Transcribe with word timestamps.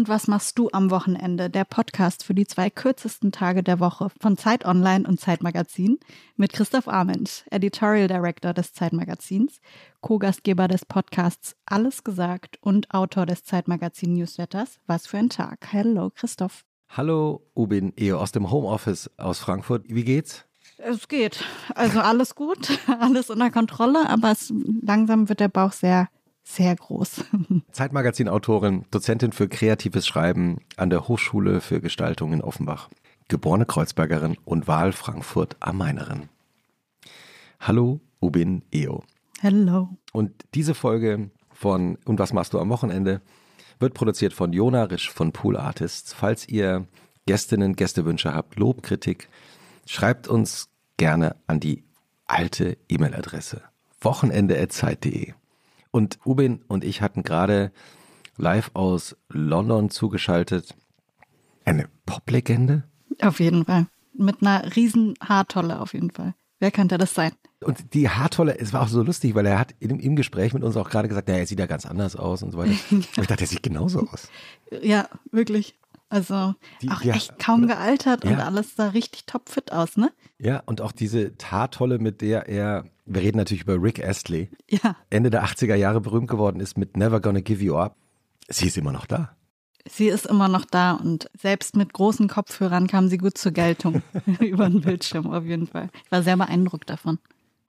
Und 0.00 0.08
was 0.08 0.28
machst 0.28 0.58
du 0.58 0.70
am 0.72 0.90
Wochenende? 0.90 1.50
Der 1.50 1.66
Podcast 1.66 2.24
für 2.24 2.32
die 2.32 2.46
zwei 2.46 2.70
kürzesten 2.70 3.32
Tage 3.32 3.62
der 3.62 3.80
Woche 3.80 4.08
von 4.18 4.38
Zeit 4.38 4.64
Online 4.64 5.06
und 5.06 5.20
Zeitmagazin 5.20 5.98
mit 6.36 6.54
Christoph 6.54 6.88
Arment, 6.88 7.44
Editorial 7.50 8.08
Director 8.08 8.54
des 8.54 8.72
Zeitmagazins, 8.72 9.60
Co-Gastgeber 10.00 10.68
des 10.68 10.86
Podcasts 10.86 11.54
Alles 11.66 12.02
gesagt 12.02 12.56
und 12.62 12.94
Autor 12.94 13.26
des 13.26 13.44
Zeitmagazin 13.44 14.14
Newsletters 14.14 14.78
Was 14.86 15.06
für 15.06 15.18
ein 15.18 15.28
Tag. 15.28 15.68
Hallo 15.70 16.08
Christoph. 16.08 16.64
Hallo 16.88 17.42
Ubin 17.54 17.92
Eo 17.98 18.20
aus 18.20 18.32
dem 18.32 18.50
Homeoffice 18.50 19.10
aus 19.18 19.38
Frankfurt. 19.38 19.84
Wie 19.86 20.04
geht's? 20.04 20.46
Es 20.78 21.08
geht. 21.08 21.44
Also 21.74 22.00
alles 22.00 22.34
gut, 22.34 22.70
alles 23.00 23.28
unter 23.28 23.50
Kontrolle, 23.50 24.08
aber 24.08 24.30
es, 24.30 24.50
langsam 24.80 25.28
wird 25.28 25.40
der 25.40 25.48
Bauch 25.48 25.72
sehr 25.72 26.08
sehr 26.54 26.74
groß. 26.74 27.24
Zeitmagazin-Autorin, 27.72 28.84
Dozentin 28.90 29.32
für 29.32 29.48
kreatives 29.48 30.06
Schreiben 30.06 30.58
an 30.76 30.90
der 30.90 31.08
Hochschule 31.08 31.60
für 31.60 31.80
Gestaltung 31.80 32.32
in 32.32 32.42
Offenbach, 32.42 32.88
geborene 33.28 33.66
Kreuzbergerin 33.66 34.36
und 34.44 34.66
Wahl 34.66 34.92
Frankfurt 34.92 35.56
am 35.60 35.78
Mainerin. 35.78 36.28
Hallo, 37.60 38.00
Ubin 38.20 38.62
Eo. 38.72 39.04
Hallo. 39.42 39.96
Und 40.12 40.32
diese 40.54 40.74
Folge 40.74 41.30
von 41.52 41.98
Und 42.04 42.18
was 42.18 42.32
machst 42.32 42.52
du 42.52 42.58
am 42.58 42.68
Wochenende 42.68 43.20
wird 43.78 43.94
produziert 43.94 44.34
von 44.34 44.52
Jona 44.52 44.84
Risch 44.84 45.10
von 45.10 45.32
Pool 45.32 45.56
Artists. 45.56 46.12
Falls 46.12 46.46
ihr 46.46 46.86
Gästinnen, 47.26 47.76
Gästewünsche 47.76 48.34
habt, 48.34 48.58
Lob, 48.58 48.82
Kritik, 48.82 49.28
schreibt 49.86 50.28
uns 50.28 50.68
gerne 50.98 51.36
an 51.46 51.60
die 51.60 51.84
alte 52.26 52.76
E-Mail-Adresse 52.88 53.62
wochenende.zeit.de. 54.02 55.34
Und 55.90 56.18
Ubin 56.24 56.62
und 56.68 56.84
ich 56.84 57.02
hatten 57.02 57.22
gerade 57.22 57.72
live 58.36 58.70
aus 58.74 59.16
London 59.28 59.90
zugeschaltet 59.90 60.74
eine 61.64 61.88
Poplegende. 62.06 62.84
Auf 63.20 63.40
jeden 63.40 63.64
Fall. 63.64 63.86
Mit 64.12 64.42
einer 64.42 64.76
riesen 64.76 65.14
Haartolle 65.20 65.80
auf 65.80 65.94
jeden 65.94 66.10
Fall. 66.10 66.34
Wer 66.58 66.70
könnte 66.70 66.98
das 66.98 67.14
sein? 67.14 67.32
Und 67.62 67.94
die 67.94 68.08
Haartolle, 68.08 68.58
es 68.58 68.72
war 68.72 68.82
auch 68.82 68.88
so 68.88 69.02
lustig, 69.02 69.34
weil 69.34 69.46
er 69.46 69.58
hat 69.58 69.74
im, 69.80 69.98
im 69.98 70.16
Gespräch 70.16 70.52
mit 70.52 70.62
uns 70.62 70.76
auch 70.76 70.88
gerade 70.90 71.08
gesagt, 71.08 71.28
naja, 71.28 71.40
er 71.40 71.46
sieht 71.46 71.58
ja 71.58 71.66
ganz 71.66 71.86
anders 71.86 72.16
aus 72.16 72.42
und 72.42 72.52
so 72.52 72.58
weiter. 72.58 72.72
Und 72.90 73.08
ich 73.18 73.26
dachte, 73.26 73.44
er 73.44 73.46
sieht 73.46 73.62
genauso 73.62 74.00
aus. 74.08 74.28
Ja, 74.82 75.08
wirklich. 75.30 75.74
Also 76.10 76.54
die, 76.82 76.90
auch 76.90 77.00
die, 77.00 77.10
echt 77.10 77.38
kaum 77.38 77.66
gealtert 77.66 78.24
ja. 78.24 78.32
und 78.32 78.40
alles 78.40 78.76
sah 78.76 78.88
richtig 78.88 79.24
topfit 79.24 79.72
aus, 79.72 79.96
ne? 79.96 80.12
Ja, 80.38 80.62
und 80.66 80.80
auch 80.80 80.92
diese 80.92 81.32
Haartolle, 81.50 81.98
mit 81.98 82.20
der 82.20 82.48
er 82.48 82.84
wir 83.10 83.22
reden 83.22 83.38
natürlich 83.38 83.64
über 83.64 83.82
Rick 83.82 84.04
Astley, 84.04 84.48
ja. 84.68 84.96
Ende 85.10 85.30
der 85.30 85.44
80er 85.44 85.74
Jahre 85.74 86.00
berühmt 86.00 86.28
geworden 86.28 86.60
ist 86.60 86.78
mit 86.78 86.96
Never 86.96 87.20
Gonna 87.20 87.40
Give 87.40 87.62
You 87.62 87.76
Up. 87.76 87.96
Sie 88.48 88.68
ist 88.68 88.78
immer 88.78 88.92
noch 88.92 89.06
da. 89.06 89.36
Sie 89.88 90.08
ist 90.08 90.26
immer 90.26 90.48
noch 90.48 90.64
da 90.64 90.92
und 90.92 91.28
selbst 91.36 91.74
mit 91.74 91.92
großen 91.92 92.28
Kopfhörern 92.28 92.86
kam 92.86 93.08
sie 93.08 93.18
gut 93.18 93.36
zur 93.36 93.52
Geltung 93.52 94.02
über 94.40 94.68
den 94.68 94.80
Bildschirm 94.82 95.32
auf 95.32 95.44
jeden 95.44 95.66
Fall. 95.66 95.90
Ich 96.04 96.12
war 96.12 96.22
sehr 96.22 96.36
beeindruckt 96.36 96.88
davon. 96.88 97.18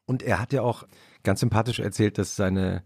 Und 0.05 0.21
er 0.21 0.39
hat 0.39 0.53
ja 0.53 0.61
auch 0.61 0.83
ganz 1.23 1.39
sympathisch 1.39 1.79
erzählt, 1.79 2.17
dass 2.17 2.35
seine 2.35 2.83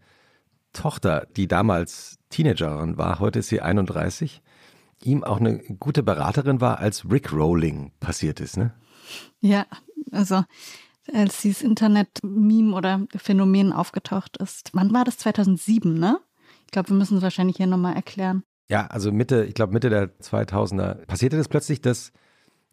Tochter, 0.73 1.27
die 1.35 1.47
damals 1.47 2.19
Teenagerin 2.29 2.97
war, 2.97 3.19
heute 3.19 3.39
ist 3.39 3.49
sie 3.49 3.61
31, 3.61 4.41
ihm 5.05 5.23
auch 5.23 5.39
eine 5.39 5.59
gute 5.59 6.03
Beraterin 6.03 6.61
war, 6.61 6.79
als 6.79 7.09
Rick 7.09 7.31
Rolling 7.31 7.91
passiert 7.99 8.39
ist, 8.39 8.57
ne? 8.57 8.73
Ja, 9.39 9.65
also 10.11 10.43
als 11.13 11.41
dieses 11.41 11.61
Internet-Meme 11.61 12.75
oder 12.75 13.05
Phänomen 13.15 13.71
aufgetaucht 13.71 14.37
ist. 14.37 14.71
Wann 14.73 14.93
war 14.93 15.03
das? 15.03 15.17
2007, 15.19 15.93
ne? 15.93 16.19
Ich 16.65 16.71
glaube, 16.71 16.89
wir 16.89 16.95
müssen 16.95 17.17
es 17.17 17.23
wahrscheinlich 17.23 17.57
hier 17.57 17.67
nochmal 17.67 17.95
erklären. 17.95 18.43
Ja, 18.69 18.87
also 18.87 19.11
Mitte, 19.11 19.45
ich 19.45 19.53
glaube 19.53 19.73
Mitte 19.73 19.89
der 19.89 20.09
2000er 20.19 21.05
passierte 21.05 21.37
das 21.37 21.47
plötzlich, 21.47 21.81
dass 21.81 22.11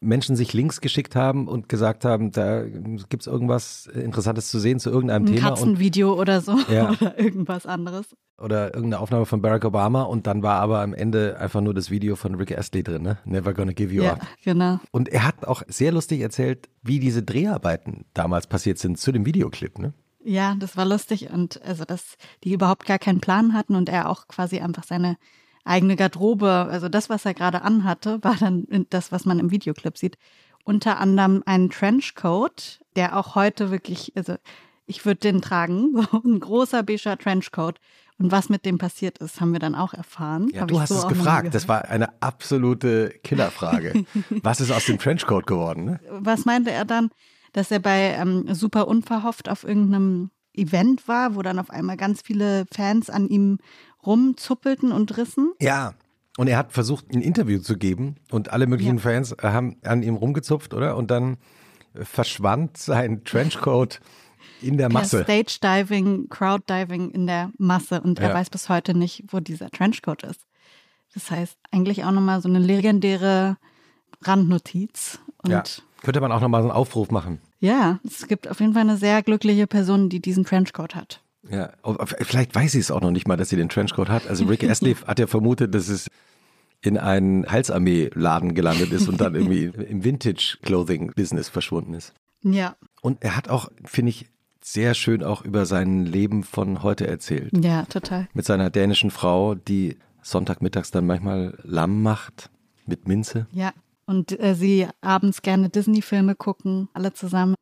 Menschen 0.01 0.35
sich 0.35 0.53
Links 0.53 0.81
geschickt 0.81 1.15
haben 1.15 1.47
und 1.47 1.69
gesagt 1.69 2.05
haben, 2.05 2.33
da 2.33 2.65
gibt 2.65 3.21
es 3.21 3.27
irgendwas 3.27 3.87
Interessantes 3.87 4.51
zu 4.51 4.59
sehen 4.59 4.81
zu 4.81 4.91
irgendeinem 4.91 5.25
Ein 5.25 5.27
Thema. 5.27 5.39
Ein 5.39 5.55
Katzenvideo 5.55 6.19
oder 6.19 6.41
so 6.41 6.59
ja. 6.71 6.91
oder 7.01 7.19
irgendwas 7.19 7.67
anderes. 7.67 8.07
Oder 8.43 8.75
irgendeine 8.75 9.01
Aufnahme 9.01 9.27
von 9.27 9.41
Barack 9.41 9.65
Obama 9.65 10.03
und 10.03 10.27
dann 10.27 10.43
war 10.43 10.61
aber 10.61 10.81
am 10.81 10.95
Ende 10.95 11.39
einfach 11.39 11.61
nur 11.61 11.75
das 11.75 11.91
Video 11.91 12.17
von 12.17 12.35
Rick 12.35 12.57
Astley 12.57 12.83
drin, 12.83 13.03
ne? 13.03 13.19
Never 13.25 13.55
Gonna 13.55 13.73
Give 13.73 13.95
You 13.95 14.03
ja, 14.03 14.15
Up. 14.15 14.27
genau. 14.45 14.81
Und 14.91 15.09
er 15.09 15.27
hat 15.27 15.45
auch 15.47 15.63
sehr 15.69 15.93
lustig 15.93 16.21
erzählt, 16.21 16.69
wie 16.83 16.99
diese 16.99 17.23
Dreharbeiten 17.23 18.05
damals 18.15 18.47
passiert 18.47 18.79
sind 18.79 18.99
zu 18.99 19.13
dem 19.13 19.25
Videoclip, 19.27 19.79
ne? 19.79 19.93
Ja, 20.25 20.55
das 20.59 20.77
war 20.77 20.85
lustig 20.85 21.31
und 21.31 21.61
also 21.63 21.85
dass 21.85 22.17
die 22.45 22.53
überhaupt 22.53 22.87
gar 22.87 22.99
keinen 22.99 23.21
Plan 23.21 23.55
hatten 23.55 23.75
und 23.75 23.89
er 23.89 24.09
auch 24.09 24.29
quasi 24.29 24.61
einfach 24.61 24.85
seine 24.85 25.17
eigene 25.65 25.97
Garderobe, 25.97 26.51
also 26.71 26.89
das, 26.89 27.09
was 27.09 27.25
er 27.25 27.35
gerade 27.35 27.63
anhatte, 27.63 28.23
war 28.23 28.37
dann 28.37 28.67
das, 28.91 29.13
was 29.13 29.25
man 29.25 29.39
im 29.39 29.51
Videoclip 29.51 29.97
sieht. 29.97 30.19
Unter 30.65 30.99
anderem 30.99 31.43
ein 31.47 31.71
Trenchcoat, 31.71 32.81
der 32.97 33.17
auch 33.17 33.35
heute 33.35 33.71
wirklich, 33.71 34.13
also 34.17 34.37
ich 34.87 35.05
würde 35.05 35.21
den 35.21 35.43
tragen, 35.43 35.95
so 36.11 36.23
ein 36.25 36.41
großer 36.41 36.83
beiger 36.83 37.17
Trenchcoat. 37.17 37.79
Und 38.23 38.31
was 38.31 38.49
mit 38.49 38.65
dem 38.65 38.79
passiert 38.79 39.19
ist, 39.19 39.41
haben 39.41 39.53
wir 39.53 39.59
dann 39.59 39.75
auch 39.75 39.95
erfahren. 39.95 40.49
Ja, 40.55 40.65
du 40.65 40.81
hast 40.81 40.91
so 40.91 40.95
es 40.97 41.09
gefragt. 41.09 41.53
Das 41.57 41.67
war 41.67 41.87
eine 41.89 42.23
absolute 42.23 43.11
Killerfrage. 43.25 44.05
was 44.43 44.61
ist 44.61 44.71
aus 44.71 44.87
dem 44.87 44.99
Trenchcoat 44.99 45.45
geworden? 45.45 45.85
Ne? 45.85 46.01
Was 46.09 46.45
meinte 46.45 46.71
er 46.71 46.85
dann? 46.85 47.11
Dass 47.53 47.73
er 47.73 47.81
bei 47.81 48.15
ähm, 48.17 48.55
super 48.55 48.87
unverhofft 48.87 49.49
auf 49.49 49.65
irgendeinem 49.65 50.31
Event 50.55 51.09
war, 51.09 51.35
wo 51.35 51.43
dann 51.43 51.59
auf 51.59 51.71
einmal 51.71 51.97
ganz 51.97 52.23
viele 52.23 52.65
Fans 52.73 53.11
an 53.11 53.27
ihm 53.27 53.59
rumzuppelten 54.07 54.93
und 54.93 55.17
rissen. 55.17 55.53
Ja. 55.61 55.95
Und 56.37 56.47
er 56.47 56.59
hat 56.59 56.73
versucht, 56.73 57.13
ein 57.13 57.23
Interview 57.23 57.59
zu 57.59 57.77
geben 57.77 58.15
und 58.31 58.53
alle 58.53 58.69
möglichen 58.69 58.99
ja. 58.99 59.03
Fans 59.03 59.35
haben 59.43 59.79
an 59.83 60.05
ihm 60.05 60.15
rumgezupft, 60.15 60.75
oder? 60.75 60.97
Und 60.97 61.11
dann 61.11 61.39
verschwand 61.95 62.77
sein 62.77 63.25
Trenchcoat 63.25 64.01
in 64.63 64.79
der 64.79 64.91
Masse. 64.91 65.25
Stage 65.25 65.59
Diving, 65.63 66.29
Crowd 66.29 66.65
Diving 66.69 67.11
in 67.11 67.27
der 67.27 67.51
Masse 67.59 68.01
und 68.01 68.19
ja. 68.19 68.29
er 68.29 68.35
weiß 68.35 68.51
bis 68.51 68.69
heute 68.69 68.95
nicht, 68.95 69.25
wo 69.29 69.41
dieser 69.41 69.71
Trenchcoat 69.71 70.23
ist. 70.25 70.41
Das 71.15 71.31
heißt, 71.31 71.57
eigentlich 71.71 72.05
auch 72.05 72.11
nochmal 72.11 72.41
so 72.41 72.49
eine 72.49 72.59
legendäre 72.59 73.57
Randnotiz. 74.23 75.19
Und 75.43 75.51
ja. 75.51 75.63
Könnte 76.03 76.21
man 76.21 76.33
auch 76.33 76.41
nochmal 76.41 76.63
so 76.63 76.69
einen 76.69 76.77
Aufruf 76.77 77.11
machen. 77.11 77.41
Ja, 77.61 78.01
es 78.05 78.27
gibt 78.27 78.49
auf 78.49 78.61
jeden 78.61 78.73
Fall 78.73 78.83
eine 78.83 78.97
sehr 78.97 79.23
glückliche 79.23 79.67
Person, 79.67 80.09
die 80.09 80.21
diesen 80.21 80.45
Trenchcoat 80.45 80.95
hat. 80.95 81.23
Ja, 81.49 81.73
vielleicht 82.21 82.55
weiß 82.55 82.73
sie 82.73 82.79
es 82.79 82.91
auch 82.91 83.01
noch 83.01 83.11
nicht 83.11 83.27
mal, 83.27 83.37
dass 83.37 83.49
sie 83.49 83.57
den 83.57 83.69
Trenchcoat 83.69 84.09
hat. 84.09 84.27
Also 84.29 84.45
Rick 84.47 84.65
Astley 84.69 84.95
hat 84.95 85.19
ja 85.19 85.27
vermutet, 85.27 85.75
dass 85.75 85.89
es 85.89 86.09
in 86.81 86.99
einen 86.99 87.47
Halsarmee-Laden 87.47 88.55
gelandet 88.55 88.93
ist 88.93 89.09
und 89.09 89.21
dann 89.21 89.35
irgendwie 89.37 89.65
im 89.65 90.05
Vintage-Clothing-Business 90.05 91.49
verschwunden 91.49 91.95
ist. 91.95 92.13
Ja. 92.43 92.77
Und 93.01 93.23
er 93.23 93.37
hat 93.37 93.49
auch, 93.49 93.71
finde 93.85 94.11
ich, 94.11 94.27
sehr 94.65 94.95
schön 94.95 95.23
auch 95.23 95.43
über 95.43 95.67
sein 95.67 96.07
Leben 96.07 96.45
von 96.45 96.83
heute 96.83 97.07
erzählt. 97.07 97.53
Ja, 97.65 97.85
total. 97.85 98.29
Mit 98.35 98.45
seiner 98.45 98.71
dänischen 98.71 99.11
Frau, 99.11 99.55
die 99.55 99.99
Sonntagmittags 100.23 100.91
dann 100.91 101.07
manchmal 101.07 101.59
Lamm 101.63 102.03
macht 102.03 102.51
mit 102.87 103.09
Minze. 103.09 103.47
Ja, 103.53 103.73
und 104.07 104.39
äh, 104.41 104.55
sie 104.55 104.89
abends 105.01 105.43
gerne 105.43 105.69
Disney-Filme 105.69 106.35
gucken, 106.35 106.89
alle 106.95 107.13
zusammen. 107.13 107.55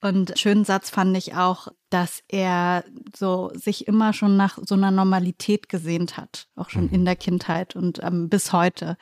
Und 0.00 0.38
schönen 0.38 0.64
Satz 0.64 0.90
fand 0.90 1.16
ich 1.16 1.34
auch, 1.34 1.68
dass 1.88 2.22
er 2.28 2.84
so 3.16 3.50
sich 3.54 3.88
immer 3.88 4.12
schon 4.12 4.36
nach 4.36 4.58
so 4.62 4.74
einer 4.74 4.90
Normalität 4.90 5.68
gesehnt 5.68 6.18
hat, 6.18 6.48
auch 6.56 6.68
schon 6.68 6.86
mhm. 6.88 6.94
in 6.94 7.04
der 7.04 7.16
Kindheit 7.16 7.74
und 7.74 8.02
ähm, 8.02 8.28
bis 8.28 8.52
heute. 8.52 8.98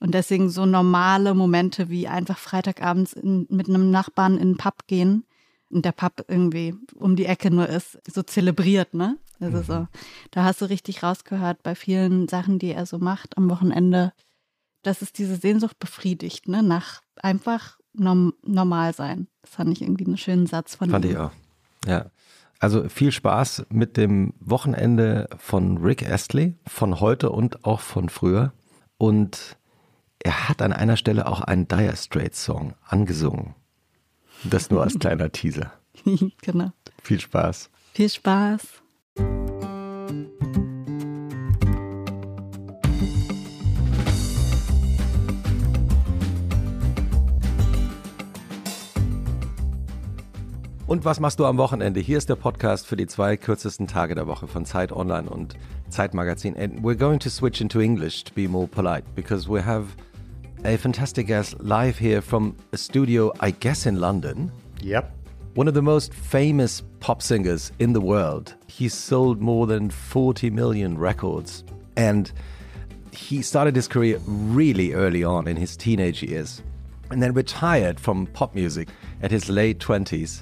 Und 0.00 0.14
deswegen 0.14 0.50
so 0.50 0.64
normale 0.66 1.34
Momente 1.34 1.88
wie 1.88 2.06
einfach 2.06 2.38
Freitagabends 2.38 3.14
in, 3.14 3.46
mit 3.48 3.68
einem 3.68 3.90
Nachbarn 3.90 4.38
in 4.38 4.52
den 4.52 4.56
Pub 4.56 4.86
gehen 4.86 5.24
und 5.74 5.84
der 5.84 5.92
Pub 5.92 6.24
irgendwie 6.28 6.74
um 6.94 7.16
die 7.16 7.26
Ecke 7.26 7.50
nur 7.50 7.68
ist, 7.68 7.98
so 8.10 8.22
zelebriert, 8.22 8.94
ne? 8.94 9.18
Also 9.40 9.58
mhm. 9.58 9.64
so, 9.64 9.88
da 10.30 10.44
hast 10.44 10.62
du 10.62 10.66
richtig 10.66 11.02
rausgehört 11.02 11.62
bei 11.62 11.74
vielen 11.74 12.28
Sachen, 12.28 12.58
die 12.58 12.70
er 12.70 12.86
so 12.86 12.98
macht 12.98 13.36
am 13.36 13.50
Wochenende, 13.50 14.12
dass 14.82 15.02
es 15.02 15.12
diese 15.12 15.36
Sehnsucht 15.36 15.78
befriedigt, 15.78 16.48
ne? 16.48 16.62
Nach 16.62 17.02
einfach 17.16 17.78
norm 17.92 18.34
normal 18.42 18.94
sein. 18.94 19.28
Das 19.42 19.50
fand 19.50 19.72
ich 19.72 19.82
irgendwie 19.82 20.06
einen 20.06 20.16
schönen 20.16 20.46
Satz 20.46 20.76
von 20.76 20.90
Fand 20.90 21.04
ihm. 21.04 21.10
ich 21.10 21.16
auch. 21.18 21.32
Ja. 21.86 22.06
Also 22.60 22.88
viel 22.88 23.12
Spaß 23.12 23.66
mit 23.68 23.96
dem 23.96 24.32
Wochenende 24.40 25.28
von 25.36 25.78
Rick 25.78 26.08
Astley, 26.08 26.54
von 26.66 27.00
heute 27.00 27.30
und 27.30 27.64
auch 27.64 27.80
von 27.80 28.08
früher. 28.08 28.52
Und 28.96 29.58
er 30.20 30.48
hat 30.48 30.62
an 30.62 30.72
einer 30.72 30.96
Stelle 30.96 31.26
auch 31.26 31.40
einen 31.40 31.68
Dire 31.68 31.96
Straits 31.96 32.42
Song 32.42 32.74
angesungen. 32.86 33.54
Das 34.50 34.70
nur 34.70 34.82
als 34.82 34.98
kleiner 34.98 35.32
Teaser. 35.32 35.72
genau. 36.42 36.70
Viel 37.02 37.20
Spaß. 37.20 37.70
Viel 37.94 38.08
Spaß. 38.08 38.60
Und 50.86 51.06
was 51.06 51.18
machst 51.18 51.40
du 51.40 51.46
am 51.46 51.56
Wochenende? 51.56 51.98
Hier 52.00 52.18
ist 52.18 52.28
der 52.28 52.36
Podcast 52.36 52.86
für 52.86 52.96
die 52.96 53.06
zwei 53.06 53.38
kürzesten 53.38 53.86
Tage 53.86 54.14
der 54.14 54.26
Woche 54.26 54.46
von 54.46 54.66
Zeit 54.66 54.92
Online 54.92 55.28
und 55.28 55.54
Zeit 55.88 56.12
Magazin. 56.12 56.54
And 56.56 56.80
we're 56.82 56.94
going 56.94 57.18
to 57.20 57.30
switch 57.30 57.62
into 57.62 57.80
English 57.80 58.24
to 58.24 58.34
be 58.34 58.46
more 58.46 58.68
polite 58.68 59.04
because 59.14 59.48
we 59.48 59.64
have 59.64 59.86
a 60.64 60.78
fantastic 60.78 61.26
guest 61.26 61.60
live 61.60 61.98
here 61.98 62.22
from 62.22 62.56
a 62.72 62.78
studio, 62.78 63.32
I 63.40 63.50
guess, 63.50 63.84
in 63.84 64.00
London. 64.00 64.50
Yep. 64.80 65.14
One 65.54 65.68
of 65.68 65.74
the 65.74 65.82
most 65.82 66.14
famous 66.14 66.82
pop 67.00 67.20
singers 67.20 67.70
in 67.78 67.92
the 67.92 68.00
world. 68.00 68.54
He's 68.66 68.94
sold 68.94 69.40
more 69.40 69.66
than 69.66 69.90
40 69.90 70.48
million 70.50 70.96
records. 70.96 71.64
And 71.96 72.32
he 73.12 73.42
started 73.42 73.76
his 73.76 73.86
career 73.86 74.18
really 74.26 74.94
early 74.94 75.22
on 75.22 75.46
in 75.46 75.56
his 75.56 75.76
teenage 75.76 76.22
years 76.22 76.62
and 77.10 77.22
then 77.22 77.34
retired 77.34 78.00
from 78.00 78.26
pop 78.28 78.54
music 78.54 78.88
at 79.22 79.30
his 79.30 79.50
late 79.50 79.78
20s 79.78 80.40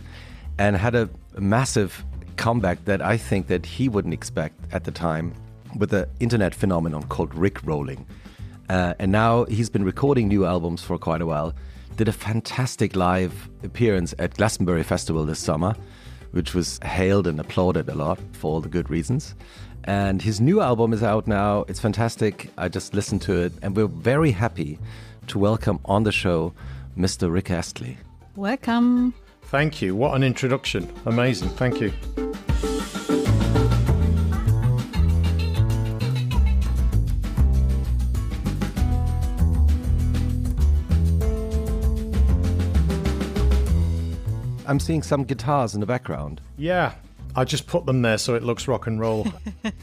and 0.58 0.76
had 0.76 0.94
a 0.94 1.10
massive 1.38 2.04
comeback 2.36 2.84
that 2.84 3.02
I 3.02 3.16
think 3.16 3.48
that 3.48 3.66
he 3.66 3.88
wouldn't 3.88 4.14
expect 4.14 4.72
at 4.72 4.84
the 4.84 4.92
time 4.92 5.34
with 5.76 5.90
the 5.90 6.08
internet 6.20 6.54
phenomenon 6.54 7.02
called 7.04 7.34
Rick 7.34 7.64
rolling. 7.64 8.06
Uh, 8.72 8.94
and 8.98 9.12
now 9.12 9.44
he's 9.44 9.68
been 9.68 9.84
recording 9.84 10.28
new 10.28 10.46
albums 10.46 10.82
for 10.82 10.96
quite 10.96 11.20
a 11.20 11.26
while 11.26 11.54
did 11.96 12.08
a 12.08 12.12
fantastic 12.12 12.96
live 12.96 13.50
appearance 13.62 14.14
at 14.18 14.34
Glastonbury 14.38 14.82
Festival 14.82 15.26
this 15.26 15.38
summer, 15.38 15.76
which 16.30 16.54
was 16.54 16.80
hailed 16.82 17.26
and 17.26 17.38
applauded 17.38 17.90
a 17.90 17.94
lot 17.94 18.18
for 18.32 18.50
all 18.50 18.60
the 18.62 18.70
good 18.70 18.88
reasons. 18.88 19.34
And 19.84 20.22
his 20.22 20.40
new 20.40 20.62
album 20.62 20.94
is 20.94 21.02
out 21.02 21.26
now. 21.26 21.66
It's 21.68 21.80
fantastic. 21.80 22.48
I 22.56 22.68
just 22.68 22.94
listened 22.94 23.20
to 23.22 23.42
it, 23.42 23.52
and 23.60 23.76
we're 23.76 23.88
very 23.88 24.30
happy 24.30 24.78
to 25.26 25.38
welcome 25.38 25.78
on 25.84 26.04
the 26.04 26.12
show 26.12 26.54
Mr. 26.96 27.30
Rick 27.30 27.50
Astley. 27.50 27.98
Welcome. 28.36 29.12
Thank 29.42 29.82
you. 29.82 29.94
What 29.94 30.14
an 30.14 30.22
introduction. 30.22 30.90
Amazing. 31.04 31.50
Thank 31.50 31.78
you. 31.78 31.92
I'm 44.72 44.80
seeing 44.80 45.02
some 45.02 45.24
guitars 45.24 45.74
in 45.74 45.80
the 45.80 45.86
background. 45.86 46.40
Yeah, 46.56 46.94
I 47.36 47.44
just 47.44 47.66
put 47.66 47.84
them 47.84 48.00
there 48.00 48.16
so 48.16 48.34
it 48.34 48.42
looks 48.42 48.66
rock 48.66 48.86
and 48.86 48.98
roll. 48.98 49.26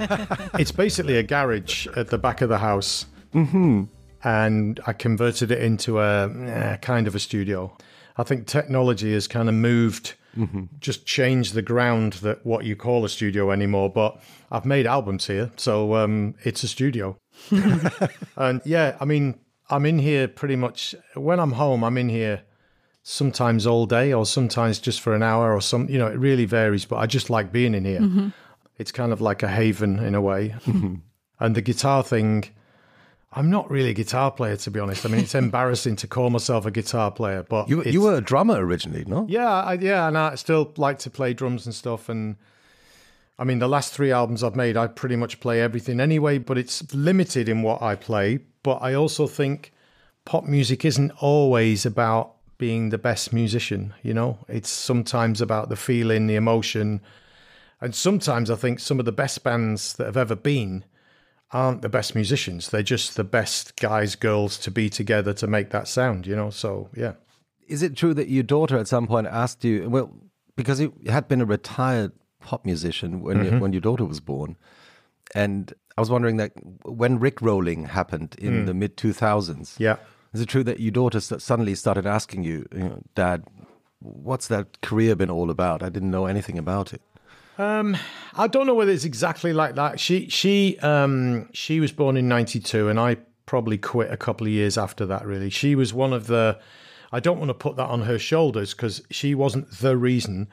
it's 0.58 0.72
basically 0.72 1.16
a 1.18 1.22
garage 1.22 1.86
at 1.96 2.08
the 2.08 2.18
back 2.18 2.42
of 2.42 2.50
the 2.50 2.58
house. 2.58 3.06
Mm-hmm. 3.36 3.84
And 4.24 4.80
I 4.88 4.94
converted 4.94 5.52
it 5.52 5.62
into 5.62 6.00
a 6.00 6.28
eh, 6.28 6.78
kind 6.78 7.06
of 7.06 7.14
a 7.14 7.20
studio. 7.20 7.78
I 8.18 8.24
think 8.24 8.48
technology 8.48 9.14
has 9.14 9.28
kind 9.28 9.48
of 9.48 9.54
moved, 9.54 10.16
Mm-hmm. 10.38 10.66
just 10.80 11.06
changed 11.06 11.54
the 11.54 11.62
ground 11.64 12.14
that 12.14 12.46
what 12.46 12.64
you 12.64 12.76
call 12.76 13.06
a 13.06 13.10
studio 13.10 13.52
anymore. 13.52 13.92
But 13.92 14.20
I've 14.52 14.66
made 14.66 14.88
albums 14.88 15.28
here, 15.28 15.52
so 15.56 15.96
um, 15.96 16.34
it's 16.44 16.64
a 16.64 16.68
studio. 16.68 17.16
and 18.38 18.62
yeah, 18.66 18.98
I 19.00 19.06
mean, 19.06 19.40
I'm 19.70 19.86
in 19.86 20.00
here 20.00 20.28
pretty 20.28 20.56
much 20.56 20.96
when 21.14 21.40
I'm 21.40 21.54
home. 21.54 21.84
I'm 21.84 21.98
in 21.98 22.10
here 22.10 22.44
sometimes 23.10 23.66
all 23.66 23.88
day, 23.88 24.14
or 24.14 24.24
sometimes 24.24 24.78
just 24.78 25.02
for 25.02 25.16
an 25.16 25.24
hour, 25.24 25.54
or 25.54 25.62
some. 25.62 25.90
You 25.90 25.98
know, 25.98 26.08
it 26.08 26.18
really 26.18 26.46
varies. 26.46 26.86
But 26.86 26.98
I 26.98 27.08
just 27.08 27.30
like 27.30 27.52
being 27.52 27.74
in 27.74 27.86
here. 27.86 28.02
Mm-hmm. 28.02 28.30
It's 28.78 28.92
kind 28.92 29.12
of 29.12 29.20
like 29.20 29.44
a 29.44 29.48
haven 29.48 30.00
in 30.00 30.16
a 30.16 30.22
way. 30.22 30.56
Mm-hmm. 30.66 30.96
and 31.40 31.56
the 31.56 31.62
guitar 31.62 32.04
thing. 32.04 32.46
I'm 33.32 33.52
not 33.52 33.70
really 33.70 33.92
a 33.92 33.94
guitar 33.94 34.32
player, 34.32 34.58
to 34.58 34.72
be 34.72 34.80
honest. 34.80 35.06
I 35.06 35.10
mean, 35.10 35.22
it's 35.22 35.36
embarrassing 35.46 35.98
to 35.98 36.08
call 36.08 36.32
myself 36.32 36.66
a 36.66 36.72
guitar 36.72 37.12
player, 37.12 37.44
but 37.44 37.70
you 37.70 37.84
you 37.84 38.02
were 38.02 38.16
a 38.16 38.22
drummer 38.22 38.56
originally, 38.56 39.06
no? 39.06 39.28
yeah, 39.30 39.48
I, 39.48 39.74
yeah, 39.74 40.08
and 40.08 40.18
I 40.18 40.34
still 40.34 40.74
like 40.78 40.98
to 41.00 41.12
play 41.12 41.36
drums 41.36 41.68
and 41.68 41.76
stuff. 41.76 42.10
And 42.10 42.38
I 43.38 43.44
mean, 43.44 43.60
the 43.60 43.70
last 43.70 43.94
three 43.94 44.12
albums 44.12 44.44
I've 44.44 44.56
made, 44.56 44.78
I 44.78 44.88
pretty 44.88 45.16
much 45.16 45.40
play 45.42 45.62
everything 45.62 46.00
anyway, 46.00 46.40
but 46.40 46.58
it's 46.58 46.92
limited 46.92 47.48
in 47.48 47.62
what 47.62 47.84
I 47.84 47.96
play. 47.96 48.40
But 48.64 48.78
I 48.82 48.96
also 48.96 49.28
think 49.28 49.74
pop 50.26 50.46
music 50.46 50.84
isn't 50.84 51.12
always 51.22 51.86
about 51.86 52.39
being 52.60 52.90
the 52.90 52.98
best 53.00 53.34
musician, 53.34 53.94
you 54.04 54.14
know? 54.14 54.38
It's 54.48 54.70
sometimes 54.70 55.42
about 55.42 55.70
the 55.70 55.76
feeling, 55.76 56.28
the 56.28 56.36
emotion. 56.36 57.02
And 57.82 57.96
sometimes 57.96 58.52
I 58.52 58.56
think 58.56 58.80
some 58.80 59.00
of 59.00 59.06
the 59.06 59.12
best 59.12 59.44
bands 59.44 59.94
that 59.94 60.06
have 60.06 60.18
ever 60.18 60.36
been 60.36 60.86
aren't 61.52 61.82
the 61.82 61.90
best 61.90 62.14
musicians. 62.14 62.70
They're 62.70 62.84
just 62.84 63.16
the 63.16 63.24
best 63.24 63.76
guys, 63.80 64.16
girls 64.16 64.60
to 64.60 64.70
be 64.70 64.90
together 64.90 65.34
to 65.34 65.48
make 65.48 65.72
that 65.72 65.88
sound, 65.88 66.28
you 66.28 66.36
know? 66.36 66.52
So, 66.52 66.90
yeah. 66.96 67.14
Is 67.68 67.82
it 67.82 67.96
true 67.96 68.14
that 68.14 68.28
your 68.30 68.44
daughter 68.44 68.78
at 68.78 68.88
some 68.88 69.08
point 69.08 69.26
asked 69.28 69.64
you, 69.64 69.90
well, 69.90 70.14
because 70.56 70.80
you 70.80 70.94
had 71.08 71.28
been 71.28 71.42
a 71.42 71.46
retired 71.46 72.12
pop 72.42 72.66
musician 72.66 73.22
when 73.22 73.38
Mm-hmm. 73.38 73.56
you, 73.56 73.60
when 73.62 73.74
your 73.74 73.82
daughter 73.82 74.06
was 74.06 74.20
born, 74.20 74.58
and 75.34 75.74
I 75.98 76.02
was 76.02 76.10
wondering 76.10 76.38
that 76.38 76.52
when 76.84 77.20
Rick 77.20 77.42
rolling 77.42 77.86
happened 77.86 78.36
in 78.40 78.66
the 78.66 78.74
mid 78.74 78.98
two 78.98 79.14
thousands, 79.14 79.76
Mm. 79.76 79.80
Yeah. 79.80 79.96
Is 80.34 80.42
it 80.42 80.48
true 80.48 80.64
that 80.64 80.80
your 80.80 80.92
daughter 80.92 81.20
suddenly 81.20 81.76
started 81.76 82.06
asking 82.06 82.44
you, 82.44 82.68
you 82.72 82.80
know, 82.80 83.02
Dad, 83.16 83.46
what's 84.00 84.48
that 84.48 84.82
career 84.82 85.16
been 85.16 85.30
all 85.30 85.50
about? 85.50 85.84
I 85.84 85.90
didn't 85.90 86.12
know 86.12 86.26
anything 86.26 86.58
about 86.58 86.94
it. 86.94 87.02
I 88.36 88.48
don't 88.48 88.68
know 88.68 88.74
whether 88.74 88.92
it's 88.92 89.04
exactly 89.04 89.52
like 89.52 89.76
that. 89.76 90.00
She 90.00 90.30
she 90.30 90.78
um 90.80 91.50
she 91.52 91.80
was 91.80 91.92
born 91.92 92.16
in 92.16 92.28
'92, 92.30 92.88
and 92.88 93.00
I 93.00 93.18
probably 93.46 93.78
quit 93.78 94.12
a 94.12 94.18
couple 94.18 94.48
of 94.48 94.54
years 94.54 94.78
after 94.78 95.06
that. 95.08 95.26
Really, 95.26 95.50
she 95.50 95.76
was 95.76 95.94
one 95.94 96.14
of 96.14 96.28
the. 96.28 96.60
I 97.12 97.20
don't 97.20 97.40
want 97.40 97.50
to 97.50 97.56
put 97.56 97.76
that 97.76 97.90
on 97.90 98.04
her 98.04 98.20
shoulders 98.20 98.74
because 98.74 99.02
she 99.10 99.36
wasn't 99.36 99.70
the 99.80 99.98
reason. 99.98 100.48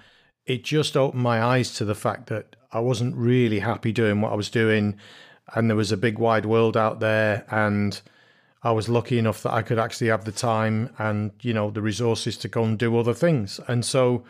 It 0.46 0.64
just 0.64 0.96
opened 0.96 1.22
my 1.22 1.42
eyes 1.42 1.74
to 1.74 1.84
the 1.84 1.94
fact 1.94 2.28
that 2.28 2.56
I 2.72 2.80
wasn't 2.80 3.14
really 3.14 3.58
happy 3.58 3.92
doing 3.92 4.20
what 4.20 4.32
I 4.32 4.36
was 4.36 4.50
doing, 4.50 4.96
and 5.54 5.70
there 5.70 5.76
was 5.76 5.92
a 5.92 5.96
big 5.96 6.18
wide 6.18 6.46
world 6.46 6.76
out 6.76 6.98
there, 6.98 7.44
and 7.50 8.00
I 8.66 8.72
was 8.72 8.88
lucky 8.88 9.18
enough 9.18 9.42
that 9.44 9.52
I 9.52 9.62
could 9.62 9.78
actually 9.78 10.08
have 10.08 10.24
the 10.24 10.32
time 10.32 10.90
and 10.98 11.30
you 11.40 11.54
know 11.54 11.70
the 11.70 11.82
resources 11.82 12.36
to 12.38 12.48
go 12.48 12.64
and 12.64 12.76
do 12.78 12.98
other 12.98 13.14
things, 13.14 13.60
and 13.68 13.84
so. 13.84 14.24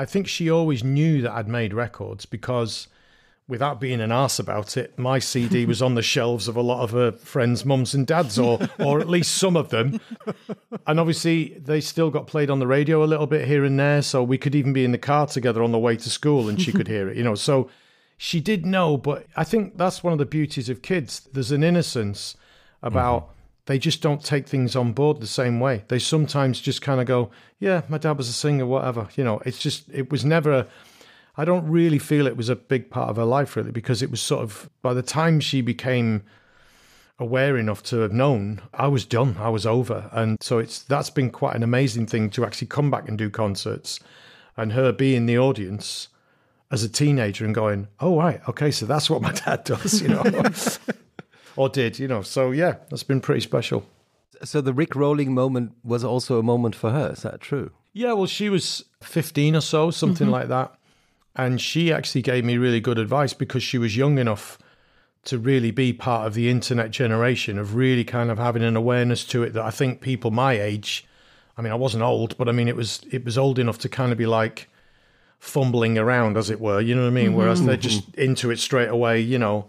I 0.00 0.04
think 0.04 0.28
she 0.28 0.48
always 0.48 0.84
knew 0.84 1.22
that 1.22 1.32
I'd 1.32 1.48
made 1.48 1.74
records 1.74 2.24
because, 2.24 2.86
without 3.48 3.80
being 3.80 4.00
an 4.00 4.12
arse 4.12 4.38
about 4.38 4.76
it, 4.76 4.96
my 4.96 5.18
CD 5.18 5.66
was 5.72 5.82
on 5.82 5.96
the 5.96 6.02
shelves 6.02 6.46
of 6.46 6.54
a 6.54 6.60
lot 6.60 6.84
of 6.84 6.92
her 6.92 7.10
friends' 7.10 7.64
mums 7.64 7.94
and 7.94 8.06
dads, 8.06 8.38
or 8.38 8.60
or 8.78 9.00
at 9.00 9.08
least 9.08 9.34
some 9.34 9.56
of 9.56 9.70
them. 9.70 10.00
And 10.86 11.00
obviously, 11.00 11.58
they 11.58 11.80
still 11.80 12.10
got 12.10 12.28
played 12.28 12.48
on 12.48 12.60
the 12.60 12.66
radio 12.68 13.02
a 13.02 13.06
little 13.12 13.26
bit 13.26 13.48
here 13.48 13.64
and 13.64 13.76
there, 13.76 14.00
so 14.02 14.22
we 14.22 14.38
could 14.38 14.54
even 14.54 14.72
be 14.72 14.84
in 14.84 14.92
the 14.92 14.98
car 14.98 15.26
together 15.26 15.64
on 15.64 15.72
the 15.72 15.80
way 15.80 15.96
to 15.96 16.08
school, 16.08 16.48
and 16.48 16.62
she 16.62 16.70
could 16.70 16.86
hear 16.86 17.08
it. 17.08 17.16
You 17.16 17.24
know, 17.24 17.34
so 17.34 17.68
she 18.16 18.40
did 18.40 18.64
know. 18.64 18.96
But 18.96 19.26
I 19.34 19.42
think 19.42 19.76
that's 19.76 20.04
one 20.04 20.12
of 20.12 20.20
the 20.20 20.26
beauties 20.26 20.68
of 20.68 20.80
kids. 20.80 21.28
There's 21.32 21.50
an 21.50 21.64
innocence 21.64 22.36
about 22.82 23.22
mm-hmm. 23.22 23.37
They 23.68 23.78
just 23.78 24.00
don't 24.00 24.24
take 24.24 24.48
things 24.48 24.74
on 24.74 24.92
board 24.92 25.20
the 25.20 25.26
same 25.26 25.60
way. 25.60 25.84
They 25.88 25.98
sometimes 25.98 26.58
just 26.58 26.80
kind 26.80 27.02
of 27.02 27.06
go, 27.06 27.30
"Yeah, 27.58 27.82
my 27.86 27.98
dad 27.98 28.16
was 28.16 28.26
a 28.26 28.32
singer, 28.32 28.64
whatever." 28.64 29.08
You 29.14 29.24
know, 29.24 29.42
it's 29.44 29.58
just 29.58 29.84
it 29.92 30.10
was 30.10 30.24
never. 30.24 30.50
A, 30.52 30.66
I 31.36 31.44
don't 31.44 31.68
really 31.68 31.98
feel 31.98 32.26
it 32.26 32.36
was 32.36 32.48
a 32.48 32.56
big 32.56 32.88
part 32.88 33.10
of 33.10 33.16
her 33.16 33.26
life 33.26 33.54
really 33.56 33.70
because 33.70 34.00
it 34.02 34.10
was 34.10 34.22
sort 34.22 34.42
of 34.42 34.70
by 34.80 34.94
the 34.94 35.02
time 35.02 35.38
she 35.38 35.60
became 35.60 36.22
aware 37.18 37.58
enough 37.58 37.82
to 37.82 37.98
have 37.98 38.12
known, 38.12 38.62
I 38.72 38.88
was 38.88 39.04
done. 39.04 39.36
I 39.38 39.50
was 39.50 39.66
over, 39.66 40.08
and 40.12 40.38
so 40.42 40.56
it's 40.56 40.82
that's 40.82 41.10
been 41.10 41.28
quite 41.28 41.54
an 41.54 41.62
amazing 41.62 42.06
thing 42.06 42.30
to 42.30 42.46
actually 42.46 42.68
come 42.68 42.90
back 42.90 43.06
and 43.06 43.18
do 43.18 43.28
concerts, 43.28 44.00
and 44.56 44.72
her 44.72 44.92
be 44.92 45.14
in 45.14 45.26
the 45.26 45.38
audience 45.38 46.08
as 46.70 46.82
a 46.84 46.88
teenager 46.88 47.44
and 47.44 47.54
going, 47.54 47.88
"Oh 48.00 48.16
right, 48.18 48.40
okay, 48.48 48.70
so 48.70 48.86
that's 48.86 49.10
what 49.10 49.20
my 49.20 49.32
dad 49.44 49.64
does," 49.64 50.00
you 50.00 50.08
know, 50.08 50.22
or 51.58 51.68
did, 51.68 51.98
you 51.98 52.06
know. 52.06 52.22
So 52.22 52.52
yeah, 52.52 52.76
that's 52.88 53.02
been 53.02 53.20
pretty 53.20 53.40
special. 53.40 53.84
So 54.44 54.60
the 54.60 54.72
Rick 54.72 54.94
rolling 54.94 55.34
moment 55.34 55.72
was 55.82 56.04
also 56.04 56.38
a 56.38 56.42
moment 56.42 56.76
for 56.76 56.90
her. 56.90 57.10
Is 57.10 57.22
that 57.22 57.40
true? 57.40 57.72
Yeah, 57.92 58.12
well, 58.12 58.26
she 58.26 58.48
was 58.48 58.84
15 59.02 59.56
or 59.56 59.60
so, 59.60 59.90
something 59.90 60.26
mm-hmm. 60.26 60.34
like 60.34 60.48
that. 60.48 60.74
And 61.34 61.60
she 61.60 61.92
actually 61.92 62.22
gave 62.22 62.44
me 62.44 62.58
really 62.58 62.80
good 62.80 62.98
advice 62.98 63.32
because 63.32 63.64
she 63.64 63.76
was 63.76 63.96
young 63.96 64.18
enough 64.18 64.58
to 65.24 65.36
really 65.36 65.72
be 65.72 65.92
part 65.92 66.28
of 66.28 66.34
the 66.34 66.48
internet 66.48 66.92
generation, 66.92 67.58
of 67.58 67.74
really 67.74 68.04
kind 68.04 68.30
of 68.30 68.38
having 68.38 68.62
an 68.62 68.76
awareness 68.76 69.24
to 69.24 69.42
it 69.42 69.52
that 69.54 69.64
I 69.64 69.70
think 69.70 70.00
people 70.00 70.30
my 70.30 70.52
age, 70.52 71.06
I 71.56 71.62
mean, 71.62 71.72
I 71.72 71.76
wasn't 71.76 72.04
old, 72.04 72.38
but 72.38 72.48
I 72.48 72.52
mean, 72.52 72.68
it 72.68 72.76
was 72.76 73.00
it 73.10 73.24
was 73.24 73.36
old 73.36 73.58
enough 73.58 73.78
to 73.78 73.88
kind 73.88 74.12
of 74.12 74.18
be 74.18 74.26
like 74.26 74.68
fumbling 75.40 75.98
around, 75.98 76.36
as 76.36 76.50
it 76.50 76.60
were. 76.60 76.80
You 76.80 76.94
know 76.94 77.02
what 77.02 77.08
I 77.08 77.22
mean? 77.22 77.34
Whereas 77.34 77.64
they're 77.64 77.76
mm-hmm. 77.76 77.82
just 77.82 78.14
into 78.14 78.52
it 78.52 78.60
straight 78.60 78.90
away, 78.90 79.20
you 79.20 79.40
know. 79.40 79.66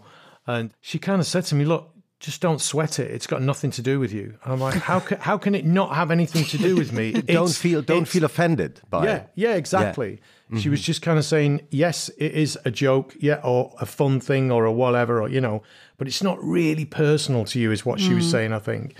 And 0.50 0.70
she 0.80 0.98
kind 0.98 1.20
of 1.20 1.26
said 1.26 1.44
to 1.46 1.54
me, 1.54 1.64
"Look, 1.64 1.94
just 2.18 2.40
don't 2.40 2.60
sweat 2.60 2.98
it. 2.98 3.10
It's 3.10 3.26
got 3.26 3.42
nothing 3.42 3.70
to 3.72 3.82
do 3.82 4.00
with 4.00 4.12
you." 4.12 4.38
And 4.42 4.52
I'm 4.52 4.60
like, 4.60 4.74
"How 4.74 5.00
can 5.00 5.18
how 5.18 5.38
can 5.38 5.54
it 5.54 5.64
not 5.64 5.94
have 5.94 6.10
anything 6.10 6.44
to 6.46 6.58
do 6.58 6.76
with 6.76 6.92
me? 6.92 7.12
don't 7.12 7.54
feel 7.54 7.82
don't 7.82 8.08
feel 8.08 8.24
offended 8.24 8.80
by 8.90 9.04
yeah, 9.04 9.16
it. 9.16 9.28
yeah, 9.34 9.54
exactly. 9.54 10.20
She 10.52 10.56
mm-hmm. 10.56 10.70
was 10.72 10.82
just 10.82 11.00
kind 11.00 11.16
of 11.16 11.24
saying, 11.24 11.60
yes, 11.70 12.08
it 12.18 12.32
is 12.32 12.58
a 12.64 12.72
joke, 12.72 13.14
yeah, 13.20 13.40
or 13.44 13.72
a 13.78 13.86
fun 13.86 14.18
thing, 14.18 14.50
or 14.50 14.64
a 14.64 14.72
whatever, 14.72 15.22
or 15.22 15.28
you 15.28 15.40
know, 15.40 15.62
but 15.96 16.08
it's 16.08 16.24
not 16.24 16.42
really 16.42 16.84
personal 16.84 17.44
to 17.44 17.60
you, 17.60 17.70
is 17.70 17.86
what 17.86 18.00
she 18.00 18.14
was 18.14 18.26
mm. 18.26 18.30
saying. 18.32 18.52
I 18.52 18.58
think, 18.58 18.96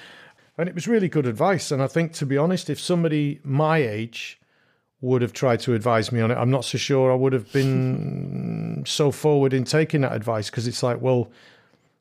and 0.57 0.69
it 0.69 0.77
was 0.77 0.87
really 0.87 1.09
good 1.09 1.27
advice. 1.27 1.73
And 1.73 1.83
I 1.83 1.89
think, 1.89 2.13
to 2.15 2.27
be 2.27 2.39
honest, 2.39 2.71
if 2.71 2.79
somebody 2.79 3.41
my 3.43 3.79
age 3.79 4.40
would 5.01 5.23
have 5.23 5.33
tried 5.33 5.61
to 5.61 5.75
advise 5.75 6.13
me 6.13 6.21
on 6.21 6.31
it, 6.31 6.35
I'm 6.35 6.51
not 6.51 6.65
so 6.65 6.77
sure 6.77 7.11
I 7.11 7.15
would 7.15 7.33
have 7.33 7.51
been 7.53 8.85
so 8.87 9.11
forward 9.11 9.55
in 9.55 9.65
taking 9.65 10.03
that 10.03 10.13
advice 10.13 10.51
because 10.51 10.67
it's 10.67 10.83
like, 10.83 11.01
well, 11.01 11.31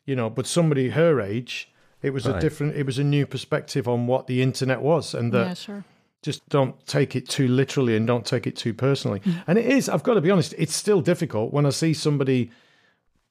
you 0.06 0.16
know, 0.16 0.30
but 0.30 0.46
somebody 0.46 0.90
her 0.90 1.22
age, 1.22 1.72
it 2.02 2.12
was 2.12 2.26
a 2.26 2.40
different, 2.40 2.76
it 2.76 2.86
was 2.86 2.98
a 2.98 3.04
new 3.04 3.26
perspective 3.26 3.88
on 3.88 4.08
what 4.08 4.28
the 4.28 4.42
internet 4.42 4.82
was, 4.82 5.14
and 5.14 5.32
that 5.32 5.48
yeah, 5.48 5.54
sure. 5.54 5.86
just 6.22 6.48
don't 6.50 6.86
take 6.88 7.16
it 7.16 7.30
too 7.30 7.48
literally 7.48 7.96
and 7.96 8.08
don't 8.08 8.26
take 8.26 8.48
it 8.48 8.56
too 8.56 8.74
personally. 8.74 9.20
Mm. 9.20 9.44
And 9.48 9.60
it 9.60 9.66
is, 9.66 9.88
I've 9.88 10.04
got 10.04 10.16
to 10.16 10.22
be 10.22 10.32
honest, 10.32 10.54
it's 10.58 10.76
still 10.76 11.02
difficult 11.02 11.54
when 11.54 11.66
I 11.66 11.70
see 11.70 11.94
somebody 11.94 12.52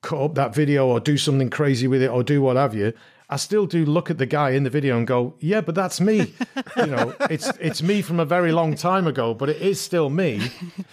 cut 0.03 0.23
up 0.23 0.35
that 0.37 0.55
video 0.55 0.87
or 0.87 1.01
do 1.01 1.17
something 1.17 1.51
crazy 1.51 1.89
with 1.89 2.03
it 2.03 2.09
or 2.09 2.23
do 2.23 2.41
what 2.41 2.57
have 2.57 2.75
you. 2.75 2.93
I 3.31 3.37
still 3.37 3.67
do 3.67 3.85
look 3.85 4.11
at 4.11 4.17
the 4.17 4.27
guy 4.27 4.51
in 4.51 4.63
the 4.63 4.71
video 4.71 4.97
and 4.97 5.07
go, 5.07 5.35
yeah, 5.41 5.61
but 5.61 5.75
that's 5.75 6.01
me. 6.01 6.33
you 6.77 6.87
know, 6.87 7.15
it's 7.31 7.49
it's 7.61 7.83
me 7.83 8.01
from 8.01 8.21
a 8.21 8.25
very 8.25 8.53
long 8.53 8.75
time 8.75 9.07
ago, 9.07 9.35
but 9.35 9.51
it 9.51 9.61
is 9.61 9.81
still 9.81 10.09
me. 10.09 10.51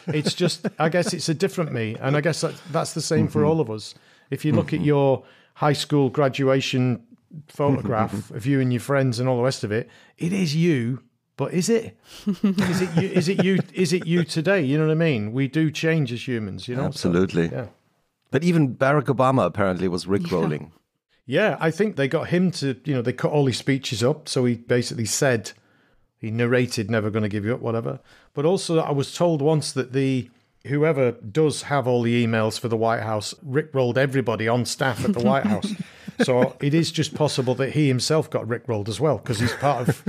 It's 0.07 0.33
just, 0.33 0.67
I 0.77 0.89
guess 0.89 1.13
it's 1.13 1.29
a 1.29 1.33
different 1.33 1.71
me, 1.71 1.95
and 2.01 2.17
I 2.17 2.21
guess 2.21 2.41
that, 2.41 2.55
that's 2.71 2.93
the 2.93 3.01
same 3.01 3.27
for 3.27 3.39
mm-hmm. 3.39 3.49
all 3.49 3.61
of 3.61 3.71
us. 3.71 3.95
If 4.29 4.43
you 4.43 4.51
look 4.51 4.73
at 4.73 4.79
mm-hmm. 4.79 4.87
your 4.87 5.23
high 5.53 5.73
school 5.73 6.09
graduation 6.09 7.01
photograph 7.47 8.13
mm-hmm. 8.13 8.35
of 8.35 8.45
you 8.45 8.59
and 8.59 8.71
your 8.73 8.81
friends 8.81 9.19
and 9.19 9.29
all 9.29 9.37
the 9.37 9.43
rest 9.43 9.63
of 9.63 9.71
it, 9.71 9.89
it 10.17 10.33
is 10.33 10.55
you. 10.55 11.01
But 11.37 11.53
is 11.53 11.67
it? 11.67 11.97
Is 12.25 12.81
it 12.81 12.95
you? 12.95 13.09
Is 13.09 13.29
it 13.29 13.43
you? 13.43 13.59
Is 13.73 13.93
it 13.93 14.05
you 14.05 14.23
today? 14.23 14.61
You 14.61 14.77
know 14.77 14.85
what 14.85 14.91
I 14.91 14.95
mean? 14.95 15.33
We 15.33 15.47
do 15.47 15.69
change 15.69 16.13
as 16.13 16.25
humans. 16.27 16.67
You 16.67 16.75
know, 16.75 16.83
So, 16.83 16.87
Absolutely. 16.87 17.49
yeah. 17.49 17.67
But 18.31 18.43
even 18.43 18.75
Barack 18.75 19.05
Obama 19.05 19.45
apparently 19.45 19.87
was 19.87 20.05
rickrolling. 20.05 20.61
Yeah, 20.61 20.67
I 21.59 21.71
think 21.71 21.95
they 21.95 22.07
got 22.07 22.29
him 22.29 22.51
to, 22.51 22.75
you 22.85 22.93
know, 22.93 23.01
they 23.01 23.13
cut 23.13 23.31
all 23.31 23.45
his 23.47 23.57
speeches 23.57 24.03
up. 24.03 24.29
So 24.29 24.45
he 24.45 24.55
basically 24.55 25.05
said, 25.05 25.51
he 26.17 26.31
narrated, 26.31 26.89
never 26.89 27.09
going 27.09 27.23
to 27.23 27.29
give 27.29 27.45
you 27.45 27.53
up, 27.53 27.61
whatever. 27.61 27.99
But 28.33 28.45
also, 28.45 28.79
I 28.79 28.91
was 28.91 29.13
told 29.13 29.41
once 29.41 29.71
that 29.73 29.93
the, 29.93 30.29
whoever 30.67 31.11
does 31.11 31.63
have 31.63 31.87
all 31.87 32.01
the 32.01 32.25
emails 32.25 32.59
for 32.59 32.67
the 32.67 32.77
White 32.77 33.01
House, 33.01 33.33
rickrolled 33.45 33.97
everybody 33.97 34.47
on 34.47 34.65
staff 34.65 35.03
at 35.03 35.13
the 35.13 35.19
White 35.25 35.45
House. 35.45 35.73
So 36.23 36.55
it 36.61 36.73
is 36.73 36.91
just 36.91 37.13
possible 37.13 37.55
that 37.55 37.71
he 37.71 37.87
himself 37.87 38.29
got 38.29 38.45
rickrolled 38.45 38.87
as 38.87 38.99
well, 38.99 39.17
because 39.17 39.39
he's 39.39 39.53
part 39.53 39.89
of, 39.89 40.03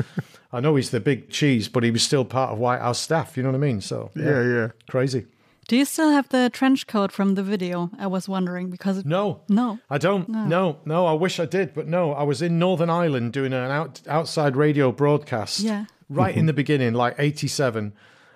I 0.53 0.61
know 0.61 0.77
he's 0.77 0.91
the 0.91 1.01
big 1.01 1.31
cheese, 1.31 1.69
but 1.69 1.83
he 1.83 1.91
was 1.91 2.03
still 2.03 2.25
part 2.25 2.53
of 2.53 2.59
White 2.59 2.81
House 2.81 3.01
staff. 3.01 3.37
You 3.37 3.43
know 3.43 3.51
what 3.51 3.57
I 3.57 3.61
mean? 3.61 3.81
So, 3.81 4.11
yeah, 4.15 4.43
yeah. 4.43 4.69
crazy. 4.89 5.27
Do 5.69 5.77
you 5.77 5.85
still 5.85 6.11
have 6.11 6.29
the 6.29 6.49
trench 6.53 6.87
coat 6.87 7.11
from 7.11 7.35
the 7.35 7.43
video? 7.43 7.91
I 7.99 8.07
was 8.07 8.29
wondering 8.29 8.71
because 8.71 8.99
it, 8.99 9.07
No. 9.07 9.43
no. 9.49 9.81
I 9.91 9.99
don't. 9.99 10.29
No. 10.29 10.79
no, 10.85 11.07
I 11.07 11.13
wish 11.13 11.41
I 11.41 11.45
did, 11.45 11.75
but 11.75 11.89
no. 11.89 12.13
I 12.13 12.23
was 12.23 12.41
in 12.41 12.59
Northern 12.59 12.91
Ireland 12.91 13.33
doing 13.33 13.53
an 13.53 13.71
out, 13.71 14.01
outside 14.07 14.55
radio 14.57 14.93
broadcast. 14.93 15.61
Yeah. 15.61 15.87
Right 16.09 16.35
in 16.35 16.41
mm-hmm. 16.43 16.47
the 16.47 16.53
beginning, 16.53 16.95
like 16.95 17.17
87. 17.19 17.93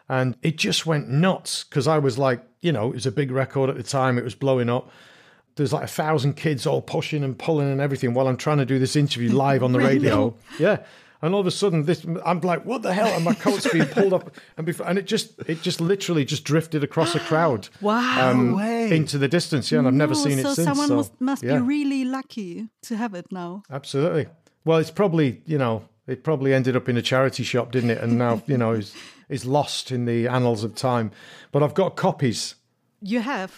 And 0.09 0.37
it 0.43 0.59
just 0.59 0.87
went 0.87 1.09
nuts 1.09 1.63
because 1.63 1.87
I 1.87 1.99
was 1.99 2.19
like, 2.19 2.43
you 2.61 2.73
know, 2.73 2.89
it 2.89 2.95
was 2.95 3.07
a 3.07 3.13
big 3.13 3.31
record 3.31 3.71
at 3.71 3.77
the 3.77 3.85
time. 3.85 4.19
It 4.19 4.25
was 4.25 4.35
blowing 4.35 4.69
up. 4.69 4.91
There's 5.55 5.73
like 5.73 5.85
a 5.85 5.89
thousand 5.89 6.35
kids 6.35 6.67
all 6.67 6.83
pushing 6.83 7.23
and 7.23 7.39
pulling 7.39 7.71
and 7.71 7.81
everything 7.81 8.13
while 8.13 8.27
I'm 8.27 8.37
trying 8.37 8.59
to 8.59 8.67
do 8.67 8.81
this 8.81 8.97
interview 8.97 9.31
live 9.33 9.63
on 9.63 9.73
the 9.73 9.79
radio. 9.79 10.35
Yeah. 10.59 10.79
And 11.23 11.35
all 11.35 11.41
of 11.41 11.47
a 11.47 11.51
sudden, 11.51 11.85
this 11.85 12.07
I'm 12.25 12.41
like, 12.41 12.65
what 12.65 12.81
the 12.83 12.95
hell? 12.95 13.09
And 13.09 13.25
my 13.25 13.35
coat's 13.35 13.71
being 13.71 13.87
pulled 13.87 14.13
up, 14.15 14.35
and 14.57 14.65
before, 14.65 14.87
and 14.89 14.99
it 14.99 15.07
just, 15.07 15.39
it 15.47 15.61
just 15.61 15.81
literally 15.81 16.25
just 16.25 16.45
drifted 16.45 16.83
across 16.83 17.15
a 17.15 17.21
crowd 17.21 17.69
Wow. 17.83 18.31
um, 18.31 18.59
into 18.59 19.19
the 19.19 19.29
distance. 19.29 19.71
Yeah, 19.71 19.81
and 19.81 19.89
I've 19.89 19.95
never 19.95 20.15
No, 20.15 20.21
seen 20.21 20.39
it 20.39 20.43
so 20.43 20.55
since. 20.55 20.67
someone 20.67 20.89
so, 20.89 20.97
must, 20.97 21.21
must 21.21 21.43
yeah. 21.43 21.57
be 21.57 21.63
really 21.63 22.05
lucky 22.05 22.69
to 22.83 22.97
have 22.97 23.15
it 23.15 23.27
now. 23.31 23.63
Absolutely. 23.71 24.29
Well, 24.65 24.79
it's 24.79 24.91
probably 24.91 25.43
you 25.47 25.59
know 25.59 25.85
it 26.07 26.25
probably 26.25 26.55
ended 26.55 26.75
up 26.77 26.89
in 26.89 26.97
a 26.97 27.03
charity 27.03 27.43
shop, 27.45 27.71
didn't 27.73 27.91
it? 27.91 27.99
And 27.99 28.17
now 28.19 28.43
you 28.47 28.57
know 28.57 28.73
is 28.73 28.95
is 29.29 29.45
lost 29.45 29.93
in 29.93 30.07
the 30.07 30.27
annals 30.27 30.65
of 30.65 30.75
time. 30.75 31.11
But 31.53 31.63
I've 31.63 31.75
got 31.75 31.97
copies. 31.97 32.55
You 33.03 33.21
have 33.21 33.53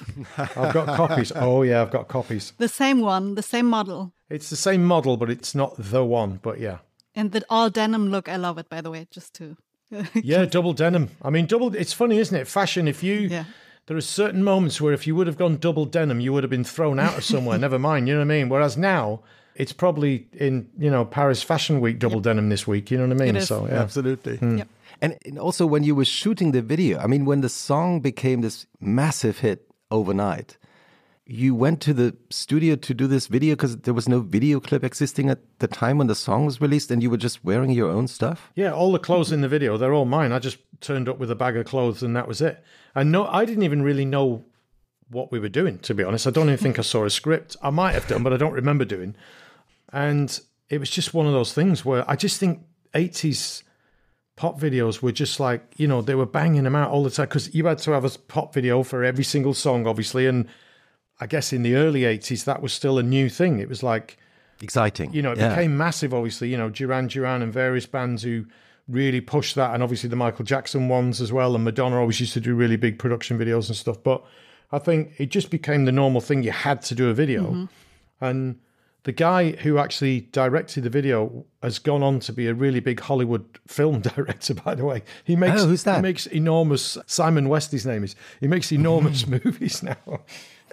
I've 0.57 0.73
got 0.75 0.97
copies. 0.97 1.33
Oh 1.37 1.63
yeah, 1.63 1.83
I've 1.83 1.91
got 1.91 2.07
copies. 2.09 2.53
the 2.59 2.69
same 2.69 3.01
one, 3.01 3.35
the 3.37 3.43
same 3.43 3.67
model, 3.67 4.13
It's 4.31 4.51
the 4.51 4.57
same 4.57 4.85
model, 4.85 5.17
but 5.17 5.31
it's 5.31 5.55
not 5.55 5.75
the 5.79 6.05
one. 6.05 6.39
But 6.43 6.61
yeah, 6.61 6.79
and 7.15 7.33
the 7.33 7.45
all 7.49 7.71
denim 7.71 8.09
look. 8.11 8.29
I 8.29 8.37
love 8.37 8.59
it, 8.59 8.69
by 8.69 8.81
the 8.81 8.91
way. 8.91 9.07
Just 9.11 9.35
to 9.35 9.57
yeah, 10.15 10.45
double 10.45 10.73
denim. 10.73 11.11
I 11.23 11.31
mean, 11.31 11.47
double. 11.47 11.75
It's 11.75 11.93
funny, 11.93 12.19
isn't 12.19 12.37
it? 12.37 12.49
Fashion. 12.49 12.89
If 12.89 13.03
you 13.03 13.15
Yeah. 13.31 13.45
there 13.87 13.97
are 13.97 14.01
certain 14.01 14.43
moments 14.43 14.81
where 14.81 14.93
if 14.95 15.07
you 15.07 15.15
would 15.17 15.27
have 15.27 15.37
gone 15.37 15.57
double 15.57 15.85
denim, 15.85 16.21
you 16.21 16.33
would 16.33 16.43
have 16.45 16.51
been 16.51 16.65
thrown 16.65 16.99
out 16.99 17.19
of 17.19 17.25
somewhere. 17.25 17.59
never 17.67 17.79
mind. 17.79 18.09
You 18.09 18.15
know 18.15 18.21
what 18.21 18.33
I 18.35 18.39
mean? 18.39 18.49
Whereas 18.49 18.77
now. 18.77 19.21
It's 19.55 19.75
probably 19.75 20.29
in 20.33 20.67
you 20.79 20.91
know 20.91 21.05
Paris 21.05 21.43
Fashion 21.43 21.83
Week 21.83 21.99
double 21.99 22.21
denim 22.21 22.49
this 22.49 22.67
week. 22.67 22.91
You 22.91 22.97
know 22.97 23.07
what 23.07 23.21
I 23.21 23.25
mean? 23.27 23.37
It 23.37 23.43
is. 23.43 23.49
So 23.49 23.67
yeah, 23.67 23.83
Absolutely. 23.83 24.39
Hmm. 24.39 24.57
Yep. 24.57 24.69
And, 25.03 25.19
and 25.27 25.39
also 25.39 25.67
when 25.67 25.85
you 25.85 25.95
were 25.95 26.07
shooting 26.07 26.53
the 26.53 26.63
video, 26.63 26.99
I 26.99 27.07
mean, 27.07 27.27
when 27.27 27.43
the 27.43 27.51
song 27.51 28.01
became 28.01 28.41
this 28.41 28.67
massive 28.81 29.41
hit 29.41 29.69
overnight, 29.91 30.57
you 31.27 31.55
went 31.55 31.81
to 31.83 31.95
the 31.95 32.17
studio 32.31 32.75
to 32.77 32.95
do 32.95 33.07
this 33.07 33.29
video 33.29 33.55
because 33.55 33.77
there 33.79 33.95
was 33.95 34.09
no 34.09 34.21
video 34.21 34.59
clip 34.59 34.83
existing 34.83 35.31
at 35.31 35.39
the 35.61 35.69
time 35.69 35.99
when 35.99 36.09
the 36.09 36.15
song 36.15 36.47
was 36.47 36.61
released, 36.61 36.91
and 36.91 37.03
you 37.03 37.11
were 37.11 37.17
just 37.17 37.45
wearing 37.45 37.71
your 37.71 37.91
own 37.91 38.09
stuff. 38.09 38.51
Yeah, 38.55 38.73
all 38.73 38.93
the 38.93 38.99
clothes 38.99 39.33
in 39.33 39.41
the 39.41 39.49
video, 39.49 39.77
they're 39.77 39.95
all 39.95 40.05
mine. 40.05 40.33
I 40.33 40.39
just 40.39 40.59
turned 40.81 41.09
up 41.09 41.19
with 41.19 41.31
a 41.31 41.37
bag 41.37 41.57
of 41.57 41.65
clothes 41.65 42.03
and 42.03 42.15
that 42.17 42.27
was 42.27 42.41
it. 42.41 42.63
And 42.95 43.13
no, 43.13 43.27
I 43.27 43.45
didn't 43.45 43.63
even 43.63 43.83
really 43.83 44.05
know 44.05 44.45
what 45.09 45.31
we 45.31 45.39
were 45.39 45.49
doing, 45.49 45.79
to 45.81 45.95
be 45.95 46.03
honest. 46.03 46.27
I 46.27 46.31
don't 46.31 46.49
even 46.49 46.59
think 46.59 46.79
I 46.79 46.83
saw 46.83 47.05
a 47.05 47.11
script. 47.11 47.57
I 47.63 47.71
might 47.71 47.93
have 47.93 48.09
done, 48.09 48.23
but 48.23 48.33
I 48.33 48.37
don't 48.37 48.53
remember 48.53 48.85
doing. 48.85 49.15
And 49.93 50.39
it 50.69 50.79
was 50.79 50.91
just 50.91 51.15
one 51.15 51.27
of 51.27 51.33
those 51.33 51.53
things 51.53 51.85
where 51.85 52.09
I 52.11 52.17
just 52.17 52.41
think 52.41 52.63
80s 52.95 53.63
pop 54.37 54.59
videos 54.59 55.03
were 55.03 55.13
just 55.13 55.39
like, 55.39 55.75
you 55.77 55.87
know, 55.87 56.03
they 56.03 56.15
were 56.15 56.27
banging 56.27 56.65
them 56.65 56.75
out 56.75 56.91
all 56.91 57.05
the 57.05 57.11
time 57.11 57.27
because 57.27 57.55
you 57.55 57.67
had 57.67 57.79
to 57.79 57.93
have 57.93 58.05
a 58.05 58.19
pop 58.19 58.55
video 58.55 58.83
for 58.83 59.05
every 59.05 59.25
single 59.25 59.55
song, 59.55 59.87
obviously. 59.87 60.27
And 60.27 60.49
I 61.23 61.27
guess 61.27 61.53
in 61.53 61.63
the 61.63 61.75
early 61.77 62.03
80s, 62.03 62.45
that 62.45 62.61
was 62.63 62.73
still 62.73 62.99
a 62.99 63.03
new 63.03 63.29
thing. 63.29 63.59
It 63.61 63.69
was 63.69 63.83
like, 63.83 64.17
Exciting. 64.61 65.13
you 65.13 65.23
know, 65.23 65.33
it 65.33 65.39
Yeah. 65.39 65.51
became 65.55 65.77
massive, 65.77 66.13
obviously, 66.13 66.49
you 66.51 66.57
know, 66.57 66.69
Duran 66.69 67.07
Duran 67.07 67.43
and 67.43 67.53
various 67.53 67.87
bands 67.87 68.23
who 68.23 68.45
really 68.89 69.21
pushed 69.21 69.55
that, 69.55 69.73
and 69.75 69.83
obviously 69.83 70.09
the 70.09 70.17
Michael 70.17 70.45
Jackson 70.45 70.89
ones 70.89 71.21
as 71.21 71.33
well. 71.33 71.55
And 71.55 71.65
Madonna 71.65 71.97
always 72.01 72.19
used 72.21 72.33
to 72.35 72.41
do 72.41 72.55
really 72.55 72.77
big 72.77 72.99
production 72.99 73.39
videos 73.39 73.69
and 73.69 73.77
stuff. 73.77 74.03
But 74.03 74.23
I 74.73 74.79
think 74.79 75.13
it 75.19 75.31
just 75.31 75.51
became 75.51 75.85
the 75.85 75.93
normal 75.93 76.21
thing. 76.21 76.43
You 76.43 76.51
had 76.53 76.83
to 76.83 76.95
do 76.95 77.09
a 77.09 77.15
video. 77.15 77.43
Mm-hmm. 77.45 77.65
And 78.25 78.57
the 79.05 79.13
guy 79.13 79.53
who 79.53 79.79
actually 79.79 80.21
directed 80.33 80.85
the 80.85 80.91
video 80.91 81.45
has 81.63 81.79
gone 81.81 82.03
on 82.05 82.21
to 82.21 82.33
be 82.33 82.47
a 82.47 82.55
really 82.55 82.81
big 82.81 83.01
Hollywood 83.01 83.45
film 83.67 84.01
director, 84.01 84.55
by 84.55 84.75
the 84.75 84.85
way. 84.85 85.03
He 85.25 85.37
makes 85.37 85.63
Oh, 85.63 85.67
who's 85.69 85.85
that? 85.85 85.97
He 85.97 86.03
makes 86.03 86.27
enormous 86.27 86.99
Simon 87.07 87.49
West, 87.49 87.71
his 87.73 87.85
name 87.87 88.05
is. 88.05 88.15
He 88.41 88.47
makes 88.49 88.71
enormous 88.73 89.27
movies 89.37 89.83
now. 89.83 90.21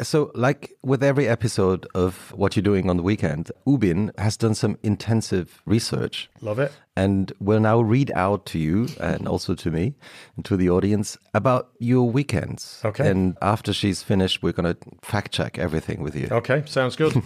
So, 0.02 0.32
like 0.34 0.72
with 0.82 1.04
every 1.04 1.28
episode 1.28 1.86
of 1.94 2.32
what 2.34 2.56
you're 2.56 2.64
doing 2.64 2.90
on 2.90 2.96
the 2.96 3.04
weekend, 3.04 3.52
Ubin 3.68 4.12
has 4.18 4.38
done 4.38 4.56
some 4.56 4.78
intensive 4.82 5.62
research 5.66 6.30
Love 6.40 6.58
it. 6.60 6.72
and 6.96 7.34
will 7.42 7.60
now 7.60 7.82
read 7.82 8.10
out 8.16 8.46
to 8.48 8.60
you 8.60 8.88
and 9.02 9.28
also 9.28 9.56
to 9.56 9.70
me 9.70 9.96
and 10.38 10.46
to 10.46 10.56
the 10.56 10.70
audience 10.70 11.18
about 11.34 11.72
your 11.80 12.10
weekends. 12.10 12.82
Okay. 12.86 13.10
And 13.10 13.38
after 13.42 13.74
she's 13.74 14.02
finished, 14.02 14.42
we're 14.42 14.54
going 14.54 14.74
to 14.74 14.80
fact 15.02 15.34
check 15.34 15.60
everything 15.60 16.02
with 16.02 16.16
you. 16.16 16.30
Okay, 16.32 16.64
sounds 16.66 16.96
good. 16.96 17.14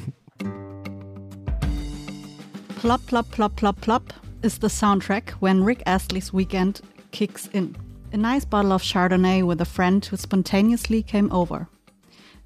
Plop, 2.78 3.06
plop, 3.06 3.30
plop, 3.32 3.56
plop, 3.56 3.80
plop 3.80 4.14
is 4.42 4.58
the 4.58 4.68
soundtrack 4.68 5.30
when 5.40 5.64
Rick 5.64 5.84
Astley's 5.86 6.34
weekend 6.34 6.82
kicks 7.12 7.48
in. 7.54 7.78
A 8.12 8.18
nice 8.18 8.44
bottle 8.44 8.74
of 8.74 8.82
Chardonnay 8.82 9.42
with 9.46 9.62
a 9.62 9.66
friend 9.66 10.04
who 10.04 10.18
spontaneously 10.18 11.02
came 11.02 11.32
over. 11.32 11.70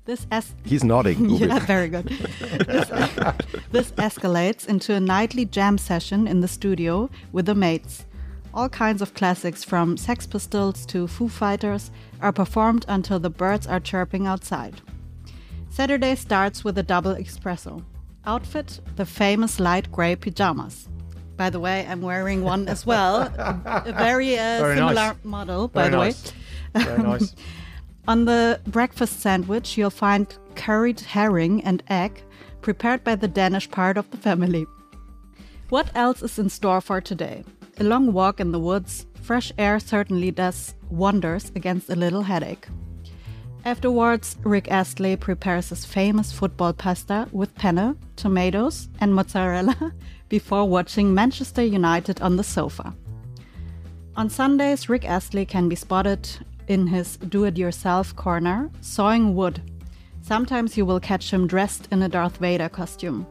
This 0.08 0.26
es- 0.32 0.56
He's 0.64 0.84
nodding. 0.84 1.30
Yeah, 1.42 1.60
very 1.60 1.90
good. 1.90 2.06
this, 2.08 2.90
this 3.72 3.92
escalates 3.98 4.66
into 4.68 4.94
a 4.94 5.00
nightly 5.00 5.46
jam 5.46 5.78
session 5.78 6.28
in 6.28 6.40
the 6.42 6.48
studio 6.48 7.10
with 7.34 7.46
the 7.46 7.54
mates. 7.56 8.06
All 8.54 8.70
kinds 8.70 9.02
of 9.02 9.14
classics 9.14 9.64
from 9.64 9.98
Sex 9.98 10.26
Pistols 10.26 10.86
to 10.88 11.08
Foo 11.08 11.28
Fighters 11.30 11.92
are 12.22 12.32
performed 12.32 12.86
until 12.88 13.20
the 13.20 13.30
birds 13.30 13.68
are 13.68 13.82
chirping 13.82 14.26
outside. 14.26 14.82
Saturday 15.70 16.16
starts 16.16 16.64
with 16.64 16.78
a 16.78 16.84
double 16.84 17.16
espresso. 17.16 17.84
Outfit 18.26 18.80
the 18.96 19.06
famous 19.06 19.60
light 19.60 19.92
gray 19.92 20.16
pajamas. 20.16 20.88
By 21.36 21.50
the 21.52 21.60
way, 21.60 21.86
I'm 21.88 22.02
wearing 22.02 22.44
one 22.44 22.68
as 22.68 22.86
well. 22.86 23.22
a, 23.24 23.84
a 23.86 23.92
very, 23.94 24.36
uh, 24.40 24.60
Very 24.60 24.76
similar 24.78 24.94
nice. 24.96 25.16
model, 25.24 25.68
by 25.68 25.82
Very 25.90 25.92
the 25.92 25.98
nice. 25.98 26.34
way. 26.74 26.84
Very 26.84 27.04
nice. 27.04 27.36
On 28.08 28.24
the 28.24 28.62
breakfast 28.68 29.20
sandwich, 29.20 29.78
you'll 29.78 29.90
find 29.90 30.34
curried 30.56 31.02
herring 31.02 31.62
and 31.66 31.84
egg 31.90 32.24
prepared 32.62 33.04
by 33.04 33.16
the 33.16 33.28
Danish 33.28 33.70
part 33.70 33.98
of 33.98 34.10
the 34.12 34.18
family. 34.18 34.66
What 35.70 35.92
else 35.94 36.22
is 36.22 36.40
in 36.40 36.50
store 36.50 36.80
for 36.80 37.02
today? 37.02 37.44
A 37.80 37.84
long 37.84 38.14
walk 38.14 38.40
in 38.40 38.54
the 38.54 38.60
woods, 38.60 39.06
fresh 39.22 39.52
air 39.58 39.80
certainly 39.80 40.32
does 40.32 40.74
wonders 40.90 41.52
against 41.54 41.90
a 41.90 41.96
little 41.96 42.22
headache. 42.22 42.70
Afterwards, 43.66 44.38
Rick 44.44 44.72
Astley 44.72 45.18
prepares 45.18 45.70
his 45.70 45.84
famous 45.84 46.32
football 46.32 46.72
pasta 46.72 47.28
with 47.34 47.54
penne, 47.56 47.98
tomatoes, 48.16 48.88
and 49.02 49.14
mozzarella 49.14 49.92
before 50.30 50.70
watching 50.70 51.14
Manchester 51.14 51.64
United 51.64 52.22
on 52.22 52.38
the 52.38 52.44
sofa. 52.44 52.96
On 54.16 54.30
Sundays, 54.30 54.88
Rick 54.88 55.04
Astley 55.04 55.46
can 55.46 55.68
be 55.68 55.76
spotted 55.76 56.30
in 56.68 56.88
his 56.88 57.18
do 57.18 57.46
it 57.46 57.58
yourself 57.58 58.16
corner, 58.16 58.70
sawing 58.82 59.36
wood. 59.36 59.62
Sometimes 60.22 60.78
you 60.78 60.86
will 60.86 61.00
catch 61.00 61.32
him 61.32 61.48
dressed 61.48 61.88
in 61.92 62.02
a 62.02 62.10
Darth 62.10 62.38
Vader 62.38 62.70
costume. 62.70 63.26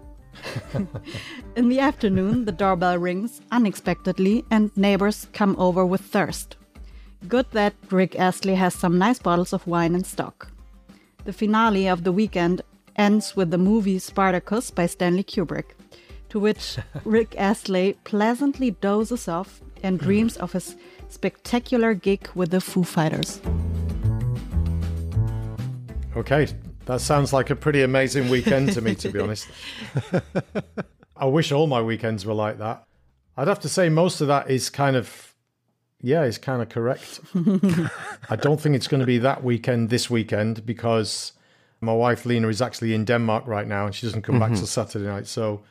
in 1.57 1.69
the 1.69 1.81
afternoon, 1.81 2.45
the 2.45 2.53
doorbell 2.53 2.99
rings 2.99 3.41
unexpectedly 3.51 4.45
and 4.51 4.75
neighbors 4.77 5.29
come 5.33 5.57
over 5.59 5.85
with 5.85 6.01
thirst. 6.01 6.57
Good 7.29 7.47
that 7.53 7.75
Rick 7.91 8.19
Astley 8.19 8.55
has 8.55 8.75
some 8.75 8.99
nice 8.99 9.19
bottles 9.19 9.53
of 9.53 9.67
wine 9.67 9.95
in 9.95 10.05
stock. 10.05 10.49
The 11.25 11.33
finale 11.33 11.89
of 11.89 12.05
the 12.05 12.13
weekend 12.13 12.63
ends 12.95 13.37
with 13.37 13.51
the 13.51 13.59
movie 13.59 13.99
Spartacus 13.99 14.71
by 14.71 14.87
Stanley 14.87 15.25
Kubrick, 15.25 15.75
to 16.29 16.39
which 16.39 16.79
Rick 17.05 17.35
Astley 17.37 17.97
pleasantly 18.05 18.71
dozes 18.71 19.29
off 19.29 19.61
and 19.83 19.99
dreams 19.99 20.37
of 20.37 20.53
his 20.53 20.77
spectacular 21.13 21.95
gig 21.95 22.29
with 22.35 22.51
the 22.51 22.61
Foo 22.61 22.85
Fighters. 22.85 23.41
Okay, 26.17 26.49
that 26.87 27.01
sounds 27.01 27.33
like 27.33 27.51
a 27.51 27.57
pretty 27.57 27.83
amazing 27.83 28.29
weekend 28.29 28.73
to 28.73 28.81
me, 28.81 28.95
to 28.97 29.11
be 29.11 29.19
honest. 29.19 29.49
I 31.17 31.27
wish 31.27 31.53
all 31.53 31.67
my 31.67 31.83
weekends 31.83 32.25
were 32.25 32.35
like 32.35 32.59
that. 32.59 32.85
I'd 33.37 33.49
have 33.49 33.61
to 33.61 33.69
say 33.69 33.89
most 33.89 34.21
of 34.21 34.29
that 34.29 34.51
is 34.51 34.71
kind 34.71 34.97
of, 34.97 35.35
yeah, 36.01 36.23
is 36.23 36.39
kind 36.39 36.63
of 36.63 36.69
correct. 36.69 37.21
I 38.31 38.37
don't 38.37 38.61
think 38.61 38.77
it's 38.77 38.89
going 38.89 39.01
to 39.01 39.07
be 39.07 39.19
that 39.19 39.45
weekend 39.45 39.91
this 39.91 40.09
weekend 40.09 40.65
because 40.65 41.33
my 41.81 41.93
wife 41.93 42.25
Lena 42.25 42.49
is 42.49 42.63
actually 42.63 42.95
in 42.95 43.05
Denmark 43.05 43.47
right 43.47 43.67
now 43.67 43.87
and 43.87 43.95
she 43.95 44.07
doesn't 44.07 44.23
come 44.23 44.39
back 44.39 44.51
till 44.51 44.59
mm-hmm. 44.59 44.67
Saturday 44.67 45.07
night. 45.07 45.27
So, 45.27 45.63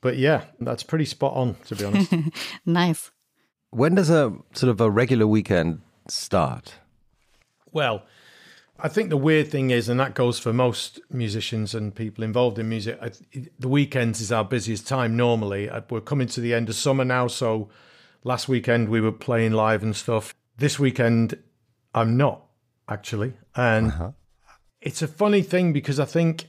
but 0.00 0.16
yeah, 0.16 0.44
that's 0.60 0.82
pretty 0.82 1.04
spot 1.04 1.34
on, 1.34 1.54
to 1.66 1.76
be 1.76 1.84
honest. 1.84 2.12
Nice. 2.66 3.10
When 3.72 3.94
does 3.94 4.10
a 4.10 4.34
sort 4.52 4.68
of 4.68 4.82
a 4.82 4.90
regular 4.90 5.26
weekend 5.26 5.80
start? 6.06 6.74
Well, 7.72 8.02
I 8.78 8.88
think 8.88 9.08
the 9.08 9.16
weird 9.16 9.48
thing 9.48 9.70
is, 9.70 9.88
and 9.88 9.98
that 9.98 10.14
goes 10.14 10.38
for 10.38 10.52
most 10.52 11.00
musicians 11.10 11.74
and 11.74 11.94
people 11.94 12.22
involved 12.22 12.58
in 12.58 12.68
music, 12.68 12.98
I, 13.00 13.12
the 13.58 13.68
weekends 13.68 14.20
is 14.20 14.30
our 14.30 14.44
busiest 14.44 14.86
time 14.86 15.16
normally. 15.16 15.70
Uh, 15.70 15.80
We're 15.88 16.02
coming 16.02 16.26
to 16.28 16.40
the 16.42 16.52
end 16.52 16.68
of 16.68 16.74
summer 16.74 17.02
now, 17.02 17.28
so 17.28 17.70
last 18.24 18.46
weekend 18.46 18.90
we 18.90 19.00
were 19.00 19.10
playing 19.10 19.52
live 19.52 19.82
and 19.82 19.96
stuff. 19.96 20.34
This 20.58 20.78
weekend, 20.78 21.38
I'm 21.94 22.18
not 22.18 22.44
actually. 22.90 23.32
And 23.56 24.12
it's 24.82 25.00
a 25.00 25.08
funny 25.08 25.40
thing 25.40 25.72
because 25.72 25.98
I 25.98 26.04
think 26.04 26.46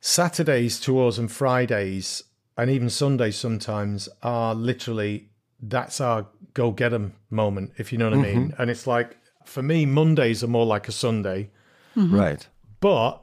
Saturdays 0.00 0.80
tours 0.80 1.18
and 1.18 1.30
Fridays 1.30 2.22
and 2.56 2.70
even 2.70 2.88
Sundays 2.88 3.36
sometimes 3.36 4.08
are 4.22 4.54
literally 4.54 5.28
that's 5.62 6.00
our 6.00 6.26
go 6.54 6.70
get 6.70 6.92
'em 6.92 7.14
moment, 7.30 7.72
if 7.78 7.92
you 7.92 7.98
know 7.98 8.10
what 8.10 8.18
I 8.18 8.22
mean. 8.22 8.50
Mm-hmm. 8.50 8.60
And 8.60 8.70
it's 8.70 8.86
like 8.86 9.16
for 9.44 9.62
me, 9.62 9.86
Mondays 9.86 10.42
are 10.44 10.48
more 10.48 10.66
like 10.66 10.88
a 10.88 10.92
Sunday, 10.92 11.50
mm-hmm. 11.96 12.14
Right. 12.14 12.46
but 12.80 13.22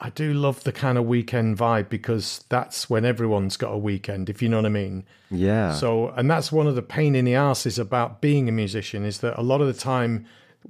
I 0.00 0.10
do 0.10 0.34
love 0.34 0.64
the 0.64 0.72
kind 0.72 0.98
of 0.98 1.06
weekend 1.06 1.56
vibe 1.56 1.88
because 1.88 2.44
that's 2.48 2.90
when 2.90 3.04
everyone's 3.04 3.56
got 3.56 3.70
a 3.70 3.78
weekend, 3.78 4.28
if 4.28 4.42
you 4.42 4.48
know 4.48 4.58
what 4.58 4.66
I 4.66 4.70
mean. 4.70 5.04
Yeah. 5.30 5.72
So, 5.72 6.08
and 6.10 6.30
that's 6.30 6.52
one 6.52 6.66
of 6.66 6.74
the 6.74 6.82
pain 6.82 7.14
in 7.14 7.24
the 7.24 7.36
asses 7.36 7.78
about 7.78 8.20
being 8.20 8.48
a 8.48 8.52
musician 8.52 9.04
is 9.04 9.20
that 9.20 9.38
a 9.38 9.42
lot 9.42 9.60
of 9.60 9.66
the 9.66 9.72
time, 9.72 10.26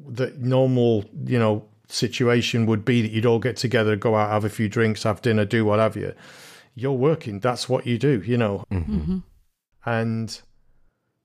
the 0.06 0.32
normal, 0.38 1.04
you 1.24 1.38
know, 1.38 1.64
situation 1.88 2.66
would 2.66 2.84
be 2.84 3.02
that 3.02 3.10
you'd 3.10 3.26
all 3.26 3.38
get 3.38 3.56
together, 3.56 3.96
go 3.96 4.14
out, 4.14 4.30
have 4.30 4.44
a 4.44 4.50
few 4.50 4.68
drinks, 4.68 5.02
have 5.02 5.22
dinner, 5.22 5.44
do 5.44 5.64
what 5.64 5.78
have 5.78 5.96
you. 5.96 6.14
You're 6.74 6.92
working. 6.92 7.40
That's 7.40 7.68
what 7.68 7.86
you 7.86 7.98
do, 7.98 8.22
you 8.24 8.36
know. 8.36 8.64
Mm-hmm. 8.70 9.18
And 9.86 10.40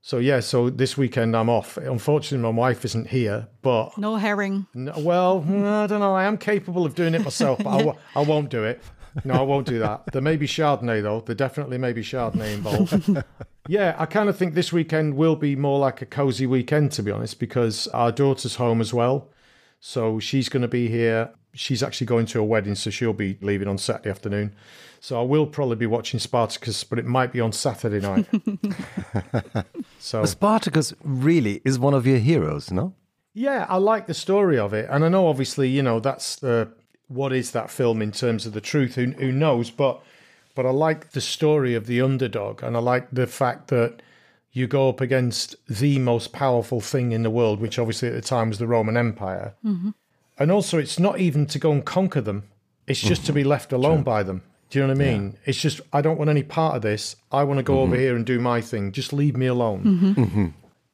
so, 0.01 0.17
yeah, 0.17 0.39
so 0.39 0.69
this 0.69 0.97
weekend 0.97 1.35
I'm 1.35 1.49
off. 1.49 1.77
Unfortunately, 1.77 2.43
my 2.43 2.57
wife 2.57 2.85
isn't 2.85 3.07
here, 3.07 3.47
but 3.61 3.97
No 3.97 4.15
herring. 4.15 4.67
no, 4.73 4.93
well, 4.97 5.41
hmm, 5.41 5.63
I 5.65 5.87
don't 5.87 5.99
know. 5.99 6.15
I 6.15 6.25
am 6.25 6.37
capable 6.37 6.85
of 6.85 6.95
doing 6.95 7.13
it 7.15 7.23
myself, 7.23 7.59
but 7.63 7.69
I, 7.69 7.77
w- 7.83 7.97
I 8.15 8.21
won't 8.21 8.49
do 8.49 8.63
it. 8.63 8.81
No, 9.25 9.33
I 9.33 9.41
won't 9.41 9.65
do 9.67 9.79
that. 9.79 10.03
There 10.11 10.21
may 10.21 10.37
be 10.37 10.47
Chardonnay, 10.47 11.01
though. 11.01 11.21
There 11.21 11.35
definitely 11.35 11.77
may 11.77 11.93
be 11.93 12.01
Chardonnay 12.03 12.53
involved. 12.53 13.23
yeah, 13.67 13.95
I 13.97 14.05
kind 14.05 14.29
of 14.29 14.37
think 14.37 14.53
this 14.53 14.71
weekend 14.71 15.15
will 15.15 15.35
be 15.35 15.55
more 15.55 15.79
like 15.79 16.01
a 16.01 16.05
cozy 16.05 16.45
weekend, 16.45 16.91
to 16.93 17.03
be 17.03 17.11
honest, 17.11 17.39
because 17.39 17.87
our 17.87 18.11
daughter's 18.11 18.55
home 18.55 18.79
as 18.81 18.93
well. 18.93 19.29
So 19.79 20.19
she's 20.19 20.47
going 20.47 20.61
to 20.61 20.67
be 20.67 20.89
here. 20.89 21.31
She's 21.53 21.81
actually 21.81 22.05
going 22.07 22.27
to 22.27 22.39
a 22.39 22.43
wedding, 22.43 22.75
so 22.75 22.91
she'll 22.91 23.11
be 23.13 23.37
leaving 23.41 23.67
on 23.67 23.77
Saturday 23.79 24.11
afternoon. 24.11 24.55
So 25.01 25.19
I 25.19 25.23
will 25.23 25.47
probably 25.47 25.77
be 25.77 25.85
watching 25.85 26.19
Spartacus, 26.19 26.83
but 26.83 26.99
it 26.99 27.05
might 27.05 27.31
be 27.31 27.39
on 27.39 27.51
Saturday 27.51 27.99
night. 27.99 28.27
so 29.99 30.25
Spartacus 30.25 30.93
really 31.03 31.61
is 31.63 31.79
one 31.79 31.93
of 31.93 32.05
your 32.05 32.19
heroes, 32.19 32.71
no? 32.71 32.93
Yeah, 33.33 33.65
I 33.69 33.77
like 33.77 34.07
the 34.07 34.13
story 34.13 34.57
of 34.57 34.73
it, 34.73 34.87
and 34.89 35.05
I 35.05 35.09
know 35.09 35.27
obviously, 35.27 35.69
you 35.69 35.81
know, 35.81 35.99
that's 35.99 36.35
the 36.35 36.71
what 37.07 37.33
is 37.33 37.51
that 37.51 37.69
film 37.69 38.01
in 38.01 38.11
terms 38.11 38.45
of 38.45 38.53
the 38.53 38.61
truth. 38.61 38.95
Who 38.95 39.11
who 39.11 39.31
knows? 39.31 39.71
But 39.71 40.01
but 40.55 40.65
I 40.65 40.71
like 40.71 41.11
the 41.11 41.21
story 41.21 41.75
of 41.75 41.85
the 41.85 42.01
underdog, 42.01 42.63
and 42.63 42.75
I 42.75 42.79
like 42.79 43.07
the 43.11 43.27
fact 43.27 43.69
that 43.69 44.01
you 44.51 44.67
go 44.67 44.89
up 44.89 44.99
against 44.99 45.55
the 45.67 45.99
most 45.99 46.33
powerful 46.33 46.81
thing 46.81 47.11
in 47.11 47.23
the 47.23 47.29
world, 47.29 47.61
which 47.61 47.77
obviously 47.77 48.09
at 48.09 48.15
the 48.15 48.21
time 48.21 48.49
was 48.49 48.57
the 48.57 48.67
Roman 48.67 48.97
Empire, 48.97 49.53
mm-hmm. 49.63 49.91
and 50.37 50.51
also 50.51 50.77
it's 50.77 50.99
not 50.99 51.19
even 51.19 51.45
to 51.45 51.59
go 51.59 51.71
and 51.71 51.85
conquer 51.85 52.21
them; 52.21 52.43
it's 52.87 52.99
just 52.99 53.25
to 53.27 53.33
be 53.33 53.43
left 53.43 53.71
alone 53.71 54.03
by 54.03 54.23
them. 54.23 54.41
Do 54.69 54.79
you 54.79 54.85
know 54.85 54.93
what 54.93 55.01
I 55.01 55.11
mean? 55.11 55.37
It's 55.45 55.59
just 55.59 55.81
I 55.91 56.01
don't 56.01 56.17
want 56.17 56.29
any 56.29 56.43
part 56.43 56.75
of 56.75 56.81
this. 56.81 57.15
I 57.31 57.43
want 57.43 57.57
to 57.57 57.63
go 57.63 57.79
over 57.79 57.93
mm-hmm. 57.93 58.01
here 58.01 58.15
and 58.15 58.25
do 58.25 58.39
my 58.39 58.61
thing. 58.61 58.91
Just 58.91 59.13
leave 59.13 59.35
me 59.35 59.47
alone. 59.47 59.83
Mm-hmm. 59.83 60.23
Mm-hmm. 60.23 60.47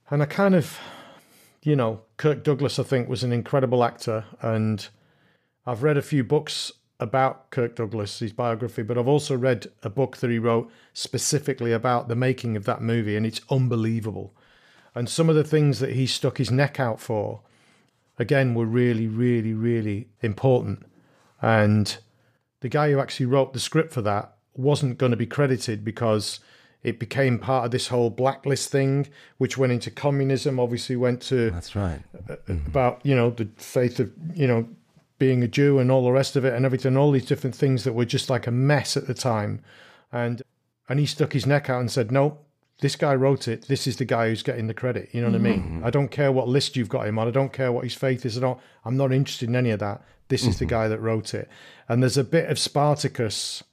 And 0.10 0.24
I 0.24 0.26
kind 0.26 0.56
of 0.56 0.80
you 1.66 1.76
know, 1.76 2.02
Kirk 2.18 2.44
Douglas, 2.44 2.78
I 2.78 2.84
think, 2.84 3.10
was 3.10 3.24
an 3.24 3.34
incredible 3.34 3.84
actor. 3.84 4.24
And 4.42 4.88
I've 5.66 5.84
read 5.84 5.98
a 5.98 6.04
few 6.04 6.24
books 6.24 6.72
about 7.00 7.50
Kirk 7.50 7.76
Douglas, 7.76 8.20
his 8.20 8.32
biography, 8.32 8.84
but 8.84 8.98
I've 8.98 9.08
also 9.08 9.36
read 9.36 9.68
a 9.84 9.90
book 9.90 10.18
that 10.18 10.30
he 10.30 10.38
wrote 10.38 10.72
specifically 10.94 11.74
about 11.74 12.08
the 12.08 12.16
making 12.16 12.56
of 12.56 12.66
that 12.66 12.82
movie, 12.82 13.18
and 13.18 13.26
it's 13.26 13.42
unbelievable. 13.50 14.34
And 14.94 15.10
some 15.10 15.28
of 15.28 15.36
the 15.36 15.44
things 15.44 15.80
that 15.80 15.94
he 15.94 16.06
stuck 16.06 16.38
his 16.38 16.52
neck 16.52 16.80
out 16.80 17.02
for, 17.02 17.42
again, 18.18 18.54
were 18.54 18.66
really, 18.66 19.08
really, 19.08 19.54
really 19.54 20.08
important. 20.22 20.86
And 21.42 21.98
the 22.66 22.70
guy 22.70 22.90
who 22.90 23.00
actually 23.00 23.28
wrote 23.28 23.54
the 23.54 23.60
script 23.60 23.94
for 23.94 24.02
that 24.02 24.34
wasn't 24.56 24.98
going 24.98 25.12
to 25.12 25.16
be 25.16 25.28
credited 25.28 25.86
because 25.86 26.40
it 26.82 26.98
became 26.98 27.38
part 27.38 27.64
of 27.64 27.70
this 27.70 27.90
whole 27.90 28.10
blacklist 28.10 28.72
thing, 28.72 29.08
which 29.38 29.56
went 29.56 29.72
into 29.72 29.92
communism, 29.92 30.60
obviously 30.60 30.96
went 30.96 31.22
to 31.22 31.52
That's 31.52 31.76
right. 31.76 32.02
Uh, 32.28 32.38
about 32.66 33.02
you 33.04 33.16
know 33.16 33.30
the 33.30 33.48
faith 33.58 34.00
of 34.00 34.12
you 34.34 34.48
know 34.48 34.68
being 35.20 35.44
a 35.44 35.48
Jew 35.48 35.78
and 35.78 35.92
all 35.92 36.06
the 36.06 36.12
rest 36.12 36.36
of 36.36 36.44
it 36.44 36.56
and 36.56 36.66
everything, 36.66 36.98
all 36.98 37.12
these 37.12 37.28
different 37.28 37.56
things 37.56 37.84
that 37.84 37.94
were 37.94 38.04
just 38.04 38.32
like 38.32 38.48
a 38.48 38.52
mess 38.52 38.98
at 38.98 39.06
the 39.06 39.14
time, 39.14 39.62
and 40.12 40.42
and 40.90 41.00
he 41.00 41.06
stuck 41.06 41.34
his 41.34 41.46
neck 41.46 41.70
out 41.70 41.82
and 41.82 41.92
said, 41.92 42.12
"No, 42.12 42.40
this 42.80 42.96
guy 42.96 43.14
wrote 43.14 43.48
it. 43.48 43.68
This 43.68 43.86
is 43.86 43.98
the 43.98 44.06
guy 44.06 44.30
who's 44.30 44.42
getting 44.42 44.66
the 44.66 44.74
credit." 44.74 45.10
You 45.12 45.22
know 45.22 45.28
what 45.28 45.36
I 45.36 45.44
mean? 45.44 45.62
Mm-hmm. 45.62 45.86
I 45.86 45.92
don't 45.92 46.10
care 46.10 46.32
what 46.32 46.48
list 46.48 46.76
you've 46.76 46.90
got 46.90 47.06
him 47.06 47.20
on. 47.20 47.28
I 47.28 47.32
don't 47.32 47.54
care 47.54 47.72
what 47.72 47.84
his 47.84 47.94
faith 47.94 48.26
is. 48.26 48.40
I 48.40 48.42
don't. 48.42 48.60
I'm 48.86 48.98
not 48.98 49.12
interested 49.12 49.50
in 49.50 49.56
any 49.56 49.70
of 49.70 49.80
that. 49.82 50.02
This 50.28 50.46
is 50.46 50.58
the 50.58 50.66
mm-hmm. 50.66 50.70
guy 50.70 50.88
that 50.88 51.00
wrote 51.00 51.34
it, 51.34 51.48
and 51.88 52.02
there's 52.02 52.18
a 52.18 52.24
bit 52.24 52.50
of 52.50 52.58
Spartacus 52.58 53.64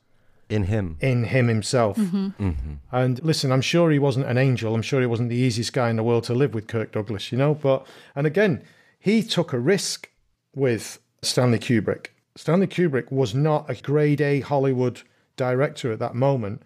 In 0.49 0.65
him. 0.65 0.99
in 1.01 1.25
him 1.25 1.49
himself. 1.49 1.97
Mm-hmm. 1.97 2.27
Mm-hmm. 2.27 2.73
And 2.91 3.23
listen, 3.23 3.51
I'm 3.51 3.63
sure 3.63 3.91
he 3.91 3.99
wasn't 3.99 4.27
an 4.27 4.37
angel. 4.37 4.75
I'm 4.75 4.83
sure 4.83 5.01
he 5.01 5.07
wasn't 5.07 5.31
the 5.31 5.37
easiest 5.37 5.73
guy 5.73 5.89
in 5.89 5.97
the 5.97 6.03
world 6.03 6.25
to 6.25 6.35
live 6.35 6.53
with, 6.53 6.67
Kirk 6.67 6.93
Douglas, 6.93 7.33
you 7.33 7.39
know. 7.39 7.55
But, 7.55 7.87
and 8.15 8.27
again, 8.27 8.63
he 8.99 9.23
took 9.23 9.53
a 9.53 9.59
risk 9.59 10.11
with 10.55 10.99
Stanley 11.23 11.59
Kubrick. 11.59 12.09
Stanley 12.37 12.67
Kubrick 12.67 13.11
was 13.11 13.35
not 13.35 13.71
a 13.71 13.75
grade 13.75 14.21
A 14.21 14.41
Hollywood 14.41 15.03
director 15.37 15.91
at 15.91 15.99
that 16.01 16.15
moment. 16.15 16.63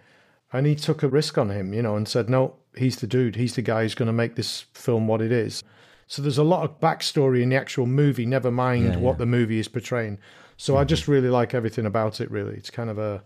And 0.52 0.66
he 0.66 0.74
took 0.74 1.02
a 1.02 1.08
risk 1.08 1.38
on 1.38 1.50
him, 1.50 1.74
you 1.74 1.82
know, 1.82 1.96
and 1.96 2.08
said, 2.08 2.30
no, 2.30 2.54
he's 2.76 2.96
the 2.96 3.06
dude. 3.06 3.36
He's 3.36 3.56
the 3.56 3.62
guy 3.62 3.82
who's 3.82 3.96
going 3.96 4.06
to 4.06 4.12
make 4.12 4.36
this 4.36 4.66
film 4.72 5.06
what 5.08 5.20
it 5.20 5.32
is. 5.32 5.64
So 6.06 6.22
there's 6.22 6.38
a 6.38 6.44
lot 6.44 6.64
of 6.64 6.80
backstory 6.80 7.42
in 7.42 7.48
the 7.48 7.56
actual 7.56 7.86
movie, 7.86 8.26
never 8.26 8.50
mind 8.50 8.84
Yeah, 8.84 8.96
what 8.98 9.12
yeah. 9.12 9.18
the 9.18 9.26
movie 9.26 9.58
is 9.58 9.68
portraying. 9.68 10.18
So 10.56 10.76
I 10.76 10.84
just 10.84 11.02
mm-hmm. 11.02 11.12
really 11.12 11.28
like 11.28 11.52
everything 11.54 11.84
about 11.86 12.20
it, 12.20 12.30
really. 12.30 12.54
It's 12.54 12.70
kind 12.70 12.90
of 12.90 12.98
a, 12.98 13.22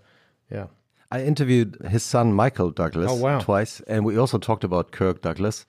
yeah. 0.51 0.67
I 1.13 1.23
interviewed 1.23 1.77
his 1.89 2.03
son 2.03 2.33
Michael 2.33 2.71
Douglas 2.71 3.11
Oh, 3.11 3.17
wow. 3.17 3.41
twice, 3.41 3.81
and 3.87 4.05
we 4.05 4.17
also 4.17 4.39
talked 4.39 4.65
about 4.65 4.93
Kirk 4.93 5.23
Douglas. 5.23 5.67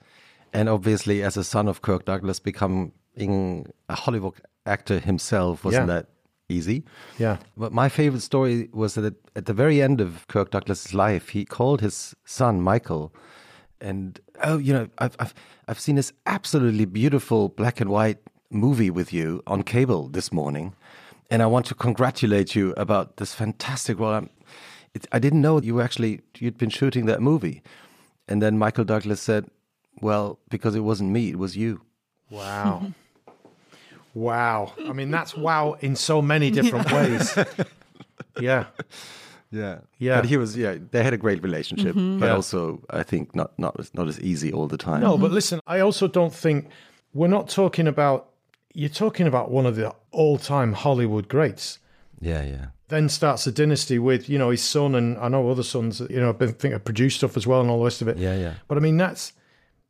And 0.52 0.68
obviously, 0.68 1.22
as 1.22 1.36
a 1.36 1.44
son 1.44 1.68
of 1.68 1.82
Kirk 1.82 2.04
Douglas, 2.04 2.38
becoming 2.38 2.92
a 3.16 3.94
Hollywood 3.94 4.34
actor 4.66 4.98
himself 5.00 5.64
wasn't 5.64 5.88
Yeah. 5.88 5.94
that 5.94 6.06
easy. 6.48 6.84
Yeah. 7.18 7.38
But 7.56 7.72
my 7.72 7.88
favorite 7.88 8.22
story 8.22 8.68
was 8.72 8.94
that 8.94 9.14
at 9.34 9.46
the 9.46 9.54
very 9.54 9.82
end 9.82 10.00
of 10.00 10.26
Kirk 10.28 10.50
Douglas's 10.50 10.94
life, 10.94 11.30
he 11.30 11.44
called 11.44 11.80
his 11.80 12.14
son 12.24 12.60
Michael, 12.60 13.12
and 13.80 14.20
oh, 14.44 14.58
you 14.58 14.72
know, 14.72 14.88
I've 14.98 15.16
I've 15.18 15.34
I've 15.72 15.80
seen 15.80 15.96
this 15.96 16.12
absolutely 16.26 16.84
beautiful 16.84 17.48
black 17.48 17.80
and 17.80 17.88
white 17.88 18.18
movie 18.50 18.90
with 18.90 19.10
you 19.10 19.42
on 19.46 19.62
cable 19.62 20.06
this 20.06 20.30
morning, 20.30 20.74
and 21.30 21.42
I 21.42 21.46
want 21.46 21.64
to 21.64 21.74
congratulate 21.74 22.54
you 22.54 22.74
about 22.76 23.16
this 23.16 23.32
fantastic 23.32 23.98
role. 23.98 24.12
I'm, 24.12 24.28
it, 24.92 25.06
I 25.12 25.18
didn't 25.18 25.40
know 25.40 25.58
you 25.62 25.80
actually 25.80 26.20
you'd 26.36 26.58
been 26.58 26.68
shooting 26.68 27.06
that 27.06 27.22
movie, 27.22 27.62
and 28.28 28.42
then 28.42 28.58
Michael 28.58 28.84
Douglas 28.84 29.22
said, 29.22 29.46
Well, 30.02 30.38
because 30.50 30.74
it 30.74 30.80
wasn't 30.80 31.08
me, 31.08 31.30
it 31.30 31.38
was 31.38 31.56
you. 31.56 31.80
Wow. 32.28 32.92
wow. 34.12 34.74
I 34.86 34.92
mean, 34.92 35.10
that's 35.10 35.34
wow 35.34 35.78
in 35.80 35.96
so 35.96 36.20
many 36.20 36.50
different 36.50 36.92
ways. 36.92 37.34
Yeah. 38.40 38.66
Yeah, 39.52 39.78
Yeah. 39.98 40.16
But 40.16 40.28
he 40.28 40.36
was, 40.36 40.56
yeah. 40.56 40.76
They 40.90 41.04
had 41.04 41.12
a 41.12 41.18
great 41.18 41.42
relationship, 41.42 41.94
mm-hmm. 41.94 42.18
but 42.20 42.26
Yeah. 42.26 42.34
also 42.34 42.80
I 42.90 43.02
think 43.02 43.34
not 43.34 43.56
not 43.58 43.76
not 43.94 44.08
as 44.08 44.18
easy 44.20 44.52
all 44.52 44.66
the 44.66 44.78
time. 44.78 45.02
No, 45.02 45.18
but 45.18 45.30
listen, 45.30 45.60
I 45.66 45.80
also 45.80 46.08
don't 46.08 46.34
think 46.34 46.68
we're 47.12 47.28
not 47.28 47.48
talking 47.48 47.86
about, 47.86 48.30
you're 48.74 48.88
talking 48.88 49.26
about 49.26 49.50
one 49.50 49.66
of 49.66 49.76
the 49.76 49.94
all 50.10 50.38
time 50.38 50.72
Hollywood 50.72 51.28
greats. 51.28 51.78
Yeah, 52.20 52.42
yeah. 52.42 52.66
Then 52.88 53.08
starts 53.08 53.46
a 53.46 53.52
dynasty 53.52 53.98
with, 53.98 54.28
you 54.28 54.38
know, 54.38 54.50
his 54.50 54.62
son 54.62 54.94
and 54.94 55.18
I 55.18 55.28
know 55.28 55.50
other 55.50 55.62
sons, 55.62 56.00
you 56.08 56.20
know, 56.20 56.30
I 56.30 56.46
think 56.46 56.72
have 56.72 56.84
produced 56.84 57.18
stuff 57.18 57.36
as 57.36 57.46
well 57.46 57.60
and 57.60 57.70
all 57.70 57.78
the 57.78 57.84
rest 57.84 58.02
of 58.02 58.08
it. 58.08 58.16
Yeah, 58.16 58.36
yeah. 58.36 58.54
But 58.68 58.78
I 58.78 58.80
mean, 58.80 58.96
that's, 58.96 59.32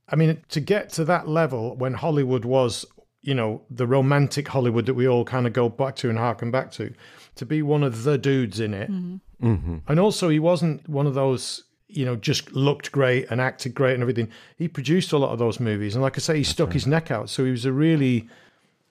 I 0.09 0.17
mean, 0.17 0.43
to 0.49 0.61
get 0.61 0.91
to 0.95 1.05
that 1.05 1.29
level 1.29 1.77
when 1.77 1.95
Hollywood 1.95 2.45
was, 2.45 2.85
you 3.21 3.35
know, 3.35 3.63
the 3.71 3.87
romantic 3.87 4.49
Hollywood 4.49 4.87
that 4.87 4.95
we 4.95 5.07
all 5.09 5.25
kind 5.25 5.47
of 5.47 5.53
go 5.53 5.69
back 5.69 5.95
to 5.97 6.11
and 6.11 6.19
harken 6.19 6.51
back 6.51 6.73
to, 6.73 6.93
to 7.37 7.47
be 7.47 7.63
one 7.63 7.83
of 7.83 8.05
the 8.05 8.19
dudes 8.19 8.61
in 8.61 8.75
it. 8.75 8.91
Mm-hmm. 8.91 9.47
Mm-hmm. 9.47 9.77
And 9.89 10.01
also, 10.01 10.29
he 10.29 10.39
wasn't 10.39 10.89
one 10.89 11.07
of 11.07 11.15
those, 11.15 11.65
you 11.89 12.05
know, 12.05 12.17
just 12.17 12.53
looked 12.53 12.93
great 12.93 13.27
and 13.31 13.41
acted 13.41 13.75
great 13.75 13.95
and 13.95 14.03
everything. 14.03 14.29
He 14.57 14.69
produced 14.69 15.13
a 15.13 15.19
lot 15.19 15.33
of 15.33 15.39
those 15.39 15.59
movies. 15.59 15.95
And 15.95 16.03
like 16.03 16.17
I 16.17 16.21
say, 16.21 16.37
he 16.37 16.45
stuck 16.45 16.73
his 16.73 16.87
neck 16.87 17.11
out. 17.11 17.29
So 17.31 17.45
he 17.45 17.51
was 17.51 17.65
a 17.65 17.73
really, 17.73 18.29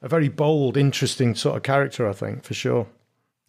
a 0.02 0.10
very 0.10 0.30
bold, 0.30 0.76
interesting 0.76 1.36
sort 1.36 1.56
of 1.56 1.64
character, 1.64 2.08
I 2.08 2.14
think, 2.14 2.44
for 2.44 2.54
sure. 2.54 2.88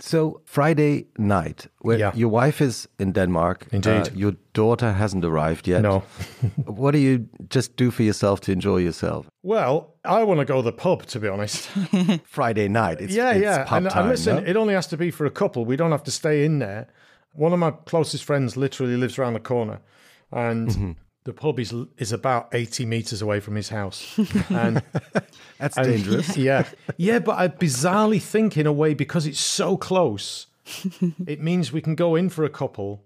So 0.05 0.41
Friday 0.45 1.07
night, 1.17 1.69
where 1.83 1.99
Yeah. 2.01 2.13
your 2.17 2.29
wife 2.43 2.65
is 2.65 2.89
in 2.99 3.13
Denmark. 3.13 3.67
Indeed. 3.73 4.09
uh, 4.09 4.11
your 4.15 4.33
daughter 4.53 4.93
hasn't 4.93 5.25
arrived 5.25 5.69
yet. 5.69 5.83
No. 5.83 6.03
what 6.67 6.91
do 6.95 6.99
you 6.99 7.29
just 7.55 7.77
do 7.77 7.91
for 7.91 8.03
yourself 8.03 8.41
to 8.41 8.53
enjoy 8.53 8.79
yourself? 8.83 9.27
Well, 9.43 9.95
I 10.05 10.25
want 10.25 10.41
to 10.41 10.45
go 10.45 10.57
to 10.57 10.63
the 10.71 10.73
pub, 10.83 11.07
to 11.07 11.21
be 11.21 11.29
honest. 11.29 11.69
Friday 12.25 12.69
night. 12.69 13.01
It's, 13.01 13.15
yeah, 13.15 13.31
it's 13.37 13.43
yeah. 13.45 13.65
pub 13.65 13.77
And, 13.83 13.91
time, 13.91 14.01
and 14.03 14.09
listen, 14.11 14.37
no? 14.37 14.51
it 14.51 14.57
only 14.57 14.75
has 14.75 14.87
to 14.89 14.97
be 14.97 15.11
for 15.13 15.27
a 15.27 15.31
couple. 15.31 15.65
We 15.65 15.77
don't 15.77 15.91
have 15.93 16.03
to 16.05 16.11
stay 16.11 16.45
in 16.45 16.59
there. 16.59 16.87
One 17.35 17.53
of 17.55 17.59
my 17.61 17.71
closest 17.87 18.25
friends 18.25 18.57
literally 18.57 18.97
lives 18.97 19.19
around 19.19 19.35
the 19.35 19.41
corner, 19.49 19.79
and 20.31 20.69
Mm-hmm. 20.69 20.93
The 21.25 21.33
pub 21.33 21.61
is 21.61 21.75
is 21.99 22.13
about 22.13 22.49
eighty 22.53 22.85
meters 22.85 23.23
away 23.23 23.41
from 23.41 23.55
his 23.55 23.69
house. 23.69 24.19
And, 24.51 24.83
That's 25.59 25.77
and- 25.77 25.87
dangerous. 25.87 26.37
Yeah, 26.37 26.69
yeah. 26.97 27.19
But 27.21 27.39
I 27.39 27.49
bizarrely 27.49 28.21
think, 28.21 28.57
in 28.57 28.67
a 28.67 28.73
way, 28.73 28.95
because 28.95 29.27
it's 29.27 29.41
so 29.41 29.77
close, 29.77 30.47
it 31.27 31.41
means 31.41 31.73
we 31.73 31.81
can 31.81 31.95
go 31.95 32.17
in 32.17 32.29
for 32.29 32.45
a 32.45 32.51
couple 32.51 33.05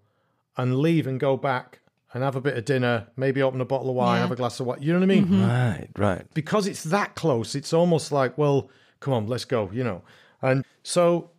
and 0.56 0.78
leave 0.78 1.06
and 1.06 1.20
go 1.20 1.36
back 1.36 1.80
and 2.14 2.22
have 2.22 2.36
a 2.36 2.40
bit 2.40 2.56
of 2.56 2.64
dinner, 2.64 3.08
maybe 3.16 3.42
open 3.42 3.60
a 3.60 3.64
bottle 3.64 3.90
of 3.90 3.96
wine, 3.96 4.16
Yeah. 4.16 4.20
have 4.22 4.32
a 4.32 4.36
glass 4.36 4.58
of 4.58 4.66
wine. 4.66 4.78
You 4.80 4.94
know 4.94 5.00
what 5.00 5.04
I 5.04 5.06
mean? 5.06 5.26
Mm-hmm. 5.26 5.46
Right, 5.46 5.88
right. 5.98 6.34
because 6.34 6.66
it's 6.66 6.84
that 6.84 7.14
close, 7.14 7.54
it's 7.54 7.74
almost 7.74 8.10
like, 8.10 8.38
well, 8.38 8.70
come 9.00 9.12
on, 9.12 9.26
let's 9.26 9.44
go, 9.44 9.70
you 9.70 9.84
know. 9.84 10.02
And 10.40 10.64
so 10.82 11.30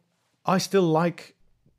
I 0.46 0.60
still 0.60 0.84
like 0.84 1.36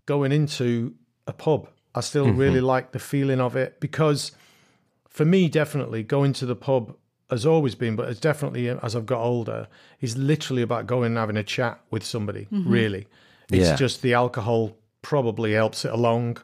going 0.07 0.33
into 0.33 0.95
a 1.29 1.33
pub. 1.33 1.69
I 1.95 2.01
still 2.01 2.27
mm-hmm. 2.27 2.39
really 2.39 2.61
like 2.61 2.91
the 2.93 2.99
feeling 2.99 3.41
of 3.41 3.55
it 3.55 3.79
because 3.79 4.33
for 5.09 5.25
me, 5.25 5.49
definitely 5.49 6.03
going 6.03 6.33
to 6.35 6.47
the 6.47 6.57
pub 6.57 6.95
has 7.31 7.45
always 7.45 7.75
been, 7.75 7.97
but 7.97 8.09
it's 8.09 8.21
definitely 8.21 8.69
as 8.69 8.97
I've 8.97 9.07
got 9.07 9.23
older, 9.23 9.69
is 10.01 10.17
literally 10.17 10.63
about 10.63 10.87
going 10.87 11.09
and 11.09 11.19
having 11.19 11.37
a 11.37 11.43
chat 11.43 11.81
with 11.91 12.05
somebody, 12.05 12.47
mm-hmm. 12.53 12.71
really. 12.71 13.07
It's 13.51 13.69
Yeah. 13.69 13.77
just 13.77 14.03
the 14.03 14.15
alcohol 14.15 14.77
probably 15.03 15.53
helps 15.53 15.85
it 15.85 15.93
along. 15.93 16.39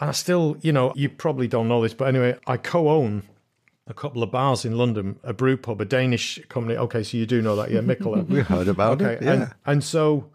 And 0.00 0.10
I 0.10 0.12
still, 0.12 0.56
you 0.60 0.72
know, 0.72 0.92
you 0.96 1.08
probably 1.08 1.48
don't 1.48 1.68
know 1.68 1.82
this, 1.82 1.94
but 1.94 2.08
anyway, 2.08 2.36
I 2.46 2.56
co 2.56 2.88
own 2.88 3.22
a 3.86 3.94
couple 3.94 4.22
of 4.22 4.32
bars 4.32 4.64
in 4.64 4.76
London, 4.76 5.18
a 5.22 5.32
brew 5.32 5.56
pub, 5.56 5.80
a 5.80 5.84
Danish 5.84 6.40
company. 6.48 6.76
Okay, 6.76 7.02
so 7.04 7.16
you 7.16 7.26
do 7.26 7.40
know 7.40 7.54
that, 7.56 7.70
yeah, 7.70 7.80
Mikkeller. 7.80 8.28
We 8.28 8.40
heard 8.40 8.68
about 8.68 9.00
okay, 9.00 9.14
it. 9.14 9.22
Yeah. 9.22 9.32
and, 9.32 9.54
and 9.64 9.84
so 9.84 10.28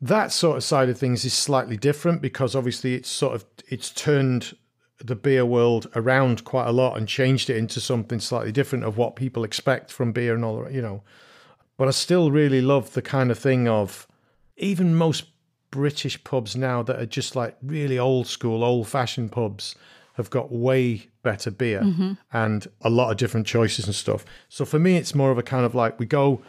that 0.00 0.32
sort 0.32 0.56
of 0.56 0.64
side 0.64 0.88
of 0.88 0.98
things 0.98 1.24
is 1.24 1.32
slightly 1.34 1.76
different 1.76 2.22
because 2.22 2.54
obviously 2.54 2.94
it's 2.94 3.08
sort 3.08 3.34
of 3.34 3.44
it's 3.68 3.90
turned 3.90 4.56
the 5.04 5.14
beer 5.14 5.44
world 5.44 5.86
around 5.94 6.44
quite 6.44 6.66
a 6.66 6.72
lot 6.72 6.96
and 6.96 7.06
changed 7.06 7.50
it 7.50 7.58
into 7.58 7.78
something 7.78 8.18
slightly 8.18 8.50
different 8.50 8.84
of 8.84 8.96
what 8.96 9.16
people 9.16 9.44
expect 9.44 9.92
from 9.92 10.12
beer 10.12 10.34
and 10.34 10.44
all 10.44 10.62
that, 10.62 10.72
you 10.72 10.80
know. 10.80 11.02
But 11.76 11.88
I 11.88 11.90
still 11.90 12.30
really 12.30 12.62
love 12.62 12.94
the 12.94 13.02
kind 13.02 13.30
of 13.30 13.38
thing 13.38 13.68
of 13.68 14.08
even 14.56 14.94
most 14.94 15.26
British 15.70 16.22
pubs 16.24 16.56
now 16.56 16.82
that 16.82 16.98
are 16.98 17.06
just 17.06 17.36
like 17.36 17.56
really 17.62 17.98
old 17.98 18.26
school, 18.26 18.64
old 18.64 18.88
fashioned 18.88 19.30
pubs 19.30 19.74
have 20.14 20.30
got 20.30 20.50
way 20.50 21.08
better 21.22 21.50
beer 21.50 21.80
mm-hmm. 21.80 22.12
and 22.32 22.68
a 22.80 22.88
lot 22.88 23.10
of 23.10 23.16
different 23.18 23.46
choices 23.46 23.84
and 23.84 23.94
stuff. 23.94 24.24
So 24.48 24.64
for 24.64 24.78
me, 24.78 24.96
it's 24.96 25.14
more 25.14 25.30
of 25.30 25.38
a 25.38 25.42
kind 25.42 25.66
of 25.66 25.74
like 25.74 25.98
we 25.98 26.06
go, 26.06 26.40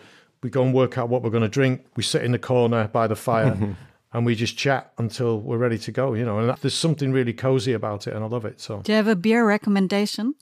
we 0.44 0.50
go 0.50 0.64
and 0.64 0.74
work 0.74 0.98
out 0.98 1.10
what 1.10 1.24
we're 1.24 1.30
going 1.30 1.44
to 1.44 1.50
drink. 1.50 1.86
We 1.96 2.04
sit 2.04 2.24
in 2.24 2.32
the 2.32 2.40
corner 2.40 2.88
by 2.88 3.08
the 3.08 3.16
fire 3.16 3.76
and 4.14 4.26
we 4.26 4.36
just 4.36 4.58
chat 4.58 4.94
until 4.98 5.40
we're 5.42 5.58
ready 5.58 5.78
to 5.78 5.92
go, 5.92 6.14
you 6.14 6.26
know. 6.26 6.40
And 6.40 6.58
there's 6.60 6.74
something 6.74 7.12
really 7.12 7.34
cozy 7.34 7.74
about 7.74 8.08
it, 8.08 8.14
and 8.14 8.24
I 8.24 8.28
love 8.28 8.46
it. 8.46 8.62
So 8.62 8.82
Do 8.82 8.92
you 8.92 8.96
have 8.98 9.08
a 9.08 9.16
beer 9.16 9.46
recommendation 9.46 10.36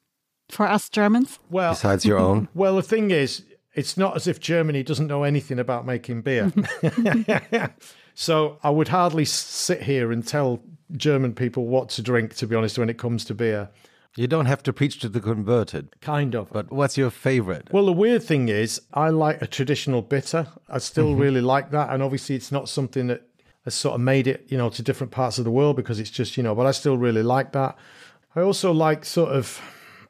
for 0.50 0.68
us 0.68 0.90
Germans? 0.90 1.40
well, 1.50 1.74
Besides 1.74 2.06
your 2.06 2.20
own. 2.20 2.50
Well, 2.54 2.76
the 2.76 2.84
thing 2.84 3.12
is, 3.12 3.44
it's 3.74 3.98
not 3.98 4.16
as 4.16 4.28
if 4.28 4.40
Germany 4.40 4.84
doesn't 4.84 5.08
know 5.08 5.24
anything 5.24 5.60
about 5.60 5.86
making 5.86 6.22
beer. 6.22 6.52
so 8.14 8.60
I 8.64 8.70
would 8.70 8.90
hardly 8.90 9.26
sit 9.26 9.84
here 9.84 10.12
and 10.12 10.26
tell 10.26 10.62
German 10.96 11.34
people 11.34 11.66
what 11.66 11.90
to 11.90 12.02
drink, 12.02 12.36
to 12.36 12.48
be 12.48 12.56
honest, 12.56 12.78
when 12.78 12.90
it 12.90 12.98
comes 12.98 13.26
to 13.26 13.34
beer. 13.34 13.70
You 14.16 14.28
don't 14.28 14.46
have 14.46 14.62
to 14.64 14.74
preach 14.74 15.00
to 15.00 15.10
the 15.10 15.20
converted. 15.20 16.00
Kind 16.00 16.36
of. 16.36 16.52
But 16.52 16.72
what's 16.72 16.98
your 16.98 17.10
favorite? 17.10 17.70
Well, 17.72 17.88
the 17.88 17.94
weird 17.94 18.22
thing 18.22 18.48
is, 18.48 18.80
I 18.94 19.10
like 19.10 19.42
a 19.42 19.48
traditional 19.48 20.04
bitter. 20.04 20.48
I 20.70 20.78
still 20.78 21.08
mm-hmm. 21.08 21.22
really 21.22 21.42
like 21.42 21.72
that. 21.72 21.92
And 21.92 22.04
obviously, 22.04 22.36
it's 22.36 22.52
not 22.52 22.70
something 22.70 23.08
that 23.08 23.24
has 23.66 23.74
sort 23.74 23.96
of 23.96 24.02
made 24.02 24.28
it, 24.28 24.46
you 24.50 24.58
know, 24.58 24.70
to 24.70 24.82
different 24.82 25.12
parts 25.12 25.38
of 25.38 25.46
the 25.46 25.52
world 25.52 25.76
because 25.76 26.00
it's 26.00 26.10
just, 26.10 26.38
you 26.38 26.44
know, 26.44 26.54
but 26.54 26.66
I 26.66 26.72
still 26.72 26.98
really 26.98 27.24
like 27.24 27.52
that. 27.54 27.78
I 28.36 28.42
also 28.42 28.72
like 28.72 29.06
sort 29.06 29.32
of, 29.32 29.62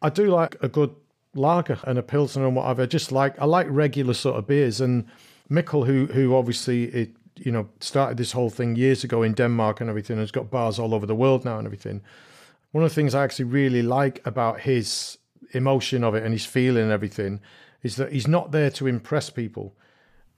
I 0.01 0.09
do 0.09 0.27
like 0.27 0.55
a 0.61 0.67
good 0.67 0.95
lager 1.35 1.79
and 1.83 1.97
a 1.99 2.03
pilsner 2.03 2.45
and 2.45 2.55
whatever. 2.55 2.83
I 2.83 2.85
Just 2.85 3.11
like, 3.11 3.39
I 3.39 3.45
like 3.45 3.67
regular 3.69 4.13
sort 4.13 4.37
of 4.37 4.47
beers. 4.47 4.81
And 4.81 5.05
Mikkel, 5.51 5.85
who, 5.85 6.07
who 6.07 6.35
obviously, 6.35 6.85
it, 6.85 7.11
you 7.35 7.51
know, 7.51 7.69
started 7.79 8.17
this 8.17 8.31
whole 8.31 8.49
thing 8.49 8.75
years 8.75 9.03
ago 9.03 9.23
in 9.23 9.33
Denmark 9.33 9.81
and 9.81 9.89
everything, 9.89 10.17
has 10.17 10.31
got 10.31 10.49
bars 10.49 10.79
all 10.79 10.93
over 10.93 11.05
the 11.05 11.15
world 11.15 11.45
now 11.45 11.57
and 11.57 11.65
everything. 11.65 12.01
One 12.71 12.83
of 12.83 12.89
the 12.89 12.95
things 12.95 13.13
I 13.13 13.23
actually 13.23 13.45
really 13.45 13.83
like 13.83 14.25
about 14.25 14.61
his 14.61 15.17
emotion 15.51 16.03
of 16.03 16.15
it 16.15 16.23
and 16.23 16.33
his 16.33 16.45
feeling 16.45 16.83
and 16.83 16.91
everything 16.91 17.39
is 17.83 17.97
that 17.97 18.11
he's 18.11 18.27
not 18.27 18.51
there 18.51 18.71
to 18.71 18.87
impress 18.87 19.29
people. 19.29 19.75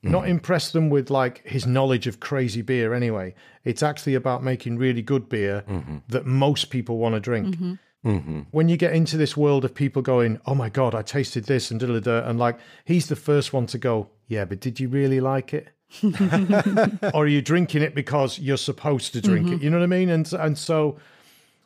Not 0.03 0.29
impress 0.29 0.71
them 0.71 0.89
with 0.91 1.09
like 1.09 1.45
his 1.47 1.65
knowledge 1.65 2.05
of 2.05 2.19
crazy 2.19 2.61
beer 2.61 2.93
anyway. 2.93 3.33
It's 3.63 3.81
actually 3.81 4.13
about 4.13 4.43
making 4.43 4.77
really 4.77 5.01
good 5.01 5.27
beer 5.29 5.63
mm-hmm. 5.67 5.97
that 6.09 6.27
most 6.27 6.69
people 6.69 6.99
want 6.99 7.15
to 7.15 7.19
drink. 7.19 7.55
Mm-hmm. 7.55 7.73
Mm-hmm. 8.05 8.41
When 8.51 8.69
you 8.69 8.77
get 8.77 8.93
into 8.93 9.17
this 9.17 9.35
world 9.35 9.65
of 9.65 9.73
people 9.73 10.03
going, 10.03 10.39
"Oh 10.45 10.53
my 10.53 10.69
god, 10.69 10.93
I 10.93 11.01
tasted 11.01 11.45
this," 11.45 11.71
and 11.71 11.79
da 11.79 11.87
da 11.87 11.99
da, 11.99 12.29
and 12.29 12.37
like 12.37 12.59
he's 12.85 13.07
the 13.07 13.15
first 13.15 13.51
one 13.51 13.65
to 13.67 13.79
go, 13.79 14.09
"Yeah, 14.27 14.45
but 14.45 14.59
did 14.59 14.79
you 14.79 14.89
really 14.89 15.19
like 15.19 15.55
it?" 15.55 15.69
or 17.15 17.23
are 17.23 17.27
you 17.27 17.41
drinking 17.41 17.81
it 17.81 17.95
because 17.95 18.37
you're 18.37 18.57
supposed 18.57 19.13
to 19.13 19.21
drink 19.21 19.49
it? 19.51 19.63
You 19.63 19.71
know 19.71 19.79
what 19.79 19.83
I 19.83 19.87
mean? 19.87 20.09
And 20.11 20.31
and 20.33 20.55
so 20.55 20.99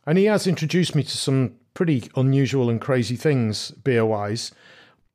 and 0.06 0.18
he 0.18 0.26
has 0.26 0.48
introduced 0.48 0.96
me 0.96 1.04
to 1.04 1.18
some 1.18 1.56
pretty 1.74 2.10
unusual 2.16 2.70
and 2.70 2.80
crazy 2.82 3.16
things 3.16 3.72
beer 3.72 4.06
wise. 4.06 4.52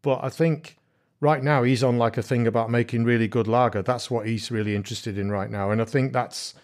But 0.03 0.21
I 0.23 0.29
think 0.29 0.77
right 1.21 1.43
now 1.43 1.63
he's 1.63 1.83
on 1.83 1.99
like 1.99 2.17
a 2.17 2.23
thing 2.23 2.47
about 2.47 2.71
making 2.71 3.05
really 3.05 3.29
good 3.29 3.49
lager. 3.49 3.83
That's 3.83 4.11
what 4.11 4.27
he's 4.27 4.51
really 4.51 4.75
interested 4.75 5.19
in 5.19 5.31
right 5.31 5.51
now. 5.51 5.71
And 5.71 5.81
I 5.81 5.85
think 5.85 6.13
that's, 6.13 6.55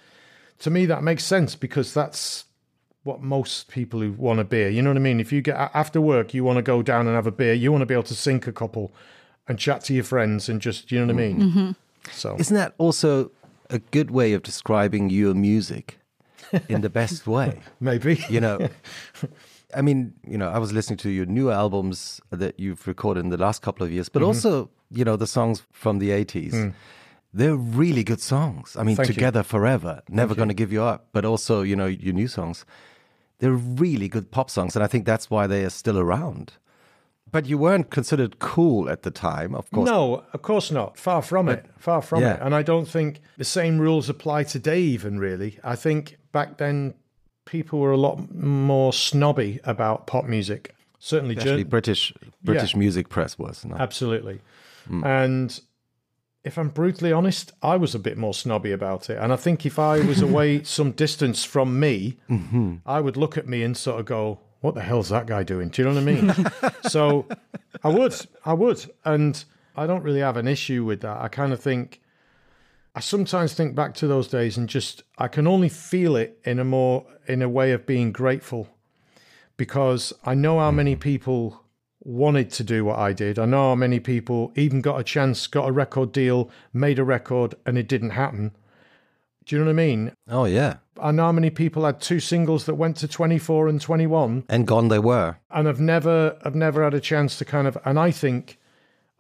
to 0.61 0.71
me, 0.71 0.87
that 0.87 1.03
makes 1.03 1.25
sense 1.25 1.55
because 1.55 1.95
that's 1.95 2.45
what 3.03 3.23
most 3.23 3.69
people 3.69 4.01
who 4.01 4.13
want 4.13 4.41
a 4.41 4.45
beer, 4.45 4.69
you 4.69 4.83
know 4.83 4.91
what 4.91 4.97
I 4.97 5.01
mean? 5.01 5.21
If 5.21 5.33
you 5.33 5.41
get 5.41 5.57
after 5.73 6.01
work, 6.01 6.35
you 6.35 6.45
want 6.45 6.57
to 6.59 6.63
go 6.63 6.83
down 6.83 7.07
and 7.07 7.17
have 7.17 7.27
a 7.27 7.33
beer, 7.33 7.55
you 7.55 7.73
want 7.73 7.83
to 7.83 7.87
be 7.87 7.95
able 7.95 8.03
to 8.05 8.15
sink 8.15 8.47
a 8.47 8.53
couple 8.53 8.93
and 9.49 9.59
chat 9.59 9.83
to 9.85 9.95
your 9.95 10.05
friends 10.05 10.49
and 10.49 10.61
just, 10.61 10.93
you 10.93 10.99
know 10.99 11.07
what 11.07 11.23
I 11.23 11.27
mean? 11.27 11.41
Mm-hmm. 11.41 11.71
So, 12.13 12.37
Isn't 12.39 12.57
that 12.57 12.75
also 12.79 13.31
a 13.71 13.79
good 13.79 14.11
way 14.11 14.33
of 14.33 14.43
describing 14.43 15.11
your 15.11 15.35
music 15.35 15.99
in 16.69 16.83
the 16.83 16.91
best 16.91 17.27
way? 17.27 17.61
maybe. 17.81 18.23
You 18.29 18.41
know, 18.41 18.69
I 19.75 19.83
mean, 19.83 20.15
you 20.27 20.39
know, 20.39 20.49
I 20.49 20.59
was 20.59 20.73
listening 20.73 20.97
to 20.99 21.11
your 21.11 21.27
new 21.27 21.51
albums 21.51 22.21
that 22.31 22.59
you've 22.59 22.87
recorded 22.87 23.25
in 23.25 23.31
the 23.31 23.37
last 23.37 23.63
couple 23.63 23.85
of 23.87 23.93
years, 23.93 24.09
Mm-hmm. 24.09 24.19
but 24.21 24.27
also, 24.27 24.71
you 24.91 25.05
know, 25.05 25.17
the 25.17 25.27
songs 25.27 25.63
from 25.73 25.99
the 25.99 26.11
80s. 26.11 26.73
They're 27.33 27.55
really 27.55 28.03
good 28.03 28.21
songs. 28.21 28.77
I 28.77 28.83
mean, 28.83 28.95
Mm. 28.95 28.99
Thank 28.99 29.09
you. 29.11 29.15
Together 29.15 29.43
Forever, 29.45 30.03
Never 30.09 30.35
Gonna 30.35 30.55
Give 30.55 30.73
You 30.73 30.83
Up, 30.83 31.09
but 31.13 31.25
also, 31.25 31.63
you 31.63 31.77
know, 31.77 31.87
your 31.87 32.13
new 32.13 32.27
songs. 32.29 32.65
They're 33.39 33.53
really 33.53 34.09
good 34.09 34.31
pop 34.33 34.51
songs, 34.51 34.75
and 34.77 34.85
I 34.85 34.89
think 34.89 35.07
that's 35.07 35.31
why 35.31 35.47
they 35.47 35.65
are 35.65 35.71
still 35.71 35.99
around. 35.99 36.55
But 37.31 37.47
you 37.47 37.57
weren't 37.57 37.91
considered 37.91 38.41
cool 38.41 38.91
at 38.91 39.03
the 39.03 39.13
time, 39.13 39.55
of 39.55 39.71
course. 39.71 39.89
No, 39.89 40.25
of 40.33 40.43
course 40.43 40.73
not. 40.73 40.99
Far 40.99 41.23
from 41.23 41.49
it. 41.49 41.65
Far 41.79 42.03
from 42.03 42.23
yeah. 42.23 42.35
it. 42.35 42.41
And 42.43 42.53
I 42.57 42.63
don't 42.63 42.89
think 42.89 43.21
the 43.39 43.45
same 43.45 43.79
rules 43.79 44.09
apply 44.09 44.43
today, 44.43 44.81
even 44.81 45.21
really. 45.21 45.59
I 45.63 45.77
think 45.77 46.19
back 46.33 46.59
then 46.59 46.95
people 47.45 47.79
were 47.79 47.93
a 47.93 47.97
lot 47.97 48.35
more 48.35 48.93
snobby 48.93 49.61
about 49.65 50.07
pop 50.07 50.25
music. 50.27 50.75
Certainly, 50.99 51.37
Especially 51.37 51.63
jour- 51.65 51.71
British 51.71 52.13
British 52.43 52.77
music 52.77 53.09
press 53.09 53.39
was. 53.39 53.65
No? 53.65 53.77
absolutely. 53.77 54.41
Mm. 54.89 55.05
And 55.05 55.61
if 56.45 56.59
I'm 56.59 56.69
brutally 56.69 57.13
honest, 57.13 57.53
I 57.63 57.77
was 57.77 57.95
a 57.95 57.99
bit 57.99 58.17
more 58.17 58.35
snobby 58.35 58.73
about 58.73 59.11
it. 59.11 59.19
And 59.19 59.33
I 59.33 59.37
think 59.37 59.67
if 59.67 59.79
I 59.79 60.01
was 60.01 60.23
away 60.23 60.63
some 60.65 60.93
distance 60.93 61.45
from 61.45 61.79
me, 61.79 62.17
mm-hmm. 62.29 62.77
I 62.87 63.01
would 63.01 63.17
look 63.17 63.37
at 63.37 63.47
me 63.47 63.63
and 63.63 63.77
sort 63.77 64.01
of 64.01 64.07
go, 64.07 64.41
"What 64.61 64.75
the 64.75 64.83
hell's 64.83 65.11
that 65.11 65.27
guy 65.27 65.43
doing?" 65.43 65.69
Do 65.69 65.83
you 65.83 65.89
know 65.89 65.95
what 65.95 66.03
I 66.03 66.13
mean? 66.13 66.73
so 66.89 67.27
I 67.85 67.89
would, 67.89 68.15
I 68.45 68.55
would, 68.55 68.91
and 69.05 69.43
I 69.77 69.87
don't 69.87 70.03
really 70.03 70.21
have 70.21 70.37
an 70.37 70.49
issue 70.49 70.85
with 70.85 71.01
that. 71.01 71.19
I 71.19 71.29
kind 71.29 71.53
of 71.53 71.61
think. 71.61 72.00
I 73.01 73.03
sometimes 73.03 73.55
think 73.55 73.75
back 73.75 73.95
to 73.95 74.07
those 74.07 74.29
days 74.29 74.59
and 74.59 74.69
just 74.69 75.05
I 75.17 75.27
can 75.27 75.47
only 75.47 75.71
feel 75.71 76.17
it 76.17 76.39
in 76.45 76.59
a 76.59 76.67
more 76.67 77.07
in 77.27 77.41
a 77.41 77.49
way 77.49 77.73
of 77.73 77.87
being 77.87 78.13
grateful 78.13 78.69
because 79.57 80.13
I 80.27 80.35
know 80.35 80.59
how 80.59 80.71
many 80.71 80.95
mm. 80.95 81.01
people 81.01 81.65
wanted 82.01 82.51
to 82.51 82.63
do 82.63 82.85
what 82.85 82.99
I 82.99 83.15
did. 83.15 83.39
I 83.39 83.47
know 83.47 83.71
how 83.71 83.75
many 83.75 84.01
people 84.01 84.53
even 84.55 84.83
got 84.83 85.01
a 85.01 85.03
chance, 85.03 85.47
got 85.47 85.67
a 85.67 85.73
record 85.73 86.13
deal, 86.13 86.51
made 86.75 86.99
a 86.99 87.03
record 87.03 87.55
and 87.65 87.79
it 87.79 87.89
didn't 87.89 88.11
happen. 88.11 88.55
Do 89.47 89.57
you 89.57 89.61
know 89.61 89.69
what 89.69 89.81
I 89.81 89.87
mean? 89.87 90.13
Oh 90.29 90.45
yeah, 90.45 90.77
I 91.01 91.11
know 91.11 91.23
how 91.23 91.33
many 91.33 91.49
people 91.49 91.87
had 91.87 92.03
two 92.03 92.21
singles 92.21 92.67
that 92.67 92.75
went 92.75 92.99
to 92.99 93.09
24 93.09 93.69
and 93.69 93.81
21 93.81 94.45
and 94.51 94.67
gone 94.67 94.89
they 94.89 94.99
were. 94.99 95.39
and 95.51 95.67
I've 95.67 95.81
never 95.81 96.37
I've 96.45 96.55
never 96.55 96.85
had 96.85 96.93
a 96.93 97.01
chance 97.01 97.39
to 97.39 97.47
kind 97.47 97.67
of 97.67 97.79
and 97.87 97.99
I 97.99 98.11
think 98.11 98.60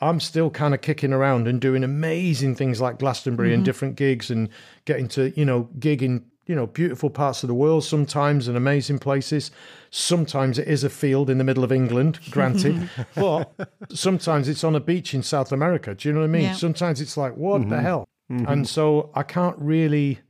I'm 0.01 0.21
still 0.21 0.51
kind 0.51 0.75
of 0.75 0.81
kicking 0.81 1.13
around 1.13 1.47
and 1.47 1.61
doing 1.61 1.85
amazing 1.85 2.55
things 2.55 2.81
like 2.81 2.99
Glastonbury 2.99 3.53
and 3.53 3.59
mm-hmm. 3.59 3.65
different 3.65 3.97
gigs 3.97 4.31
and 4.31 4.49
getting 4.85 5.09
to, 5.09 5.39
you 5.39 5.45
know, 5.45 5.69
gig 5.79 6.03
in, 6.03 6.25
you 6.47 6.55
know, 6.55 6.67
beautiful 6.67 7.11
parts 7.11 7.43
of 7.43 7.49
the 7.49 7.55
world 7.55 7.85
sometimes 7.85 8.49
and 8.49 8.57
amazing 8.57 8.99
places. 8.99 9.51
Sometimes 9.91 10.59
it 10.59 10.67
is 10.67 10.85
a 10.85 10.91
field 10.91 11.29
in 11.29 11.39
the 11.39 11.45
middle 11.45 11.65
of 11.65 11.73
England, 11.73 12.19
granted. 12.31 12.89
but 13.15 13.53
sometimes 13.91 14.49
it's 14.49 14.65
on 14.65 14.75
a 14.75 14.81
beach 14.81 15.13
in 15.13 15.23
South 15.23 15.53
America. 15.53 15.95
Do 15.95 16.09
you 16.09 16.15
know 16.15 16.21
what 16.21 16.27
I 16.27 16.33
mean? 16.33 16.43
Yeah. 16.43 16.55
Sometimes 16.55 17.01
it's 17.01 17.17
like, 17.17 17.37
what 17.37 17.59
the 17.61 17.67
mm-hmm. 17.67 17.85
hell? 17.85 18.09
Mm-hmm. 18.31 18.47
And 18.47 18.69
so 18.69 19.11
I 19.15 19.23
can't 19.23 19.59
really 19.59 20.21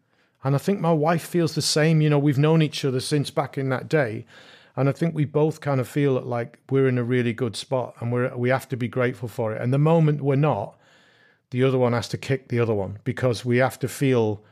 and 0.43 0.55
I 0.55 0.59
think 0.59 0.81
my 0.81 0.93
wife 0.93 1.23
feels 1.23 1.55
the 1.55 1.63
same. 1.63 2.01
You 2.01 2.11
know, 2.11 2.19
we've 2.19 2.39
known 2.39 2.63
each 2.63 2.85
other 2.85 3.01
since 3.01 3.31
back 3.31 3.59
in 3.59 3.69
that 3.71 3.89
day. 3.89 4.25
And 4.77 4.89
I 4.89 4.93
think 4.93 5.15
we 5.15 5.25
both 5.25 5.61
kind 5.61 5.81
of 5.81 5.89
feel 5.89 6.15
that 6.15 6.27
like 6.27 6.59
we're 6.71 6.89
in 6.89 6.99
a 6.99 7.05
really 7.05 7.33
good 7.33 7.57
spot 7.57 7.95
and 8.01 8.13
we're 8.13 8.35
we 8.37 8.49
have 8.51 8.69
to 8.69 8.77
be 8.77 8.89
grateful 8.89 9.29
for 9.29 9.53
it. 9.55 9.61
And 9.61 9.73
the 9.73 9.79
moment 9.79 10.23
we're 10.23 10.37
not, 10.37 10.79
the 11.51 11.65
other 11.65 11.79
one 11.79 11.93
has 11.93 12.09
to 12.09 12.19
kick 12.19 12.49
the 12.49 12.61
other 12.61 12.75
one 12.75 12.99
because 13.05 13.45
we 13.45 13.59
have 13.59 13.79
to 13.81 13.89
feel 13.89 14.43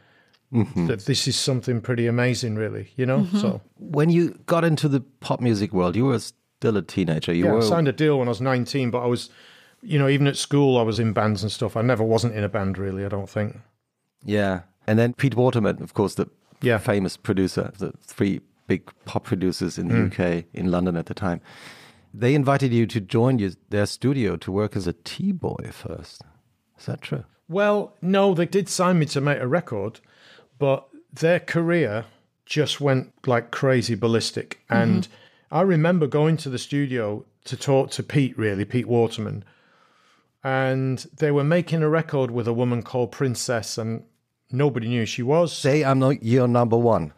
mm-hmm. 0.53 0.87
that 0.87 1.07
this 1.07 1.29
is 1.29 1.37
something 1.37 1.81
pretty 1.81 2.07
amazing, 2.07 2.57
really, 2.57 2.91
you 2.97 3.07
know? 3.07 3.21
Mm-hmm. 3.21 3.39
So 3.39 3.61
When 3.79 4.11
you 4.11 4.39
got 4.47 4.65
into 4.65 4.89
the 4.89 5.01
pop 5.21 5.41
music 5.41 5.73
world, 5.73 5.97
you 5.97 6.07
were 6.07 6.19
still 6.19 6.77
a 6.77 6.83
teenager. 6.83 7.33
You 7.33 7.47
yeah, 7.47 7.57
I 7.57 7.61
signed 7.61 7.89
a 7.89 7.93
deal 7.93 8.19
when 8.19 8.29
I 8.29 8.31
was 8.31 8.41
19, 8.41 8.91
but 8.91 9.03
I 9.03 9.07
was, 9.07 9.31
you 9.83 9.99
know, 9.99 10.09
even 10.09 10.27
at 10.27 10.37
school, 10.37 10.79
I 10.79 10.83
was 10.83 10.99
in 10.99 11.13
bands 11.13 11.43
and 11.43 11.53
stuff. 11.53 11.77
I 11.77 11.83
never 11.83 12.03
wasn't 12.03 12.35
in 12.35 12.45
a 12.45 12.49
band, 12.49 12.79
really, 12.79 13.05
I 13.05 13.09
don't 13.09 13.31
think. 13.31 13.59
Yeah. 14.25 14.63
And 14.87 14.99
then 14.99 15.13
Pete 15.15 15.37
Waterman, 15.37 15.83
of 15.83 15.95
course, 15.95 16.15
the 16.15 16.29
Yeah. 16.61 16.79
famous 16.79 17.17
producer, 17.17 17.73
the 17.79 17.93
three 18.01 18.41
big 18.69 18.89
pop 19.05 19.25
producers 19.25 19.79
in 19.79 19.89
the 19.89 19.95
mm. 19.95 20.13
UK, 20.13 20.45
in 20.53 20.71
London 20.71 20.97
at 20.97 21.07
the 21.07 21.15
time. 21.15 21.41
They 22.15 22.35
invited 22.35 22.73
you 22.73 22.87
to 22.87 23.01
join 23.01 23.39
you, 23.41 23.53
their 23.71 23.87
studio 23.87 24.37
to 24.37 24.53
work 24.53 24.77
as 24.77 24.87
a 24.87 24.93
T 24.93 25.33
boy 25.33 25.71
first. 25.73 26.23
Is 26.79 26.87
that 26.87 27.03
true? 27.03 27.25
Well, 27.49 27.97
no, 28.01 28.35
they 28.35 28.47
did 28.47 28.69
sign 28.69 28.99
me 28.99 29.07
to 29.07 29.21
make 29.21 29.41
a 29.41 29.49
record, 29.49 30.01
but 30.59 30.87
their 31.13 31.41
career 31.41 32.05
just 32.45 32.81
went 32.81 33.13
like 33.27 33.51
crazy 33.51 33.95
ballistic. 33.95 34.61
Mm-hmm. 34.71 34.83
And 34.83 35.09
I 35.51 35.63
remember 35.63 36.07
going 36.07 36.37
to 36.39 36.51
the 36.51 36.59
studio 36.59 37.25
to 37.45 37.57
talk 37.57 37.91
to 37.93 38.03
Pete, 38.03 38.37
really, 38.39 38.65
Pete 38.65 38.87
Waterman. 38.87 39.45
And 40.45 40.99
they 41.17 41.31
were 41.31 41.45
making 41.45 41.83
a 41.83 41.89
record 41.89 42.31
with 42.31 42.47
a 42.47 42.53
woman 42.53 42.83
called 42.83 43.13
Princess, 43.13 43.77
and 43.77 44.05
nobody 44.51 44.89
knew 44.89 45.01
who 45.01 45.07
she 45.07 45.23
was. 45.23 45.53
Say 45.53 45.85
I'm 45.85 45.99
not 45.99 46.23
your 46.23 46.47
number 46.47 46.77
one. 46.77 47.13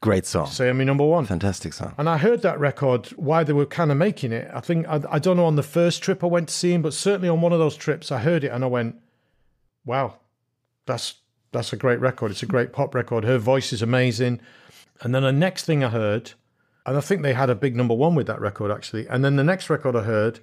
Great 0.00 0.26
song. 0.26 0.46
Say 0.46 0.68
I'm 0.68 0.78
number 0.84 1.04
one. 1.04 1.26
Fantastic 1.26 1.72
song. 1.72 1.92
And 1.98 2.08
I 2.08 2.18
heard 2.18 2.42
that 2.42 2.60
record 2.60 3.06
why 3.16 3.42
they 3.42 3.52
were 3.52 3.66
kind 3.66 3.90
of 3.90 3.96
making 3.96 4.30
it. 4.32 4.48
I 4.54 4.60
think 4.60 4.86
I, 4.86 5.00
I 5.10 5.18
don't 5.18 5.36
know 5.36 5.44
on 5.46 5.56
the 5.56 5.62
first 5.64 6.02
trip 6.02 6.22
I 6.22 6.28
went 6.28 6.48
to 6.48 6.54
see 6.54 6.72
him, 6.72 6.82
but 6.82 6.94
certainly 6.94 7.28
on 7.28 7.40
one 7.40 7.52
of 7.52 7.58
those 7.58 7.76
trips 7.76 8.12
I 8.12 8.18
heard 8.18 8.44
it 8.44 8.52
and 8.52 8.62
I 8.62 8.68
went, 8.68 8.94
"Wow, 9.84 10.14
that's 10.86 11.14
that's 11.50 11.72
a 11.72 11.76
great 11.76 11.98
record. 11.98 12.30
It's 12.30 12.42
a 12.44 12.46
great 12.46 12.72
pop 12.72 12.94
record. 12.94 13.24
Her 13.24 13.38
voice 13.38 13.72
is 13.72 13.82
amazing." 13.82 14.40
And 15.00 15.12
then 15.14 15.22
the 15.24 15.32
next 15.32 15.64
thing 15.64 15.82
I 15.82 15.88
heard, 15.88 16.32
and 16.86 16.96
I 16.96 17.00
think 17.00 17.22
they 17.22 17.32
had 17.34 17.50
a 17.50 17.54
big 17.56 17.74
number 17.74 17.94
one 17.94 18.14
with 18.14 18.28
that 18.28 18.40
record 18.40 18.70
actually. 18.70 19.06
And 19.08 19.24
then 19.24 19.34
the 19.34 19.44
next 19.44 19.68
record 19.68 19.96
I 19.96 20.02
heard 20.02 20.38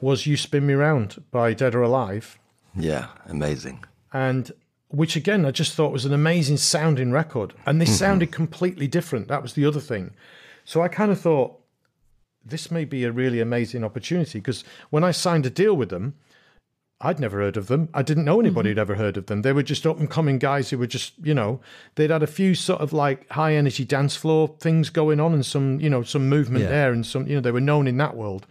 was 0.00 0.24
"You 0.26 0.36
Spin 0.36 0.66
Me 0.66 0.74
Round" 0.74 1.20
by 1.32 1.52
Dead 1.52 1.74
or 1.74 1.82
Alive 1.82 2.38
Yeah, 2.76 3.08
amazing. 3.26 3.84
and 4.12 4.52
which 4.94 5.16
again 5.16 5.44
I 5.44 5.50
just 5.50 5.74
thought 5.74 5.92
was 5.92 6.04
an 6.04 6.12
amazing 6.12 6.56
sounding 6.58 7.10
record, 7.10 7.54
and 7.66 7.80
they 7.80 7.84
mm-hmm. 7.84 7.94
sounded 7.94 8.32
completely 8.32 8.86
different. 8.86 9.28
That 9.28 9.42
was 9.42 9.54
the 9.54 9.66
other 9.66 9.80
thing. 9.80 10.12
So 10.64 10.82
I 10.82 10.88
kind 10.88 11.10
of 11.10 11.20
thought 11.20 11.58
this 12.44 12.70
may 12.70 12.84
be 12.84 13.04
a 13.04 13.12
really 13.12 13.40
amazing 13.40 13.84
opportunity 13.84 14.38
because 14.38 14.64
when 14.90 15.04
I 15.04 15.10
signed 15.10 15.46
a 15.46 15.50
deal 15.50 15.74
with 15.74 15.88
them, 15.88 16.14
I'd 17.00 17.18
never 17.18 17.38
heard 17.38 17.56
of 17.56 17.66
them. 17.66 17.88
I 17.92 18.02
didn't 18.02 18.24
know 18.24 18.40
anybody 18.40 18.70
mm-hmm. 18.70 18.78
who'd 18.78 18.78
ever 18.78 18.94
heard 18.94 19.16
of 19.16 19.26
them. 19.26 19.42
They 19.42 19.52
were 19.52 19.62
just 19.62 19.86
up 19.86 19.98
and 19.98 20.08
coming 20.08 20.38
guys 20.38 20.70
who 20.70 20.78
were 20.78 20.86
just, 20.86 21.14
you 21.22 21.34
know, 21.34 21.60
they'd 21.96 22.10
had 22.10 22.22
a 22.22 22.26
few 22.26 22.54
sort 22.54 22.80
of 22.80 22.92
like 22.92 23.28
high 23.30 23.54
energy 23.54 23.84
dance 23.84 24.16
floor 24.16 24.54
things 24.60 24.90
going 24.90 25.20
on 25.20 25.34
and 25.34 25.44
some, 25.44 25.80
you 25.80 25.90
know, 25.90 26.02
some 26.02 26.28
movement 26.28 26.64
Yeah. 26.64 26.70
there 26.70 26.92
and 26.92 27.04
some, 27.04 27.26
you 27.26 27.34
know, 27.34 27.40
they 27.40 27.50
were 27.50 27.60
known 27.60 27.86
in 27.88 27.96
that 27.98 28.16
world, 28.16 28.46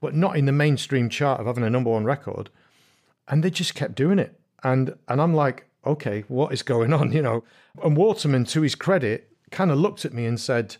but 0.00 0.14
not 0.14 0.36
in 0.36 0.46
the 0.46 0.52
mainstream 0.52 1.08
chart 1.08 1.40
of 1.40 1.46
having 1.46 1.64
a 1.64 1.70
number 1.70 1.90
one 1.90 2.04
record 2.04 2.50
and 3.26 3.42
they 3.42 3.50
just 3.50 3.74
kept 3.74 3.94
doing 3.94 4.18
it. 4.18 4.38
And 4.62 4.94
and 5.08 5.20
I'm 5.20 5.34
like, 5.34 5.67
okay, 5.88 6.24
what 6.28 6.52
is 6.52 6.62
going 6.62 6.92
on? 6.92 7.12
You 7.18 7.22
know. 7.22 7.44
And 7.82 7.96
Waterman, 7.96 8.44
to 8.46 8.62
his 8.62 8.74
credit, 8.74 9.30
kind 9.50 9.70
of 9.70 9.78
looked 9.78 10.04
at 10.04 10.12
me 10.12 10.24
and 10.26 10.38
said, 10.38 10.76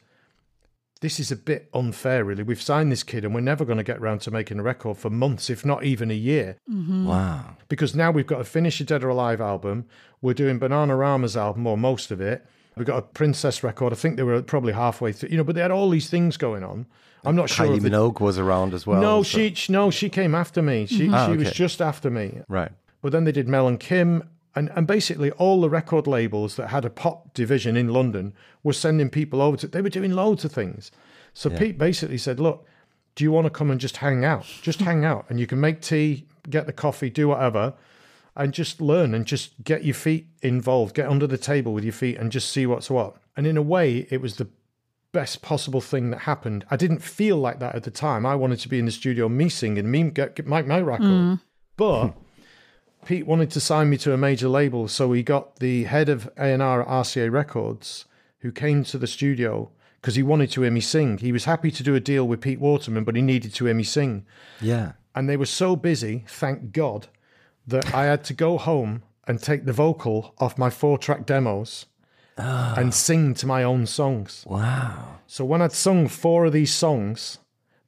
This 1.01 1.21
is 1.21 1.31
a 1.31 1.37
bit 1.37 1.69
unfair, 1.73 2.25
really. 2.25 2.43
We've 2.43 2.61
signed 2.61 2.91
this 2.91 3.03
kid 3.05 3.25
and 3.25 3.33
we're 3.35 3.41
never 3.41 3.65
going 3.65 3.79
to 3.79 3.85
get 3.85 4.01
round 4.01 4.21
to 4.23 4.31
making 4.31 4.59
a 4.59 4.63
record 4.63 4.97
for 4.99 5.11
months, 5.11 5.49
if 5.49 5.65
not 5.65 5.85
even 5.85 6.11
a 6.11 6.15
year. 6.15 6.57
Wow. 6.69 7.57
Because 7.69 7.95
now 7.95 8.11
we've 8.11 8.27
got 8.27 8.39
to 8.39 8.45
finish 8.45 8.81
a 8.81 8.85
Dead 8.85 9.05
or 9.05 9.09
Alive 9.11 9.41
album. 9.41 9.87
We're 10.21 10.35
doing 10.35 10.59
Bananarama's 10.59 11.37
album, 11.37 11.67
or 11.69 11.79
most 11.79 12.11
of 12.11 12.21
it. 12.21 12.45
We've 12.77 12.87
got 12.87 12.99
a 12.99 13.03
Princess 13.03 13.63
record. 13.63 13.93
I 13.93 13.97
think 13.97 14.17
they 14.17 14.23
were 14.25 14.43
probably 14.43 14.73
halfway 14.73 15.13
through, 15.13 15.31
you 15.31 15.37
know, 15.37 15.45
but 15.45 15.55
they 15.55 15.61
had 15.63 15.71
all 15.71 15.91
these 15.91 16.11
things 16.11 16.37
going 16.37 16.63
on. 16.65 16.87
I'm 17.25 17.35
not 17.37 17.51
sure. 17.51 17.67
Kylie 17.67 17.77
of 17.79 17.83
the- 17.83 17.91
Minogue 17.91 18.21
was 18.21 18.39
around 18.39 18.73
as 18.75 18.87
well. 18.87 19.01
no, 19.01 19.23
so- 19.23 19.39
she, 19.39 19.55
she 19.55 19.73
no, 19.73 19.91
she 19.91 20.09
came 20.09 20.35
after 20.35 20.63
me. 20.63 20.87
She 20.87 21.09
Ah, 21.13 21.27
she 21.27 21.37
was 21.37 21.49
okay. 21.49 21.57
just 21.57 21.81
after 21.81 22.11
me. 22.11 22.41
Right. 22.49 22.71
But 23.03 23.13
then 23.13 23.25
they 23.25 23.33
did 23.33 23.49
Mel 23.49 23.67
and 23.69 23.79
Kim, 23.81 24.23
and, 24.59 24.71
and 24.75 24.89
basically 24.89 25.31
all 25.33 25.61
the 25.61 25.71
record 25.71 26.09
labels 26.09 26.57
that 26.57 26.69
had 26.69 26.85
a 26.85 26.91
pop 26.91 27.33
division 27.33 27.77
in 27.77 27.89
London 27.89 28.35
were 28.65 28.73
sending 28.73 29.09
people 29.09 29.41
over 29.41 29.57
to. 29.57 29.69
They 29.69 29.81
were 29.81 29.89
doing 29.89 30.11
loads 30.11 30.45
of 30.45 30.51
things. 30.51 30.91
So 31.33 31.49
Pete 31.49 31.79
basically 31.79 32.19
said, 32.19 32.41
"Look, 32.41 32.67
do 33.15 33.23
you 33.23 33.31
want 33.31 33.45
to 33.47 33.51
come 33.51 33.71
and 33.71 33.81
just 33.81 33.99
hang 33.99 34.25
out? 34.25 34.47
Just 34.61 34.81
hang 34.81 35.05
out, 35.05 35.27
and 35.29 35.39
you 35.39 35.47
can 35.47 35.61
make 35.61 35.81
tea, 35.81 36.27
get 36.51 36.67
the 36.67 36.73
coffee, 36.73 37.09
do 37.09 37.29
whatever." 37.29 37.75
And 38.35 38.53
just 38.53 38.81
learn 38.81 39.15
and 39.15 39.27
just 39.27 39.65
get 39.65 39.85
your 39.85 39.95
feet 39.95 40.29
involved, 40.43 40.95
get 40.95 41.09
under 41.09 41.27
the 41.27 41.39
table 41.39 41.73
with 41.73 41.83
your 41.83 41.93
feet 41.93 42.17
and 42.19 42.31
just 42.31 42.51
see 42.51 42.67
what's 42.67 42.89
what. 42.89 43.17
And 43.37 43.49
in 43.49 43.57
a 43.57 43.63
way, 43.63 44.07
it 44.11 44.21
was 44.21 44.37
the 44.37 44.49
best 45.13 45.43
possible 45.43 45.81
thing 45.81 46.11
that 46.11 46.21
happened. 46.21 46.65
I 46.71 46.77
didn't 46.77 47.01
feel 47.01 47.37
like 47.37 47.59
that 47.59 47.75
at 47.75 47.83
the 47.83 47.91
time. 47.91 48.25
I 48.25 48.37
wanted 48.37 48.61
to 48.61 48.69
be 48.69 48.79
in 48.79 48.85
the 48.85 48.93
studio, 48.93 49.29
me 49.29 49.49
singing, 49.49 49.91
me 49.91 50.11
get, 50.11 50.37
get 50.37 50.47
my, 50.47 50.63
my 50.63 50.81
record. 50.81 51.07
Mm. 51.07 51.41
But 51.77 52.15
Pete 53.05 53.27
wanted 53.27 53.51
to 53.53 53.61
sign 53.61 53.91
me 53.91 53.97
to 53.99 54.13
a 54.13 54.17
major 54.17 54.49
label, 54.49 54.89
so 54.89 55.13
he 55.13 55.23
got 55.23 55.57
the 55.57 55.85
head 55.85 56.09
of 56.09 56.31
A&R 56.37 56.83
at 56.83 56.89
RCA 56.89 57.31
Records, 57.31 58.05
who 58.41 58.53
came 58.53 58.85
to 58.85 58.99
the 58.99 59.07
studio 59.07 59.71
because 60.01 60.15
he 60.15 60.23
wanted 60.23 60.51
to 60.53 60.63
hear 60.63 60.71
me 60.71 60.81
sing. 60.81 61.19
He 61.19 61.33
was 61.33 61.45
happy 61.45 61.71
to 61.71 61.83
do 61.83 61.95
a 61.95 62.01
deal 62.01 62.27
with 62.27 62.41
Pete 62.41 62.61
Waterman, 62.61 63.05
but 63.05 63.17
he 63.17 63.23
needed 63.23 63.53
to 63.55 63.65
hear 63.65 63.75
me 63.75 63.83
sing. 63.83 64.25
Yeah. 64.61 64.93
And 65.15 65.29
they 65.29 65.37
were 65.37 65.47
so 65.47 65.75
busy, 65.75 66.25
thank 66.29 66.73
God, 66.73 67.09
that 67.67 67.93
I 67.95 68.05
had 68.05 68.25
to 68.25 68.35
go 68.35 68.59
home 68.59 69.03
and 69.27 69.43
take 69.43 69.65
the 69.65 69.73
vocal 69.73 70.35
off 70.39 70.57
my 70.57 70.71
four-track 70.71 71.27
demos 71.27 71.87
ah. 72.39 72.75
and 72.77 72.95
sing 72.95 73.35
to 73.35 73.47
my 73.47 73.63
own 73.65 73.87
songs. 73.87 74.45
Wow. 74.47 75.19
So 75.27 75.45
when 75.45 75.61
I'd 75.61 75.73
sung 75.73 76.07
four 76.09 76.47
of 76.47 76.53
these 76.53 76.73
songs, 76.73 77.39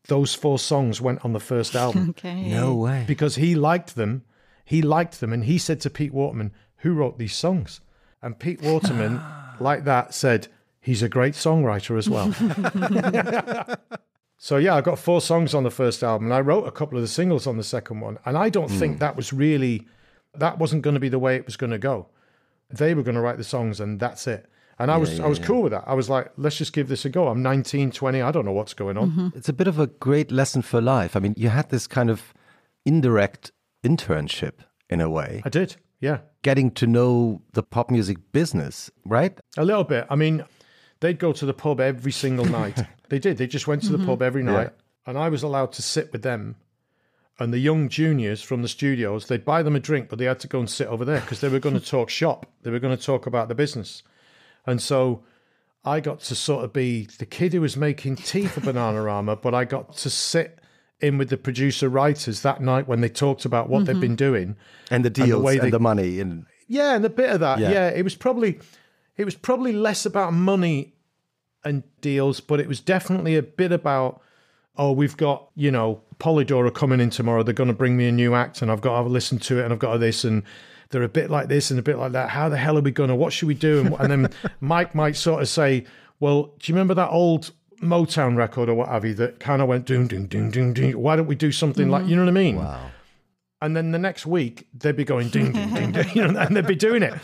those 0.08 0.34
four 0.34 0.58
songs 0.58 1.00
went 1.00 1.24
on 1.24 1.32
the 1.32 1.40
first 1.40 1.76
album 1.76 2.10
Okay. 2.10 2.50
No 2.50 2.74
way. 2.74 3.04
because 3.06 3.36
he 3.36 3.54
liked 3.54 3.94
them. 3.94 4.24
He 4.70 4.82
liked 4.82 5.18
them, 5.18 5.32
and 5.32 5.46
he 5.46 5.58
said 5.58 5.80
to 5.80 5.90
Pete 5.90 6.14
Waterman, 6.14 6.52
"Who 6.82 6.94
wrote 6.94 7.18
these 7.18 7.34
songs?" 7.34 7.80
And 8.22 8.38
Pete 8.38 8.62
Waterman, 8.62 9.20
like 9.58 9.82
that, 9.82 10.14
said, 10.14 10.46
"He's 10.80 11.02
a 11.02 11.08
great 11.08 11.34
songwriter 11.34 11.98
as 11.98 12.08
well." 12.08 12.30
so 14.38 14.58
yeah, 14.58 14.76
I 14.76 14.80
got 14.80 15.00
four 15.00 15.20
songs 15.20 15.54
on 15.54 15.64
the 15.64 15.72
first 15.72 16.04
album, 16.04 16.28
and 16.28 16.34
I 16.34 16.40
wrote 16.40 16.68
a 16.68 16.70
couple 16.70 16.96
of 16.96 17.02
the 17.02 17.08
singles 17.08 17.48
on 17.48 17.56
the 17.56 17.64
second 17.64 17.98
one. 17.98 18.20
And 18.24 18.38
I 18.38 18.48
don't 18.48 18.68
think 18.68 18.92
hmm. 18.92 18.98
that 19.00 19.16
was 19.16 19.32
really 19.32 19.88
that 20.34 20.58
wasn't 20.58 20.82
going 20.82 20.94
to 20.94 21.00
be 21.00 21.08
the 21.08 21.18
way 21.18 21.34
it 21.34 21.46
was 21.46 21.56
going 21.56 21.72
to 21.72 21.78
go. 21.78 22.06
They 22.68 22.94
were 22.94 23.02
going 23.02 23.16
to 23.16 23.20
write 23.20 23.38
the 23.38 23.42
songs, 23.42 23.80
and 23.80 23.98
that's 23.98 24.28
it. 24.28 24.48
And 24.78 24.88
I 24.88 24.98
was 24.98 25.18
yeah, 25.18 25.24
I 25.24 25.26
was 25.26 25.40
yeah. 25.40 25.46
cool 25.46 25.62
with 25.62 25.72
that. 25.72 25.82
I 25.84 25.94
was 25.94 26.08
like, 26.08 26.30
let's 26.36 26.58
just 26.58 26.72
give 26.72 26.86
this 26.86 27.04
a 27.04 27.08
go. 27.08 27.26
I'm 27.26 27.42
19, 27.42 27.90
20. 27.90 28.22
I 28.22 28.30
don't 28.30 28.44
know 28.44 28.52
what's 28.52 28.74
going 28.74 28.96
on. 28.96 29.10
Mm-hmm. 29.10 29.28
It's 29.36 29.48
a 29.48 29.52
bit 29.52 29.66
of 29.66 29.80
a 29.80 29.88
great 29.88 30.30
lesson 30.30 30.62
for 30.62 30.80
life. 30.80 31.16
I 31.16 31.18
mean, 31.18 31.34
you 31.36 31.48
had 31.48 31.70
this 31.70 31.88
kind 31.88 32.08
of 32.08 32.32
indirect 32.86 33.50
internship 33.82 34.54
in 34.88 35.00
a 35.00 35.08
way, 35.08 35.42
I 35.44 35.48
did. 35.48 35.76
Yeah. 36.00 36.20
getting 36.42 36.70
to 36.72 36.86
know 36.86 37.42
the 37.52 37.62
pop 37.62 37.90
music 37.90 38.18
business, 38.32 38.90
right? 39.04 39.38
A 39.58 39.64
little 39.64 39.84
bit. 39.84 40.06
I 40.08 40.16
mean, 40.16 40.44
they'd 41.00 41.18
go 41.18 41.32
to 41.32 41.44
the 41.44 41.54
pub 41.54 41.80
every 41.80 42.12
single 42.12 42.44
night. 42.60 42.80
they 43.10 43.18
did. 43.18 43.36
They 43.36 43.46
just 43.46 43.66
went 43.66 43.82
to 43.82 43.92
the 43.92 43.98
mm-hmm. 43.98 44.06
pub 44.06 44.22
every 44.22 44.42
night. 44.42 44.70
And 45.06 45.18
I 45.18 45.28
was 45.28 45.42
allowed 45.42 45.72
to 45.72 45.82
sit 45.82 46.12
with 46.12 46.22
them. 46.22 46.56
And 47.38 47.52
the 47.52 47.58
young 47.58 47.88
juniors 47.88 48.42
from 48.42 48.62
the 48.62 48.68
studios, 48.68 49.26
they'd 49.26 49.44
buy 49.44 49.62
them 49.62 49.74
a 49.74 49.80
drink, 49.80 50.10
but 50.10 50.18
they 50.18 50.26
had 50.26 50.40
to 50.40 50.48
go 50.48 50.58
and 50.58 50.68
sit 50.68 50.88
over 50.88 51.06
there 51.06 51.20
because 51.20 51.40
they 51.40 51.48
were 51.48 51.58
going 51.58 51.74
to 51.80 51.84
talk 51.84 52.10
shop. 52.10 52.46
They 52.62 52.70
were 52.70 52.78
going 52.78 52.96
to 52.96 53.02
talk 53.02 53.26
about 53.26 53.48
the 53.48 53.54
business. 53.54 54.02
And 54.66 54.80
so 54.80 55.22
I 55.84 56.00
got 56.00 56.20
to 56.20 56.34
sort 56.34 56.64
of 56.64 56.72
be 56.72 57.08
the 57.18 57.26
kid 57.26 57.54
who 57.54 57.62
was 57.62 57.76
making 57.76 58.16
tea 58.16 58.46
for 58.46 58.60
Bananarama, 58.60 59.40
but 59.40 59.54
I 59.54 59.64
got 59.64 59.96
to 59.98 60.10
sit 60.10 60.59
in 61.00 61.18
with 61.18 61.30
the 61.30 61.36
producer 61.36 61.88
writers 61.88 62.42
that 62.42 62.60
night 62.60 62.86
when 62.86 63.00
they 63.00 63.08
talked 63.08 63.44
about 63.44 63.68
what 63.68 63.86
they've 63.86 63.94
mm-hmm. 63.94 64.00
been 64.00 64.16
doing. 64.16 64.56
And 64.90 65.04
the 65.04 65.10
deals 65.10 65.30
and 65.30 65.44
way 65.44 65.58
the, 65.58 65.70
they- 65.70 65.78
money 65.78 66.20
and 66.20 66.46
Yeah, 66.68 66.94
and 66.94 67.04
a 67.04 67.10
bit 67.10 67.30
of 67.30 67.40
that. 67.40 67.58
Yeah. 67.58 67.70
Yeah. 67.70 67.88
it 67.88 68.02
was 68.02 68.14
probably 68.14 68.60
it 69.16 69.24
was 69.24 69.34
probably 69.34 69.72
less 69.72 70.06
about 70.06 70.32
money 70.32 70.94
and 71.64 71.82
deals, 72.00 72.40
but 72.40 72.60
it 72.60 72.68
was 72.68 72.80
definitely 72.80 73.36
a 73.36 73.42
bit 73.42 73.72
about 73.72 74.22
oh, 74.76 74.92
we've 74.92 75.16
got 75.16 75.48
you 75.54 75.70
know 75.70 76.00
Polydora 76.18 76.72
coming 76.72 77.00
in 77.00 77.10
tomorrow. 77.10 77.42
They're 77.42 77.54
going 77.54 77.68
to 77.68 77.74
bring 77.74 77.96
me 77.96 78.08
a 78.08 78.12
new 78.12 78.34
act, 78.34 78.62
and 78.62 78.70
I've 78.70 78.80
got 78.80 79.02
to 79.02 79.08
listen 79.08 79.38
to 79.40 79.58
it, 79.58 79.64
and 79.64 79.72
I've 79.72 79.78
got 79.78 79.94
to 79.94 79.98
this, 79.98 80.24
and 80.24 80.42
they're 80.90 81.02
a 81.02 81.08
bit 81.08 81.30
like 81.30 81.48
this 81.48 81.70
and 81.70 81.78
a 81.78 81.82
bit 81.82 81.98
like 81.98 82.12
that. 82.12 82.30
How 82.30 82.48
the 82.48 82.56
hell 82.56 82.76
are 82.78 82.82
we 82.82 82.90
going 82.90 83.08
to? 83.08 83.14
What 83.14 83.32
should 83.32 83.48
we 83.48 83.54
do? 83.54 83.80
And, 83.80 83.94
and 84.00 84.10
then 84.10 84.32
Mike 84.60 84.94
might 84.94 85.16
sort 85.16 85.42
of 85.42 85.48
say, 85.48 85.84
well, 86.18 86.54
do 86.58 86.70
you 86.70 86.74
remember 86.74 86.94
that 86.94 87.10
old 87.10 87.52
Motown 87.82 88.36
record 88.36 88.68
or 88.68 88.74
what 88.74 88.88
have 88.88 89.04
you 89.04 89.14
that 89.14 89.40
kind 89.40 89.62
of 89.62 89.68
went 89.68 89.86
doom 89.86 90.06
doom 90.06 90.26
doom 90.26 90.50
doom 90.50 90.72
doom? 90.72 90.92
Why 91.00 91.16
don't 91.16 91.26
we 91.26 91.34
do 91.34 91.52
something 91.52 91.88
like 91.88 92.06
you 92.06 92.16
know 92.16 92.22
what 92.22 92.28
I 92.28 92.32
mean? 92.32 92.56
wow. 92.56 92.90
and 93.62 93.76
then 93.76 93.92
the 93.92 93.98
next 93.98 94.26
week 94.26 94.66
they'd 94.74 94.96
be 94.96 95.04
going 95.04 95.28
ding 95.28 95.52
ding 95.52 95.74
ding 95.74 95.92
ding, 95.92 96.10
you 96.14 96.26
know, 96.26 96.40
and 96.40 96.56
they'd 96.56 96.66
be 96.66 96.74
doing 96.74 97.02
it. 97.02 97.14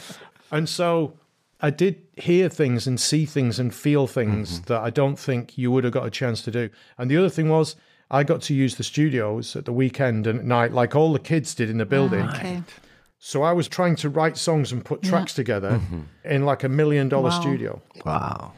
And 0.50 0.68
so 0.68 1.18
I 1.60 1.70
did 1.70 2.02
hear 2.16 2.48
things 2.48 2.86
and 2.86 3.00
see 3.00 3.24
things 3.24 3.58
and 3.58 3.74
feel 3.74 4.06
things 4.06 4.54
mm-hmm. 4.60 4.72
that 4.72 4.80
I 4.82 4.90
don't 4.90 5.18
think 5.18 5.56
you 5.56 5.70
would 5.70 5.84
have 5.84 5.92
got 5.92 6.06
a 6.06 6.10
chance 6.10 6.42
to 6.42 6.50
do. 6.50 6.70
And 6.98 7.10
the 7.10 7.16
other 7.16 7.30
thing 7.30 7.48
was 7.48 7.76
I 8.10 8.24
got 8.24 8.42
to 8.42 8.54
use 8.54 8.76
the 8.76 8.84
studios 8.84 9.56
at 9.56 9.64
the 9.64 9.72
weekend 9.72 10.26
and 10.26 10.38
at 10.38 10.44
night, 10.44 10.72
like 10.72 10.94
all 10.94 11.12
the 11.12 11.18
kids 11.18 11.54
did 11.54 11.70
in 11.70 11.78
the 11.78 11.84
ah, 11.84 11.88
building. 11.88 12.28
Okay. 12.28 12.62
So 13.18 13.42
I 13.42 13.52
was 13.52 13.66
trying 13.66 13.96
to 13.96 14.10
write 14.10 14.36
songs 14.36 14.70
and 14.72 14.84
put 14.84 15.02
tracks 15.02 15.32
together 15.32 15.72
mm-hmm. 15.72 16.02
in 16.24 16.44
like 16.44 16.62
a 16.62 16.68
million 16.68 17.08
dollar 17.08 17.30
Wow. 17.30 17.40
studio. 17.40 17.82
Wow. 18.04 18.52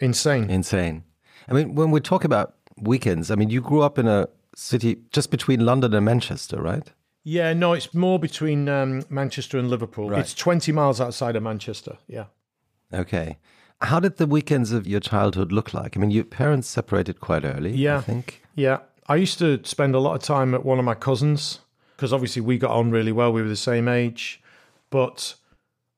Insane. 0.00 0.48
Insane. 0.48 1.04
I 1.52 1.54
mean, 1.54 1.74
when 1.74 1.90
we 1.90 2.00
talk 2.00 2.24
about 2.24 2.54
weekends, 2.78 3.30
I 3.30 3.34
mean, 3.34 3.50
you 3.50 3.60
grew 3.60 3.82
up 3.82 3.98
in 3.98 4.08
a 4.08 4.26
city 4.54 4.96
just 5.12 5.30
between 5.30 5.66
London 5.66 5.92
and 5.92 6.02
Manchester, 6.02 6.62
right? 6.62 6.90
Yeah, 7.24 7.52
no, 7.52 7.74
it's 7.74 7.92
more 7.92 8.18
between 8.18 8.70
um, 8.70 9.02
Manchester 9.10 9.58
and 9.58 9.68
Liverpool. 9.68 10.08
Right. 10.08 10.20
It's 10.20 10.32
20 10.32 10.72
miles 10.72 10.98
outside 10.98 11.36
of 11.36 11.42
Manchester. 11.42 11.98
Yeah. 12.08 12.24
Okay. 12.90 13.36
How 13.82 14.00
did 14.00 14.16
the 14.16 14.26
weekends 14.26 14.72
of 14.72 14.86
your 14.86 14.98
childhood 14.98 15.52
look 15.52 15.74
like? 15.74 15.94
I 15.94 16.00
mean, 16.00 16.10
your 16.10 16.24
parents 16.24 16.68
separated 16.68 17.20
quite 17.20 17.44
early, 17.44 17.72
yeah. 17.72 17.98
I 17.98 18.00
think. 18.00 18.42
Yeah. 18.54 18.78
I 19.08 19.16
used 19.16 19.38
to 19.40 19.60
spend 19.64 19.94
a 19.94 19.98
lot 19.98 20.14
of 20.14 20.22
time 20.22 20.54
at 20.54 20.64
one 20.64 20.78
of 20.78 20.86
my 20.86 20.94
cousins 20.94 21.58
because 21.96 22.14
obviously 22.14 22.40
we 22.40 22.56
got 22.56 22.70
on 22.70 22.90
really 22.90 23.12
well. 23.12 23.30
We 23.30 23.42
were 23.42 23.48
the 23.48 23.56
same 23.56 23.88
age. 23.88 24.40
But 24.88 25.34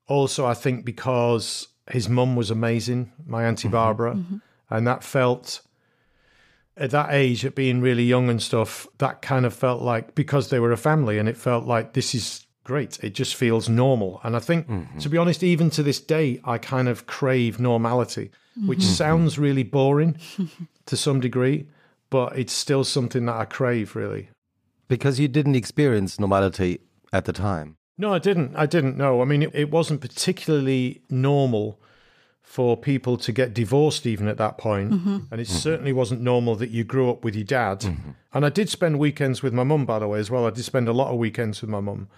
also, 0.08 0.46
I 0.46 0.54
think 0.54 0.84
because 0.84 1.68
his 1.88 2.08
mum 2.08 2.34
was 2.34 2.50
amazing, 2.50 3.12
my 3.24 3.44
Auntie 3.44 3.68
Barbara, 3.68 4.18
and 4.70 4.86
that 4.86 5.04
felt 5.04 5.60
at 6.76 6.90
that 6.90 7.12
age, 7.12 7.44
at 7.44 7.54
being 7.54 7.80
really 7.80 8.04
young 8.04 8.28
and 8.28 8.42
stuff, 8.42 8.86
that 8.98 9.22
kind 9.22 9.46
of 9.46 9.54
felt 9.54 9.82
like 9.82 10.14
because 10.14 10.50
they 10.50 10.58
were 10.58 10.72
a 10.72 10.76
family 10.76 11.18
and 11.18 11.28
it 11.28 11.36
felt 11.36 11.66
like 11.66 11.92
this 11.92 12.14
is 12.14 12.46
great. 12.64 13.02
It 13.04 13.14
just 13.14 13.34
feels 13.34 13.68
normal. 13.68 14.20
And 14.24 14.34
I 14.34 14.40
think, 14.40 14.68
mm-hmm. 14.68 14.98
to 14.98 15.08
be 15.08 15.18
honest, 15.18 15.42
even 15.42 15.70
to 15.70 15.82
this 15.82 16.00
day, 16.00 16.40
I 16.44 16.58
kind 16.58 16.88
of 16.88 17.06
crave 17.06 17.60
normality, 17.60 18.30
mm-hmm. 18.58 18.66
which 18.66 18.80
mm-hmm. 18.80 18.92
sounds 18.92 19.38
really 19.38 19.62
boring 19.62 20.18
to 20.86 20.96
some 20.96 21.20
degree, 21.20 21.68
but 22.10 22.36
it's 22.36 22.52
still 22.52 22.84
something 22.84 23.26
that 23.26 23.36
I 23.36 23.44
crave, 23.44 23.94
really. 23.94 24.30
Because 24.88 25.20
you 25.20 25.28
didn't 25.28 25.54
experience 25.54 26.18
normality 26.18 26.80
at 27.12 27.24
the 27.24 27.32
time. 27.32 27.76
No, 27.96 28.12
I 28.12 28.18
didn't. 28.18 28.56
I 28.56 28.66
didn't 28.66 28.96
know. 28.96 29.22
I 29.22 29.24
mean, 29.24 29.42
it, 29.42 29.50
it 29.54 29.70
wasn't 29.70 30.00
particularly 30.00 31.02
normal 31.08 31.80
for 32.44 32.76
people 32.76 33.16
to 33.16 33.32
get 33.32 33.52
divorced 33.52 34.06
even 34.06 34.28
at 34.28 34.36
that 34.36 34.58
point. 34.58 34.92
Mm-hmm. 34.92 35.18
And 35.30 35.40
it 35.40 35.48
certainly 35.48 35.92
wasn't 35.92 36.20
normal 36.20 36.54
that 36.56 36.70
you 36.70 36.84
grew 36.84 37.10
up 37.10 37.24
with 37.24 37.34
your 37.34 37.44
dad. 37.44 37.80
Mm-hmm. 37.80 38.10
And 38.32 38.46
I 38.46 38.48
did 38.48 38.68
spend 38.68 38.98
weekends 39.00 39.42
with 39.42 39.52
my 39.52 39.64
mum, 39.64 39.86
by 39.86 39.98
the 39.98 40.06
way, 40.06 40.20
as 40.20 40.30
well. 40.30 40.46
I 40.46 40.50
did 40.50 40.64
spend 40.64 40.86
a 40.86 40.92
lot 40.92 41.10
of 41.10 41.18
weekends 41.18 41.60
with 41.62 41.70
my 41.70 41.80
mum. 41.80 42.08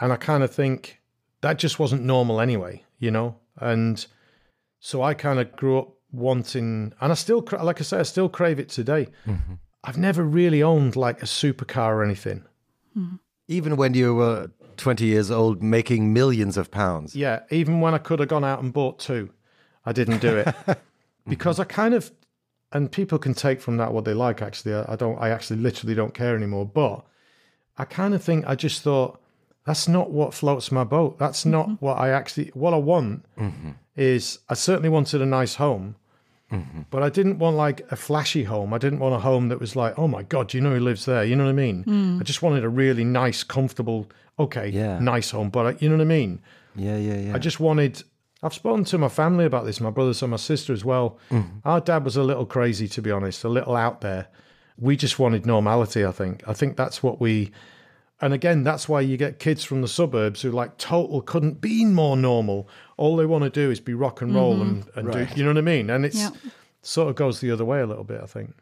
And 0.00 0.12
I 0.12 0.16
kind 0.16 0.42
of 0.42 0.52
think 0.52 1.00
that 1.42 1.58
just 1.58 1.78
wasn't 1.78 2.02
normal 2.02 2.40
anyway, 2.40 2.82
you 2.98 3.10
know? 3.10 3.36
And 3.56 4.04
so 4.80 5.02
I 5.02 5.14
kind 5.14 5.38
of 5.38 5.54
grew 5.54 5.78
up 5.78 5.90
wanting, 6.10 6.92
and 7.00 7.12
I 7.12 7.14
still, 7.14 7.46
like 7.62 7.80
I 7.80 7.84
say, 7.84 8.00
I 8.00 8.02
still 8.02 8.28
crave 8.28 8.58
it 8.58 8.68
today. 8.68 9.08
Mm-hmm. 9.26 9.54
I've 9.84 9.98
never 9.98 10.24
really 10.24 10.62
owned 10.62 10.96
like 10.96 11.22
a 11.22 11.26
supercar 11.26 11.90
or 11.90 12.02
anything. 12.04 12.44
Even 13.48 13.76
when 13.76 13.94
you 13.94 14.14
were 14.14 14.50
20 14.76 15.04
years 15.04 15.30
old 15.30 15.62
making 15.62 16.12
millions 16.12 16.56
of 16.56 16.70
pounds. 16.70 17.14
Yeah, 17.14 17.40
even 17.50 17.80
when 17.80 17.94
I 17.94 17.98
could 17.98 18.18
have 18.18 18.28
gone 18.28 18.44
out 18.44 18.62
and 18.62 18.72
bought 18.72 18.98
two, 18.98 19.30
I 19.84 19.92
didn't 19.92 20.18
do 20.18 20.36
it 20.36 20.46
mm-hmm. 20.66 21.30
because 21.30 21.58
I 21.58 21.64
kind 21.64 21.94
of, 21.94 22.10
and 22.72 22.90
people 22.90 23.18
can 23.18 23.34
take 23.34 23.60
from 23.60 23.76
that 23.76 23.92
what 23.92 24.04
they 24.04 24.14
like. 24.14 24.42
Actually, 24.42 24.74
I 24.74 24.92
I 24.92 24.96
don't. 24.96 25.18
I 25.18 25.30
actually 25.30 25.60
literally 25.60 25.94
don't 25.94 26.14
care 26.14 26.36
anymore. 26.36 26.66
But 26.66 27.04
I 27.78 27.84
kind 27.84 28.14
of 28.14 28.22
think 28.22 28.46
I 28.46 28.54
just 28.54 28.82
thought 28.82 29.20
that's 29.66 29.88
not 29.88 30.10
what 30.10 30.34
floats 30.34 30.72
my 30.72 30.84
boat. 30.84 31.18
That's 31.18 31.44
not 31.44 31.66
mm-hmm. 31.66 31.84
what 31.84 31.98
I 31.98 32.10
actually. 32.10 32.50
What 32.54 32.74
I 32.74 32.78
want 32.78 33.24
mm-hmm. 33.38 33.70
is 33.96 34.38
I 34.48 34.54
certainly 34.54 34.88
wanted 34.88 35.20
a 35.20 35.26
nice 35.26 35.56
home. 35.56 35.96
But 36.90 37.02
I 37.02 37.08
didn't 37.08 37.38
want 37.38 37.56
like 37.56 37.90
a 37.90 37.96
flashy 37.96 38.44
home. 38.44 38.74
I 38.74 38.78
didn't 38.78 38.98
want 38.98 39.14
a 39.14 39.18
home 39.18 39.48
that 39.48 39.58
was 39.58 39.74
like, 39.74 39.98
oh 39.98 40.06
my 40.06 40.22
God, 40.22 40.52
you 40.52 40.60
know 40.60 40.74
who 40.74 40.80
lives 40.80 41.06
there? 41.06 41.24
You 41.24 41.34
know 41.34 41.44
what 41.44 41.50
I 41.50 41.54
mean? 41.54 41.84
Mm. 41.84 42.20
I 42.20 42.24
just 42.24 42.42
wanted 42.42 42.62
a 42.64 42.68
really 42.68 43.04
nice, 43.04 43.42
comfortable, 43.42 44.10
okay, 44.38 44.68
Yeah. 44.68 44.98
nice 44.98 45.30
home. 45.30 45.48
But 45.48 45.66
I, 45.66 45.76
you 45.80 45.88
know 45.88 45.96
what 45.96 46.02
I 46.02 46.06
mean? 46.06 46.40
Yeah, 46.76 46.96
yeah, 46.96 47.16
yeah. 47.16 47.34
I 47.34 47.38
just 47.38 47.58
wanted. 47.58 48.02
I've 48.42 48.54
spoken 48.54 48.84
to 48.84 48.98
my 48.98 49.08
family 49.08 49.44
about 49.44 49.64
this, 49.66 49.80
my 49.80 49.90
brothers 49.90 50.20
and 50.22 50.30
my 50.32 50.36
sister 50.36 50.72
as 50.72 50.84
well. 50.84 51.18
Our 51.64 51.80
dad 51.80 52.04
was 52.04 52.16
a 52.16 52.22
little 52.22 52.46
crazy, 52.46 52.88
to 52.88 53.02
be 53.02 53.10
honest, 53.10 53.44
a 53.44 53.48
little 53.48 53.76
out 53.76 54.00
there. 54.00 54.28
We 54.76 54.96
just 54.96 55.18
wanted 55.18 55.46
normality, 55.46 56.04
I 56.04 56.10
think. 56.12 56.42
I 56.48 56.52
think 56.52 56.76
that's 56.76 57.02
what 57.02 57.20
we. 57.20 57.52
And 58.20 58.32
again, 58.32 58.62
that's 58.64 58.88
why 58.88 59.00
you 59.00 59.16
get 59.16 59.38
kids 59.38 59.64
from 59.64 59.80
the 59.82 59.88
suburbs 59.88 60.42
who 60.42 60.50
like 60.50 60.76
total 60.78 61.20
couldn't 61.22 61.60
be 61.60 61.84
more 61.84 62.16
normal. 62.16 62.68
All 62.96 63.16
they 63.16 63.26
want 63.26 63.44
to 63.44 63.50
do 63.50 63.70
is 63.70 63.80
be 63.80 63.94
rock 63.94 64.22
and 64.22 64.34
roll 64.34 64.62
and, 64.62 64.84
and 64.94 65.12
do, 65.12 65.26
you 65.36 65.42
know 65.42 65.50
what 65.50 65.58
I 65.58 65.62
mean? 65.62 65.90
And 65.90 66.04
it's 66.04 66.16
Yeah. 66.16 66.30
sort 66.82 67.08
of 67.10 67.16
goes 67.16 67.40
the 67.40 67.50
other 67.50 67.64
way 67.64 67.80
a 67.80 67.86
little 67.86 68.04
bit, 68.04 68.20
I 68.22 68.26
think. 68.26 68.54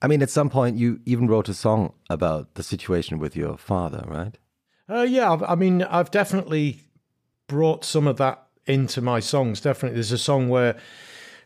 I 0.00 0.08
mean, 0.08 0.22
at 0.22 0.30
some 0.30 0.50
point, 0.50 0.76
you 0.78 1.00
even 1.04 1.26
wrote 1.28 1.48
a 1.48 1.54
song 1.54 1.92
about 2.10 2.54
the 2.54 2.62
situation 2.64 3.18
with 3.18 3.36
your 3.36 3.56
father, 3.56 4.04
right? 4.06 4.36
Uh, 4.88 5.02
yeah, 5.02 5.32
I've, 5.32 5.42
I 5.44 5.54
mean, 5.54 5.82
I've 5.82 6.10
definitely 6.10 6.80
brought 7.48 7.84
some 7.84 8.06
of 8.08 8.16
that 8.18 8.41
into 8.66 9.00
my 9.00 9.20
songs. 9.20 9.60
Definitely, 9.60 9.96
there's 9.96 10.12
a 10.12 10.18
song 10.18 10.48
where 10.48 10.76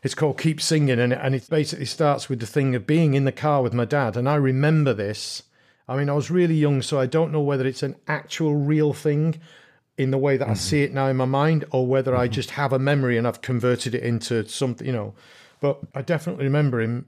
it's 0.03 0.15
called 0.15 0.39
"Keep 0.39 0.61
Singing," 0.61 0.99
and 0.99 1.13
and 1.13 1.35
it 1.35 1.49
basically 1.49 1.85
starts 1.85 2.29
with 2.29 2.39
the 2.39 2.47
thing 2.47 2.75
of 2.75 2.87
being 2.87 3.13
in 3.13 3.25
the 3.25 3.31
car 3.31 3.61
with 3.61 3.73
my 3.73 3.85
dad. 3.85 4.15
And 4.17 4.27
I 4.29 4.35
remember 4.35 4.93
this. 4.93 5.43
I 5.87 5.95
mean, 5.95 6.09
I 6.09 6.13
was 6.13 6.29
really 6.29 6.55
young, 6.55 6.81
so 6.81 6.99
I 6.99 7.05
don't 7.05 7.31
know 7.31 7.41
whether 7.41 7.65
it's 7.65 7.83
an 7.83 7.95
actual 8.07 8.55
real 8.55 8.93
thing 8.93 9.39
in 9.97 10.11
the 10.11 10.17
way 10.17 10.37
that 10.37 10.47
I 10.47 10.51
mm-hmm. 10.51 10.59
see 10.59 10.83
it 10.83 10.93
now 10.93 11.07
in 11.07 11.17
my 11.17 11.25
mind, 11.25 11.65
or 11.71 11.87
whether 11.87 12.15
I 12.15 12.25
mm-hmm. 12.25 12.33
just 12.33 12.51
have 12.51 12.73
a 12.73 12.79
memory 12.79 13.17
and 13.17 13.27
I've 13.27 13.41
converted 13.41 13.95
it 13.95 14.03
into 14.03 14.47
something, 14.47 14.85
you 14.85 14.93
know. 14.93 15.13
But 15.59 15.79
I 15.95 16.01
definitely 16.01 16.43
remember 16.43 16.81
him 16.81 17.07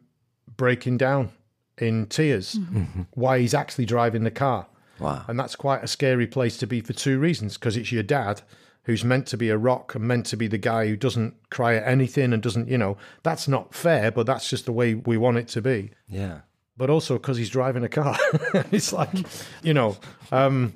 breaking 0.58 0.98
down 0.98 1.32
in 1.78 2.08
tears 2.08 2.56
mm-hmm. 2.56 3.04
why 3.12 3.40
he's 3.40 3.54
actually 3.54 3.86
driving 3.86 4.24
the 4.24 4.32
car. 4.32 4.68
Wow. 5.00 5.24
And 5.28 5.40
that's 5.40 5.56
quite 5.56 5.84
a 5.84 5.88
scary 5.88 6.28
place 6.28 6.58
to 6.58 6.68
be 6.68 6.82
for 6.82 6.94
two 6.94 7.20
reasons 7.20 7.58
because 7.58 7.78
it's 7.78 7.92
your 7.92 8.04
dad 8.04 8.42
who's 8.84 9.04
meant 9.04 9.28
to 9.28 9.38
be 9.38 9.50
a 9.50 9.58
rock 9.58 9.96
and 9.96 10.06
meant 10.06 10.26
to 10.28 10.38
be 10.38 10.48
the 10.48 10.58
guy 10.58 10.88
who 10.88 10.96
doesn't 10.96 11.36
cry 11.50 11.76
at 11.76 11.88
anything 11.88 12.34
and 12.34 12.42
doesn't, 12.42 12.68
you 12.68 12.78
know, 12.78 12.98
that's 13.24 13.48
not 13.48 13.74
fair, 13.74 14.12
but 14.12 14.26
that's 14.26 14.50
just 14.50 14.66
the 14.66 14.72
way 14.72 14.96
we 14.96 15.18
want 15.18 15.38
it 15.38 15.48
to 15.50 15.62
be. 15.62 15.92
Yeah. 16.08 16.42
But 16.78 16.90
also 16.90 17.16
because 17.16 17.38
he's 17.38 17.50
driving 17.50 17.84
a 17.84 17.90
car. 17.90 18.18
it's 18.72 18.94
like, 18.94 19.10
you 19.62 19.74
know, 19.74 19.98
um, 20.32 20.74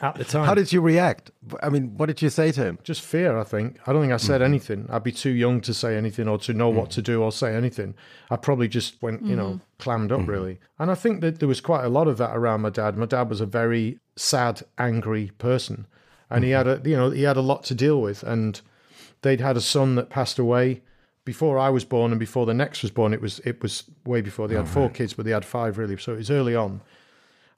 at 0.00 0.16
the 0.16 0.24
time. 0.24 0.46
How 0.46 0.54
did 0.54 0.72
you 0.72 0.80
react? 0.80 1.30
I 1.62 1.68
mean, 1.70 1.96
what 1.96 2.06
did 2.06 2.20
you 2.22 2.30
say 2.30 2.52
to 2.52 2.62
him? 2.62 2.78
just 2.82 3.00
fear, 3.00 3.38
I 3.38 3.44
think. 3.44 3.78
I 3.86 3.92
don't 3.92 4.02
think 4.02 4.12
I 4.12 4.18
said 4.18 4.40
mm. 4.40 4.44
anything. 4.44 4.86
I'd 4.90 5.02
be 5.02 5.12
too 5.12 5.30
young 5.30 5.60
to 5.62 5.74
say 5.74 5.96
anything 5.96 6.28
or 6.28 6.38
to 6.38 6.52
know 6.52 6.68
what 6.68 6.90
mm. 6.90 6.92
to 6.94 7.02
do 7.02 7.22
or 7.22 7.32
say 7.32 7.54
anything. 7.54 7.94
I 8.30 8.36
probably 8.36 8.68
just 8.68 9.00
went, 9.02 9.24
you 9.24 9.36
know, 9.36 9.48
mm-hmm. 9.48 9.64
clammed 9.78 10.12
up 10.12 10.20
mm-hmm. 10.20 10.30
really. 10.30 10.58
And 10.78 10.90
I 10.90 10.94
think 10.94 11.20
that 11.20 11.38
there 11.38 11.48
was 11.48 11.60
quite 11.60 11.84
a 11.84 11.88
lot 11.88 12.08
of 12.08 12.18
that 12.18 12.36
around 12.36 12.60
my 12.62 12.70
dad. 12.70 12.96
My 12.96 13.06
dad 13.06 13.28
was 13.28 13.40
a 13.40 13.46
very 13.46 13.98
sad, 14.16 14.62
angry 14.78 15.30
person. 15.38 15.86
And 16.34 16.44
he 16.44 16.50
had 16.50 16.66
a 16.66 16.80
you 16.84 16.96
know, 16.96 17.10
he 17.10 17.22
had 17.22 17.36
a 17.36 17.42
lot 17.42 17.64
to 17.64 17.74
deal 17.74 18.00
with 18.00 18.22
and 18.22 18.60
they'd 19.22 19.40
had 19.40 19.56
a 19.56 19.60
son 19.60 19.94
that 19.94 20.10
passed 20.10 20.38
away 20.38 20.82
before 21.24 21.58
I 21.58 21.70
was 21.70 21.84
born 21.84 22.12
and 22.12 22.20
before 22.20 22.46
the 22.46 22.54
next 22.54 22.82
was 22.82 22.90
born. 22.90 23.14
It 23.14 23.20
was 23.20 23.40
it 23.40 23.62
was 23.62 23.84
way 24.04 24.20
before 24.20 24.48
they 24.48 24.54
had 24.54 24.64
oh, 24.64 24.68
four 24.68 24.90
kids, 24.90 25.14
but 25.14 25.24
they 25.24 25.32
had 25.32 25.44
five 25.44 25.78
really. 25.78 25.96
So 25.96 26.12
it 26.12 26.18
was 26.18 26.30
early 26.30 26.54
on. 26.54 26.80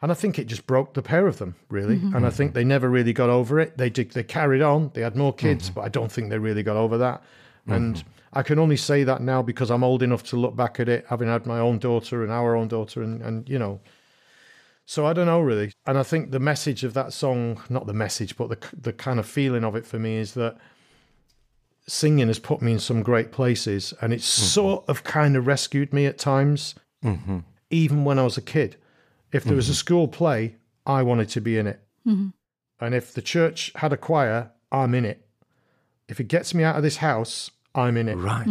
And 0.03 0.13
I 0.13 0.15
think 0.15 0.39
it 0.39 0.47
just 0.47 0.67
broke 0.67 0.93
the 0.95 1.03
pair 1.03 1.27
of 1.27 1.39
them, 1.39 1.57
really. 1.71 1.97
Mm-hmm. 1.97 2.15
And 2.15 2.27
I 2.27 2.31
think 2.31 2.53
they 2.53 2.65
never 2.65 2.89
really 2.89 3.15
got 3.15 3.31
over 3.31 3.59
it. 3.59 3.79
They 3.79 3.89
did, 3.89 4.11
they 4.11 4.23
carried 4.23 4.61
on. 4.61 4.91
They 4.93 5.01
had 5.01 5.17
more 5.17 5.33
kids, 5.33 5.67
mm-hmm. 5.67 5.75
but 5.75 5.87
I 5.87 5.89
don't 5.89 6.13
think 6.13 6.29
they 6.29 6.39
really 6.39 6.63
got 6.63 6.77
over 6.77 6.99
that. 6.99 7.23
And 7.67 7.97
mm-hmm. 7.97 8.09
I 8.35 8.43
can 8.43 8.59
only 8.59 8.77
say 8.77 9.05
that 9.05 9.23
now 9.23 9.41
because 9.41 9.71
I'm 9.71 9.83
old 9.83 10.03
enough 10.03 10.23
to 10.25 10.37
look 10.37 10.55
back 10.55 10.79
at 10.81 10.89
it, 10.89 11.07
having 11.09 11.29
had 11.29 11.47
my 11.47 11.59
own 11.59 11.79
daughter 11.79 12.23
and 12.23 12.31
our 12.31 12.55
own 12.55 12.69
daughter, 12.69 13.03
and, 13.03 13.23
and 13.23 13.49
you 13.49 13.59
know. 13.59 13.81
So 14.87 15.05
I 15.05 15.13
don't 15.13 15.27
know 15.27 15.41
really. 15.41 15.73
And 15.85 15.99
I 15.99 16.03
think 16.05 16.31
the 16.31 16.41
message 16.41 16.85
of 16.85 16.95
that 16.95 17.13
song, 17.13 17.61
not 17.69 17.87
the 17.87 17.93
message, 17.93 18.37
but 18.37 18.49
the 18.49 18.59
the 18.73 18.93
kind 18.93 19.19
of 19.19 19.27
feeling 19.27 19.65
of 19.65 19.77
it 19.77 19.85
for 19.85 19.99
me 19.99 20.17
is 20.17 20.35
that 20.35 20.57
singing 21.89 22.29
has 22.29 22.39
put 22.39 22.63
me 22.63 22.73
in 22.73 22.79
some 22.79 23.03
great 23.03 23.33
places, 23.33 23.93
and 24.01 24.13
it's 24.13 24.27
mm-hmm. 24.27 24.47
sort 24.47 24.89
of 24.89 25.05
kind 25.05 25.37
of 25.37 25.47
rescued 25.47 25.93
me 25.93 26.07
at 26.07 26.19
times, 26.19 26.75
mm-hmm. 27.05 27.39
even 27.71 28.05
when 28.05 28.19
I 28.19 28.25
was 28.25 28.37
a 28.37 28.43
kid. 28.43 28.77
If 29.33 29.45
there 29.45 29.57
was 29.57 29.69
a 29.69 29.73
mm-hmm. 29.73 29.77
school 29.77 30.09
play, 30.09 30.57
I 30.87 31.03
wanted 31.03 31.29
to 31.31 31.41
be 31.41 31.59
in 31.59 31.67
it. 31.67 31.81
And 32.81 32.95
if 32.95 33.13
the 33.13 33.23
church 33.23 33.73
had 33.75 33.93
a 33.93 33.97
choir, 33.97 34.51
I'm 34.71 34.95
in 34.95 35.05
it. 35.05 35.27
If 36.09 36.21
it 36.21 36.29
gets 36.29 36.55
me 36.55 36.63
out 36.63 36.77
of 36.77 36.83
this 36.83 36.99
house, 36.99 37.51
I'm 37.75 37.97
in 37.97 38.09
it. 38.09 38.15
Right. 38.15 38.47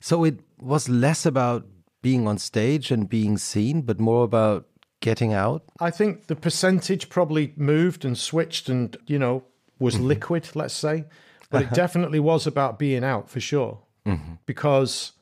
So 0.00 0.24
it 0.24 0.40
was 0.58 0.88
less 0.88 1.26
about 1.26 1.66
being 2.00 2.26
on 2.26 2.38
stage 2.38 2.90
and 2.90 3.08
being 3.08 3.36
seen, 3.36 3.82
but 3.82 4.00
more 4.00 4.24
about 4.24 4.66
getting 5.06 5.32
out. 5.32 5.62
I 5.78 5.92
think 5.92 6.26
the 6.26 6.34
percentage 6.34 7.08
probably 7.08 7.52
moved 7.56 8.04
and 8.04 8.18
switched 8.18 8.68
and, 8.68 8.96
you 9.06 9.20
know, 9.20 9.44
was 9.78 9.94
mm-hmm. 9.94 10.08
liquid, 10.08 10.48
let's 10.56 10.74
say. 10.74 11.04
But 11.48 11.62
it 11.62 11.64
uh-huh. 11.66 11.74
definitely 11.76 12.18
was 12.18 12.44
about 12.44 12.76
being 12.76 13.04
out 13.04 13.30
for 13.30 13.38
sure. 13.38 13.78
Mm-hmm. 14.04 14.32
Because, 14.46 15.12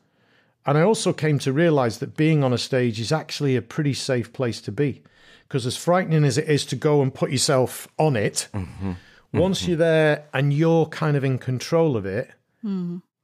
and 0.65 0.79
I 0.79 0.81
also 0.81 1.13
came 1.13 1.39
to 1.41 1.53
realize 1.53 1.99
that 1.99 2.17
being 2.17 2.43
on 2.43 2.55
a 2.55 2.57
stage 2.57 2.99
is 2.99 3.13
actually 3.13 3.57
a 3.57 3.61
pretty 3.61 3.93
safe 3.93 4.33
place 4.33 4.63
to 4.63 4.73
be. 4.73 5.03
Because 5.47 5.67
as 5.67 5.77
frightening 5.77 6.25
as 6.25 6.39
it 6.39 6.49
is 6.49 6.65
to 6.67 6.77
go 6.77 7.03
and 7.03 7.13
put 7.13 7.31
yourself 7.31 7.87
on 7.99 8.17
it, 8.17 8.49
mm-hmm. 8.55 8.93
once 9.35 9.69
you're 9.69 9.77
there 9.77 10.25
and 10.33 10.51
you're 10.55 10.87
kind 10.87 11.15
of 11.15 11.25
in 11.25 11.37
control 11.37 11.95
of 11.95 12.07
it, 12.07 12.31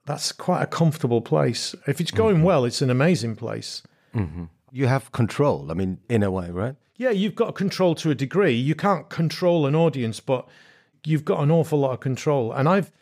that's 0.05 0.31
quite 0.31 0.63
a 0.63 0.67
comfortable 0.67 1.23
place. 1.23 1.75
If 1.87 2.03
it's 2.03 2.11
going 2.11 2.43
well, 2.43 2.67
it's 2.67 2.83
an 2.83 2.91
amazing 2.91 3.37
place. 3.37 3.83
You 4.73 4.87
have 4.87 5.13
control. 5.13 5.71
I 5.71 5.75
mean, 5.75 5.99
in 6.09 6.23
a 6.23 6.31
way, 6.31 6.51
right? 6.51 6.77
Yeah, 6.97 7.11
you've 7.11 7.35
got 7.35 7.55
control 7.55 7.95
to 7.97 8.11
a 8.11 8.15
degree. 8.15 8.55
You 8.55 8.75
can't 8.75 9.09
control 9.09 9.67
an 9.67 9.75
audience, 9.75 10.21
but 10.21 10.47
you've 11.05 11.25
got 11.25 11.41
an 11.41 11.51
awful 11.51 11.81
lot 11.81 11.93
of 11.93 12.01
control. 12.01 12.53
And 12.53 12.69
I've, 12.69 12.93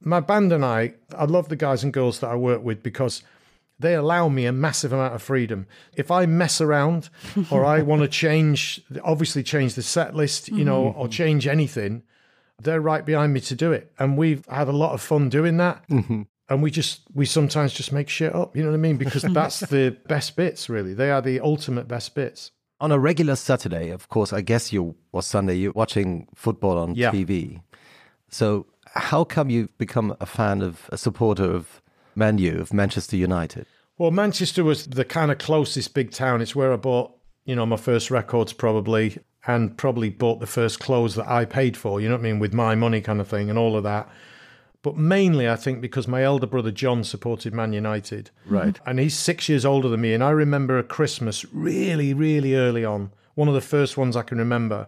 my 0.00 0.20
band 0.20 0.52
and 0.52 0.64
I, 0.64 0.94
I 1.16 1.24
love 1.24 1.48
the 1.48 1.56
guys 1.56 1.84
and 1.84 1.92
girls 1.92 2.20
that 2.20 2.30
I 2.30 2.34
work 2.34 2.62
with 2.62 2.82
because 2.82 3.22
they 3.78 3.94
allow 3.94 4.28
me 4.28 4.46
a 4.46 4.52
massive 4.52 4.92
amount 4.92 5.14
of 5.14 5.22
freedom. 5.22 5.66
If 5.96 6.10
I 6.10 6.26
mess 6.26 6.60
around 6.60 7.10
or 7.50 7.64
I 7.64 7.82
want 7.82 8.02
to 8.02 8.08
change, 8.08 8.82
obviously 9.02 9.42
change 9.42 9.74
the 9.74 9.82
set 9.82 10.14
list, 10.14 10.48
you 10.48 10.64
know, 10.64 10.86
or 10.86 11.04
mm-hmm. 11.04 11.10
change 11.10 11.46
anything, 11.46 12.02
they're 12.60 12.80
right 12.80 13.04
behind 13.04 13.32
me 13.32 13.40
to 13.40 13.54
do 13.54 13.72
it. 13.72 13.92
And 13.98 14.16
we've 14.16 14.44
had 14.46 14.68
a 14.68 14.72
lot 14.72 14.92
of 14.92 15.00
fun 15.00 15.28
doing 15.28 15.56
that. 15.58 15.86
Mm-hmm. 15.88 16.22
And 16.48 16.62
we 16.62 16.70
just, 16.70 17.00
we 17.14 17.24
sometimes 17.24 17.72
just 17.72 17.90
make 17.92 18.08
shit 18.08 18.34
up, 18.34 18.54
you 18.56 18.62
know 18.62 18.68
what 18.70 18.74
I 18.74 18.78
mean? 18.78 18.96
Because 18.98 19.22
that's 19.32 19.60
the 19.60 19.96
best 20.08 20.36
bits, 20.36 20.68
really. 20.68 20.92
They 20.94 21.10
are 21.10 21.22
the 21.22 21.40
ultimate 21.40 21.88
best 21.88 22.14
bits. 22.14 22.50
On 22.80 22.92
a 22.92 22.98
regular 22.98 23.34
Saturday, 23.36 23.90
of 23.90 24.08
course, 24.10 24.32
I 24.32 24.42
guess 24.42 24.72
you 24.72 24.94
or 25.12 25.22
Sunday, 25.22 25.54
you're 25.54 25.72
watching 25.72 26.28
football 26.34 26.76
on 26.76 26.94
Yeah. 26.96 27.10
TV. 27.12 27.62
So 28.28 28.66
how 28.94 29.24
come 29.24 29.48
you've 29.48 29.76
become 29.78 30.16
a 30.20 30.26
fan 30.26 30.60
of, 30.60 30.88
a 30.90 30.98
supporter 30.98 31.44
of 31.44 31.80
Man 32.14 32.38
U, 32.38 32.60
of 32.60 32.72
Manchester 32.74 33.16
United? 33.16 33.66
Well, 33.96 34.10
Manchester 34.10 34.64
was 34.64 34.86
the 34.86 35.04
kind 35.04 35.30
of 35.30 35.38
closest 35.38 35.94
big 35.94 36.10
town. 36.10 36.42
It's 36.42 36.54
where 36.54 36.72
I 36.72 36.76
bought, 36.76 37.12
you 37.44 37.54
know, 37.54 37.64
my 37.64 37.76
first 37.76 38.10
records 38.10 38.52
probably, 38.52 39.18
and 39.46 39.76
probably 39.78 40.10
bought 40.10 40.40
the 40.40 40.46
first 40.46 40.80
clothes 40.80 41.14
that 41.14 41.28
I 41.28 41.44
paid 41.44 41.76
for, 41.76 42.00
you 42.00 42.08
know 42.08 42.14
what 42.16 42.20
I 42.20 42.24
mean, 42.24 42.38
with 42.38 42.52
my 42.52 42.74
money 42.74 43.00
kind 43.00 43.20
of 43.20 43.28
thing 43.28 43.48
and 43.50 43.58
all 43.58 43.76
of 43.76 43.84
that. 43.84 44.08
But 44.84 44.98
mainly, 44.98 45.48
I 45.48 45.56
think, 45.56 45.80
because 45.80 46.06
my 46.06 46.22
elder 46.22 46.46
brother 46.46 46.70
John 46.70 47.04
supported 47.04 47.54
Man 47.54 47.72
United. 47.72 48.28
Right. 48.44 48.78
And 48.84 48.98
he's 48.98 49.16
six 49.16 49.48
years 49.48 49.64
older 49.64 49.88
than 49.88 50.02
me. 50.02 50.12
And 50.12 50.22
I 50.22 50.28
remember 50.28 50.78
a 50.78 50.82
Christmas 50.82 51.42
really, 51.54 52.12
really 52.12 52.54
early 52.54 52.84
on, 52.84 53.10
one 53.34 53.48
of 53.48 53.54
the 53.54 53.62
first 53.62 53.96
ones 53.96 54.14
I 54.14 54.20
can 54.20 54.36
remember. 54.36 54.86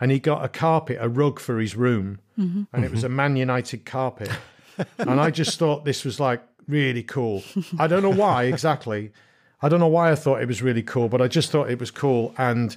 And 0.00 0.10
he 0.10 0.18
got 0.18 0.42
a 0.42 0.48
carpet, 0.48 0.96
a 1.02 1.10
rug 1.10 1.38
for 1.38 1.60
his 1.60 1.76
room. 1.76 2.20
Mm-hmm. 2.38 2.62
And 2.72 2.82
it 2.86 2.90
was 2.90 3.04
a 3.04 3.10
Man 3.10 3.36
United 3.36 3.84
carpet. 3.84 4.30
and 4.98 5.20
I 5.20 5.30
just 5.30 5.58
thought 5.58 5.84
this 5.84 6.02
was 6.02 6.18
like 6.18 6.42
really 6.66 7.02
cool. 7.02 7.44
I 7.78 7.88
don't 7.88 8.02
know 8.02 8.08
why 8.08 8.44
exactly. 8.44 9.12
I 9.60 9.68
don't 9.68 9.80
know 9.80 9.86
why 9.86 10.12
I 10.12 10.14
thought 10.14 10.40
it 10.40 10.48
was 10.48 10.62
really 10.62 10.82
cool, 10.82 11.10
but 11.10 11.20
I 11.20 11.28
just 11.28 11.50
thought 11.50 11.68
it 11.68 11.78
was 11.78 11.90
cool. 11.90 12.34
And 12.38 12.74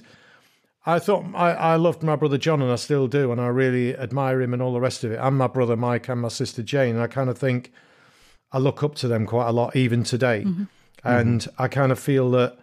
I 0.86 0.98
thought 0.98 1.26
I, 1.34 1.52
I 1.52 1.76
loved 1.76 2.02
my 2.02 2.16
brother 2.16 2.38
John, 2.38 2.62
and 2.62 2.72
I 2.72 2.76
still 2.76 3.06
do, 3.06 3.32
and 3.32 3.40
I 3.40 3.48
really 3.48 3.96
admire 3.96 4.40
him 4.40 4.54
and 4.54 4.62
all 4.62 4.72
the 4.72 4.80
rest 4.80 5.04
of 5.04 5.12
it. 5.12 5.18
And 5.20 5.36
my 5.36 5.46
brother 5.46 5.76
Mike 5.76 6.08
and 6.08 6.20
my 6.20 6.28
sister 6.28 6.62
Jane. 6.62 6.94
And 6.94 7.02
I 7.02 7.06
kind 7.06 7.28
of 7.28 7.36
think 7.36 7.72
I 8.52 8.58
look 8.58 8.82
up 8.82 8.94
to 8.96 9.08
them 9.08 9.26
quite 9.26 9.48
a 9.48 9.52
lot, 9.52 9.76
even 9.76 10.04
today. 10.04 10.44
Mm-hmm. 10.46 10.64
And 11.04 11.46
I 11.58 11.68
kind 11.68 11.92
of 11.92 11.98
feel 11.98 12.30
that 12.32 12.58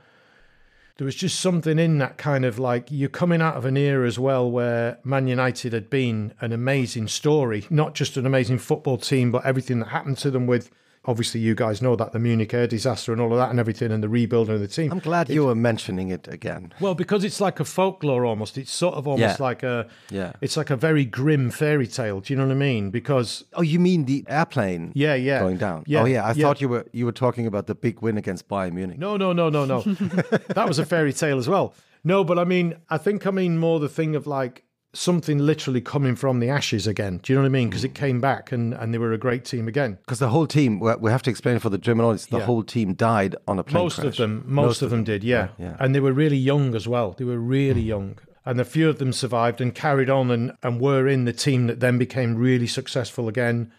there 0.98 1.06
was 1.06 1.16
just 1.16 1.40
something 1.40 1.78
in 1.78 2.00
that 2.00 2.18
kind 2.18 2.44
of 2.44 2.58
like 2.58 2.88
you're 2.90 3.10
coming 3.10 3.42
out 3.42 3.56
of 3.56 3.66
an 3.66 3.78
era 3.78 4.08
as 4.08 4.18
well 4.18 4.50
where 4.50 4.98
Man 5.04 5.28
United 5.28 5.74
had 5.74 5.90
been 5.90 6.34
an 6.42 6.52
amazing 6.52 7.08
story, 7.08 7.66
not 7.70 7.94
just 7.94 8.18
an 8.18 8.26
amazing 8.26 8.58
football 8.58 8.98
team, 8.98 9.32
but 9.32 9.46
everything 9.46 9.80
that 9.80 9.90
happened 9.90 10.18
to 10.20 10.32
them 10.32 10.48
with. 10.48 10.72
Obviously, 11.08 11.40
you 11.40 11.56
guys 11.56 11.82
know 11.82 11.96
that 11.96 12.12
the 12.12 12.20
Munich 12.20 12.54
air 12.54 12.68
disaster 12.68 13.12
and 13.14 13.22
all 13.22 13.32
of 13.32 13.38
that 13.38 13.50
and 13.50 13.60
everything, 13.60 13.92
and 13.92 14.04
the 14.04 14.10
rebuilding 14.10 14.56
of 14.56 14.62
the 14.62 14.68
team. 14.68 14.92
I'm 14.92 15.00
glad 15.00 15.30
you 15.30 15.46
were 15.46 15.56
mentioning 15.56 16.10
it 16.10 16.28
again. 16.28 16.74
Well, 16.82 16.96
because 16.96 17.24
it's 17.24 17.40
like 17.40 17.60
a 17.60 17.66
folklore 17.66 18.26
almost. 18.26 18.58
It's 18.58 18.72
sort 18.72 18.96
of 18.96 19.08
almost 19.08 19.40
Yeah. 19.40 19.44
like 19.46 19.64
a 19.64 19.88
Yeah. 20.12 20.34
It's 20.42 20.58
like 20.58 20.70
a 20.70 20.76
very 20.76 21.06
grim 21.06 21.50
fairy 21.50 21.88
tale. 21.88 22.20
Do 22.20 22.34
you 22.34 22.38
know 22.38 22.46
what 22.46 22.52
I 22.52 22.56
mean? 22.56 22.90
Because 22.92 23.46
Oh, 23.54 23.62
you 23.62 23.80
mean 23.80 24.06
the 24.06 24.26
airplane? 24.28 24.92
Yeah, 24.96 25.16
yeah. 25.16 25.40
Going 25.40 25.58
down. 25.58 25.84
Yeah, 25.88 26.02
oh, 26.02 26.06
yeah. 26.06 26.26
I 26.26 26.34
yeah. 26.34 26.44
thought 26.46 26.60
you 26.62 26.70
were 26.70 26.86
you 26.92 27.06
were 27.06 27.12
talking 27.14 27.48
about 27.48 27.68
the 27.68 27.76
big 27.76 28.02
win 28.02 28.18
against 28.18 28.48
Bayern 28.50 28.74
Munich. 28.74 29.00
no, 29.00 29.16
no, 29.18 29.32
no, 29.34 29.50
no, 29.50 29.66
no. 29.66 29.82
that 30.56 30.66
was 30.68 30.78
a 30.78 30.86
fairy 30.86 31.14
tale 31.14 31.38
as 31.38 31.48
well. 31.48 31.74
No, 32.04 32.24
but 32.24 32.38
I 32.38 32.44
mean, 32.44 32.76
I 32.90 32.98
think 32.98 33.26
I 33.26 33.32
mean 33.32 33.58
more 33.58 33.80
the 33.80 33.90
thing 33.90 34.16
of 34.16 34.28
like 34.28 34.64
something 34.98 35.38
literally 35.38 35.80
coming 35.80 36.16
from 36.16 36.40
the 36.40 36.50
ashes 36.50 36.88
again. 36.88 37.20
Do 37.22 37.32
you 37.32 37.38
know 37.38 37.44
what 37.44 37.48
I 37.48 37.52
mean? 37.52 37.70
Because 37.70 37.84
it 37.84 37.92
mm. 37.92 37.96
came 37.96 38.20
back 38.20 38.52
and 38.52 38.74
and 38.74 38.94
they 38.94 38.98
were 38.98 39.14
a 39.14 39.18
great 39.18 39.46
team 39.46 39.68
again. 39.68 40.00
Because 40.06 40.20
the 40.20 40.30
whole 40.30 40.48
team, 40.48 40.80
we 40.80 40.94
we 40.96 41.12
have 41.12 41.22
to 41.24 41.30
explain 41.30 41.60
for 41.60 41.70
the 41.70 41.78
German 41.78 42.06
audience, 42.06 42.26
the 42.26 42.40
Yeah. 42.40 42.46
whole 42.46 42.64
team 42.64 42.94
died 42.94 43.36
on 43.48 43.60
a 43.60 43.64
plane 43.64 43.84
most 43.84 44.00
of 44.00 44.16
them, 44.18 44.44
most, 44.46 44.82
of 44.82 44.90
them 44.90 45.04
did, 45.04 45.24
yeah. 45.24 45.50
yeah. 45.60 45.78
And 45.80 45.94
they 45.94 46.00
were 46.00 46.14
really 46.14 46.38
young 46.38 46.76
as 46.76 46.88
well. 46.88 47.16
They 47.18 47.26
were 47.26 47.40
really 47.40 47.84
mm. 47.84 47.94
young. 47.94 48.18
And 48.46 48.60
a 48.62 48.66
few 48.66 48.90
of 48.90 48.98
them 48.98 49.12
survived 49.12 49.60
and 49.60 49.76
carried 49.76 50.10
on 50.10 50.32
and, 50.32 50.54
and 50.64 50.80
were 50.80 51.08
in 51.08 51.26
the 51.26 51.34
team 51.34 51.68
that 51.68 51.82
then 51.82 51.98
became 51.98 52.36
really 52.36 52.68
successful 52.68 53.28
again. 53.28 53.72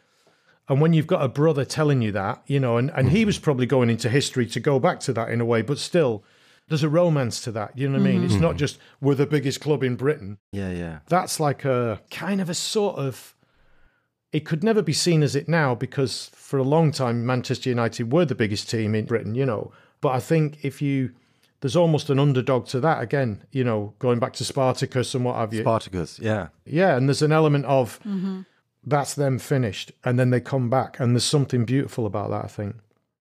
And 0.68 0.82
when 0.82 0.92
you've 0.92 1.06
got 1.06 1.22
a 1.22 1.28
brother 1.28 1.64
telling 1.64 2.02
you 2.02 2.12
that, 2.12 2.42
you 2.46 2.60
know, 2.60 2.76
and, 2.76 2.90
and 2.94 3.08
he 3.08 3.22
mm. 3.22 3.26
was 3.26 3.38
probably 3.38 3.64
going 3.64 3.88
into 3.88 4.10
history 4.10 4.46
to 4.46 4.60
go 4.60 4.78
back 4.78 5.00
to 5.00 5.12
that 5.14 5.30
in 5.30 5.40
a 5.40 5.44
way, 5.46 5.62
but 5.62 5.78
still, 5.78 6.22
there's 6.68 6.82
a 6.82 6.88
romance 6.88 7.40
to 7.42 7.52
that. 7.52 7.76
You 7.76 7.88
know 7.88 7.98
what 7.98 8.08
I 8.08 8.12
mean? 8.12 8.24
It's 8.24 8.34
mm-hmm. 8.34 8.42
not 8.42 8.56
just 8.56 8.78
we're 9.00 9.14
the 9.14 9.26
biggest 9.26 9.60
club 9.60 9.82
in 9.82 9.96
Britain. 9.96 10.38
Yeah, 10.52 10.70
yeah. 10.70 10.98
That's 11.08 11.40
like 11.40 11.64
a 11.64 12.00
kind 12.10 12.40
of 12.40 12.48
a 12.48 12.54
sort 12.54 12.96
of. 12.96 13.34
It 14.30 14.44
could 14.44 14.62
never 14.62 14.82
be 14.82 14.92
seen 14.92 15.22
as 15.22 15.34
it 15.34 15.48
now 15.48 15.74
because 15.74 16.30
for 16.34 16.58
a 16.58 16.62
long 16.62 16.92
time 16.92 17.24
Manchester 17.24 17.70
United 17.70 18.12
were 18.12 18.26
the 18.26 18.34
biggest 18.34 18.68
team 18.68 18.94
in 18.94 19.06
Britain, 19.06 19.34
you 19.34 19.46
know. 19.46 19.72
But 20.02 20.10
I 20.10 20.20
think 20.20 20.64
if 20.64 20.82
you 20.82 21.12
there's 21.60 21.76
almost 21.76 22.10
an 22.10 22.18
underdog 22.18 22.66
to 22.66 22.80
that 22.80 23.02
again, 23.02 23.42
you 23.50 23.64
know, 23.64 23.94
going 23.98 24.18
back 24.18 24.32
to 24.34 24.44
Spartacus 24.44 25.14
and 25.14 25.24
what 25.24 25.36
have 25.36 25.52
you. 25.52 25.62
Spartacus, 25.62 26.18
yeah. 26.18 26.48
yeah, 26.64 26.96
and 26.96 27.08
there's 27.08 27.22
an 27.22 27.32
element 27.32 27.64
of 27.64 27.98
mm-hmm. 28.00 28.42
that's 28.84 29.14
them 29.14 29.38
finished 29.38 29.90
and 30.04 30.18
then 30.18 30.30
they 30.30 30.40
come 30.40 30.70
back 30.70 31.00
and 31.00 31.14
there's 31.14 31.24
something 31.24 31.64
beautiful 31.64 32.06
about 32.06 32.30
that, 32.30 32.44
I 32.44 32.48
think. 32.48 32.76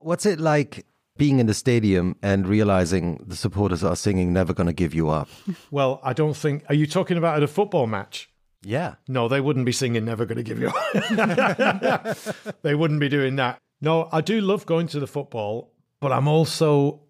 What's 0.01 0.27
it 0.27 0.41
like 0.41 0.87
being 1.19 1.41
in 1.41 1.47
the 1.47 1.55
stadium 1.55 2.17
and 2.23 2.47
realizing 2.47 3.23
the 3.27 3.37
supporters 3.37 3.85
are 3.85 3.97
singing 3.97 4.33
Never 4.33 4.55
Gonna 4.55 4.73
Give 4.73 4.95
You 4.95 5.11
Up? 5.11 5.29
Well, 5.71 6.01
I 6.03 6.13
don't 6.15 6.37
think 6.37 6.65
are 6.69 6.75
you 6.75 6.87
talking 6.87 7.19
about 7.19 7.37
at 7.37 7.43
a 7.43 7.49
football 7.49 7.87
match? 7.87 8.31
Yeah. 8.63 8.95
No, 9.07 9.29
they 9.29 9.41
wouldn't 9.41 9.67
be 9.67 9.73
singing 9.73 10.05
Never 10.05 10.25
Gonna 10.25 10.43
Give 10.43 10.59
You 10.59 10.69
Up. 10.69 12.17
they 12.63 12.75
wouldn't 12.75 13.01
be 13.01 13.09
doing 13.09 13.37
that. 13.37 13.59
No, 13.81 14.09
I 14.11 14.21
do 14.23 14.41
love 14.41 14.65
going 14.65 14.87
to 14.89 15.01
the 15.01 15.07
football, 15.07 15.73
but 16.01 16.13
I'm 16.13 16.29
also 16.29 17.01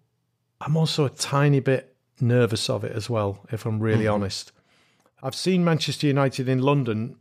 I'm 0.59 0.75
also 0.75 1.05
a 1.05 1.09
tiny 1.09 1.59
bit 1.61 1.95
nervous 2.19 2.69
of 2.69 2.83
it 2.83 2.91
as 2.91 3.09
well, 3.09 3.45
if 3.51 3.65
I'm 3.65 3.79
really 3.79 4.05
mm-hmm. 4.05 4.15
honest. 4.15 4.51
I've 5.21 5.35
seen 5.35 5.63
Manchester 5.63 6.07
United 6.07 6.49
in 6.49 6.59
London 6.59 7.15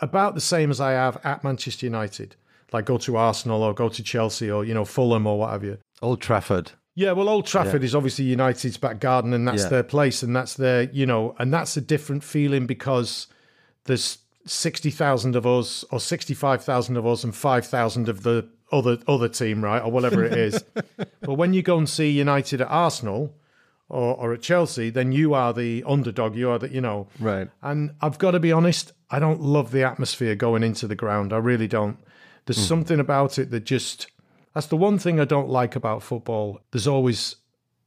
about 0.00 0.34
the 0.34 0.40
same 0.40 0.70
as 0.70 0.80
I 0.80 0.92
have 0.92 1.18
at 1.24 1.44
Manchester 1.44 1.86
United. 1.86 2.36
Like 2.76 2.84
go 2.84 2.98
to 2.98 3.16
Arsenal 3.16 3.62
or 3.62 3.72
go 3.72 3.88
to 3.88 4.02
Chelsea 4.02 4.50
or, 4.50 4.62
you 4.62 4.74
know, 4.74 4.84
Fulham 4.84 5.26
or 5.26 5.38
what 5.38 5.50
have 5.50 5.64
you. 5.64 5.78
Old 6.02 6.20
Trafford. 6.20 6.72
Yeah, 6.94 7.12
well, 7.12 7.30
Old 7.30 7.46
Trafford 7.46 7.82
is 7.82 7.94
obviously 7.94 8.26
United's 8.26 8.76
back 8.76 9.00
garden, 9.00 9.32
and 9.32 9.48
that's 9.48 9.62
Yeah. 9.62 9.68
their 9.70 9.82
place, 9.82 10.22
and 10.22 10.36
that's 10.36 10.52
their, 10.54 10.82
you 10.92 11.06
know, 11.06 11.34
and 11.38 11.52
that's 11.52 11.74
a 11.78 11.80
different 11.80 12.22
feeling 12.22 12.66
because 12.66 13.28
there's 13.84 14.18
60,000 14.44 15.36
of 15.36 15.46
us 15.46 15.86
or 15.90 16.00
65,000 16.00 16.98
of 16.98 17.06
us 17.06 17.24
and 17.24 17.34
5,000 17.34 18.10
of 18.10 18.22
the 18.24 18.46
other 18.70 18.98
other 19.08 19.28
team, 19.28 19.64
right? 19.64 19.82
Or 19.82 19.90
whatever 19.90 20.22
it 20.22 20.34
is. 20.34 20.62
but 21.22 21.34
when 21.34 21.54
you 21.54 21.62
go 21.62 21.78
and 21.78 21.88
see 21.88 22.10
United 22.10 22.60
at 22.60 22.68
Arsenal 22.68 23.34
or, 23.88 24.14
or 24.16 24.34
at 24.34 24.42
Chelsea, 24.42 24.90
then 24.90 25.12
you 25.12 25.32
are 25.32 25.54
the 25.54 25.82
underdog. 25.86 26.36
You 26.36 26.50
are 26.50 26.58
the, 26.58 26.68
you 26.68 26.82
know. 26.82 27.08
Right. 27.18 27.48
And 27.62 27.92
I've 28.02 28.18
got 28.18 28.32
to 28.32 28.40
be 28.40 28.52
honest, 28.52 28.92
I 29.10 29.18
don't 29.18 29.40
love 29.40 29.70
the 29.70 29.82
atmosphere 29.82 30.34
going 30.34 30.62
into 30.62 30.86
the 30.86 30.96
ground. 30.96 31.32
I 31.32 31.38
really 31.38 31.68
don't. 31.68 31.96
There's 32.46 32.58
hmm. 32.58 32.64
something 32.64 33.00
about 33.00 33.38
it 33.38 33.50
that 33.50 33.64
just, 33.64 34.08
that's 34.54 34.66
the 34.66 34.76
one 34.76 34.98
thing 34.98 35.20
I 35.20 35.24
don't 35.24 35.48
like 35.48 35.76
about 35.76 36.02
football. 36.02 36.60
There's 36.70 36.86
always 36.86 37.36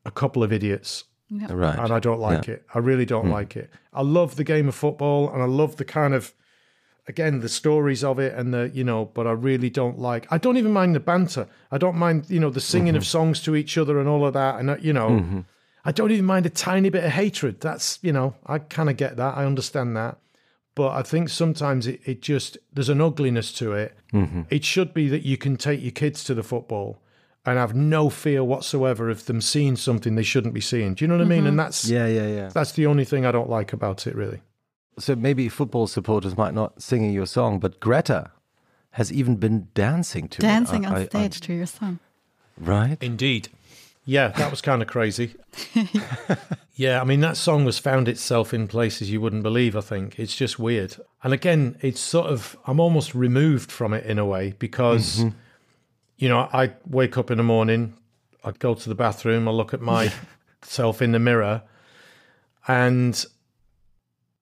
a 0.05 0.11
couple 0.11 0.43
of 0.43 0.53
idiots 0.53 1.05
Right. 1.31 1.77
and 1.77 1.93
I 1.93 1.99
don't 1.99 2.19
like 2.19 2.47
it. 2.47 2.65
I 2.73 2.79
really 2.79 3.05
don't 3.05 3.25
hmm. 3.25 3.31
like 3.31 3.55
it. 3.55 3.69
I 3.93 4.01
love 4.01 4.35
the 4.35 4.43
game 4.43 4.67
of 4.67 4.75
football 4.75 5.31
and 5.31 5.41
I 5.41 5.45
love 5.45 5.75
the 5.75 5.85
kind 5.85 6.13
of 6.13 6.33
again 7.07 7.39
the 7.39 7.49
stories 7.49 8.03
of 8.03 8.19
it 8.19 8.33
and 8.33 8.53
the 8.53 8.71
you 8.73 8.83
know, 8.83 9.05
but 9.05 9.27
I 9.27 9.31
really 9.31 9.69
don't 9.69 9.99
like. 9.99 10.25
I 10.31 10.39
don't 10.39 10.57
even 10.57 10.71
mind 10.71 10.95
the 10.95 10.99
banter. 10.99 11.47
I 11.71 11.77
don't 11.77 11.97
mind 11.97 12.29
you 12.29 12.39
know 12.39 12.49
the 12.49 12.61
singing 12.61 12.95
of 12.95 13.03
mm-hmm. 13.03 13.07
songs 13.07 13.41
to 13.43 13.55
each 13.55 13.77
other 13.77 13.99
and 13.99 14.09
all 14.09 14.25
of 14.25 14.33
that. 14.33 14.59
And 14.59 14.83
you 14.83 14.91
know, 14.91 15.09
mm-hmm. 15.09 15.39
I 15.85 15.91
don't 15.91 16.11
even 16.11 16.25
mind 16.25 16.47
a 16.47 16.49
tiny 16.49 16.89
bit 16.89 17.03
of 17.03 17.11
hatred. 17.11 17.61
That's 17.61 17.99
you 18.01 18.11
know, 18.11 18.33
I 18.47 18.57
kind 18.57 18.89
of 18.89 18.97
get 18.97 19.17
that. 19.17 19.37
I 19.37 19.45
understand 19.45 19.95
that. 19.97 20.17
But 20.79 20.91
I 20.95 21.01
think 21.03 21.27
sometimes 21.27 21.87
it, 21.87 21.99
it 22.05 22.21
just 22.21 22.57
there's 22.71 22.87
an 22.87 23.01
ugliness 23.01 23.51
to 23.53 23.73
it. 23.73 23.97
Mm-hmm. 24.13 24.43
It 24.49 24.63
should 24.63 24.93
be 24.93 25.09
that 25.09 25.23
you 25.25 25.35
can 25.35 25.57
take 25.57 25.81
your 25.81 25.91
kids 25.91 26.23
to 26.23 26.33
the 26.33 26.41
football 26.41 27.01
and 27.45 27.57
have 27.57 27.75
no 27.75 28.09
fear 28.09 28.45
whatsoever 28.45 29.09
of 29.09 29.25
them 29.25 29.41
seeing 29.41 29.75
something 29.75 30.15
they 30.15 30.23
shouldn't 30.23 30.53
be 30.53 30.61
seeing. 30.61 30.93
Do 30.93 31.03
you 31.03 31.09
know 31.09 31.15
what 31.17 31.25
I 31.25 31.27
mean? 31.27 31.39
Mm-hmm. 31.39 31.47
And 31.47 31.59
that's 31.59 31.89
Yeah, 31.89 32.07
yeah, 32.07 32.27
yeah. 32.27 32.47
that's 32.53 32.71
the 32.71 32.85
only 32.85 33.03
thing 33.03 33.25
I 33.25 33.33
don't 33.33 33.49
like 33.49 33.73
about 33.73 34.07
it, 34.07 34.15
really. 34.15 34.39
So 34.97 35.17
maybe 35.17 35.49
football 35.49 35.85
supporters 35.87 36.37
might 36.37 36.53
not 36.53 36.81
singing 36.81 37.11
your 37.11 37.25
song, 37.25 37.59
but 37.59 37.81
Greta 37.81 38.31
has 38.91 39.11
even 39.11 39.35
been 39.35 39.67
dancing 39.73 40.29
to 40.29 40.41
Dancing 40.41 40.85
it. 40.85 40.87
on 40.87 40.95
I- 40.95 41.01
I- 41.01 41.05
stage 41.07 41.41
to 41.41 41.53
your 41.53 41.65
song. 41.65 41.99
right? 42.57 42.97
Indeed. 43.01 43.49
Yeah, 44.09 44.29
that 44.29 44.49
was 44.49 44.59
kind 44.59 44.81
of 44.81 44.87
crazy. 44.87 45.35
yeah, 46.73 46.99
I 46.99 47.03
mean, 47.03 47.19
that 47.19 47.37
song 47.37 47.65
has 47.65 47.77
found 47.77 48.07
itself 48.07 48.55
in 48.55 48.67
places 48.67 49.11
you 49.11 49.21
wouldn't 49.21 49.43
believe, 49.43 49.75
I 49.75 49.81
think. 49.81 50.17
It's 50.17 50.35
just 50.35 50.57
weird. 50.57 50.95
And 51.23 51.31
again, 51.31 51.77
it's 51.81 51.99
sort 51.99 52.25
of, 52.25 52.57
I'm 52.65 52.79
almost 52.79 53.13
removed 53.13 53.71
from 53.71 53.93
it 53.93 54.07
in 54.07 54.17
a 54.17 54.25
way 54.25 54.55
because, 54.57 55.17
mm-hmm. 55.17 55.37
you 56.17 56.27
know, 56.27 56.49
I 56.51 56.73
wake 56.87 57.19
up 57.19 57.29
in 57.29 57.37
the 57.37 57.43
morning, 57.43 57.93
I 58.43 58.49
go 58.49 58.73
to 58.73 58.89
the 58.89 58.95
bathroom, 58.95 59.47
I 59.47 59.51
look 59.51 59.75
at 59.75 59.81
myself 59.81 61.01
in 61.03 61.11
the 61.11 61.19
mirror, 61.19 61.61
and 62.67 63.23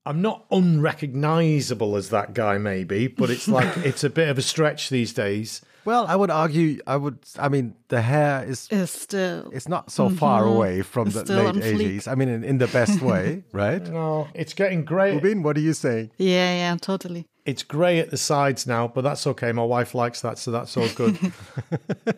I'm 0.08 0.22
not 0.22 0.46
unrecognizable 0.52 1.98
as 1.98 2.10
that 2.10 2.34
guy, 2.34 2.58
maybe, 2.58 3.08
but 3.08 3.30
it's 3.30 3.48
like, 3.48 3.76
it's 3.86 4.06
a 4.06 4.10
bit 4.10 4.30
of 4.30 4.38
a 4.38 4.42
stretch 4.42 4.90
these 4.90 5.12
days. 5.12 5.62
Well, 5.84 6.06
I 6.08 6.16
would 6.16 6.30
argue, 6.30 6.80
I 6.88 6.98
would, 6.98 7.20
I 7.38 7.50
mean, 7.50 7.76
the 7.88 8.02
hair 8.02 8.44
is 8.44 8.68
Is 8.72 8.92
still 8.92 9.50
it's 9.54 9.70
not 9.70 9.90
so 9.90 10.10
far 10.10 10.46
away 10.46 10.82
from 10.82 11.10
the 11.10 11.24
late 11.24 11.56
80s. 11.56 12.08
I 12.10 12.16
mean, 12.16 12.28
in, 12.28 12.44
in 12.44 12.58
the 12.58 12.68
best 12.68 13.02
way, 13.02 13.44
right? 13.54 13.82
No, 13.84 14.28
it's 14.34 14.54
getting 14.54 14.84
grey. 14.84 15.14
Rubin, 15.14 15.44
what 15.44 15.56
are 15.56 15.62
you 15.62 15.74
saying? 15.74 16.12
yeah, 16.18 16.56
yeah, 16.56 16.78
totally. 16.80 17.26
It's 17.46 17.64
grey 17.64 18.00
at 18.00 18.12
the 18.12 18.18
sides 18.18 18.68
now, 18.68 18.90
but 18.90 19.02
that's 19.02 19.26
okay. 19.28 19.54
My 19.54 19.64
wife 19.64 19.96
likes 19.96 20.20
that, 20.22 20.38
so 20.38 20.52
that's 20.52 20.76
all 20.76 20.90
good. 20.90 21.18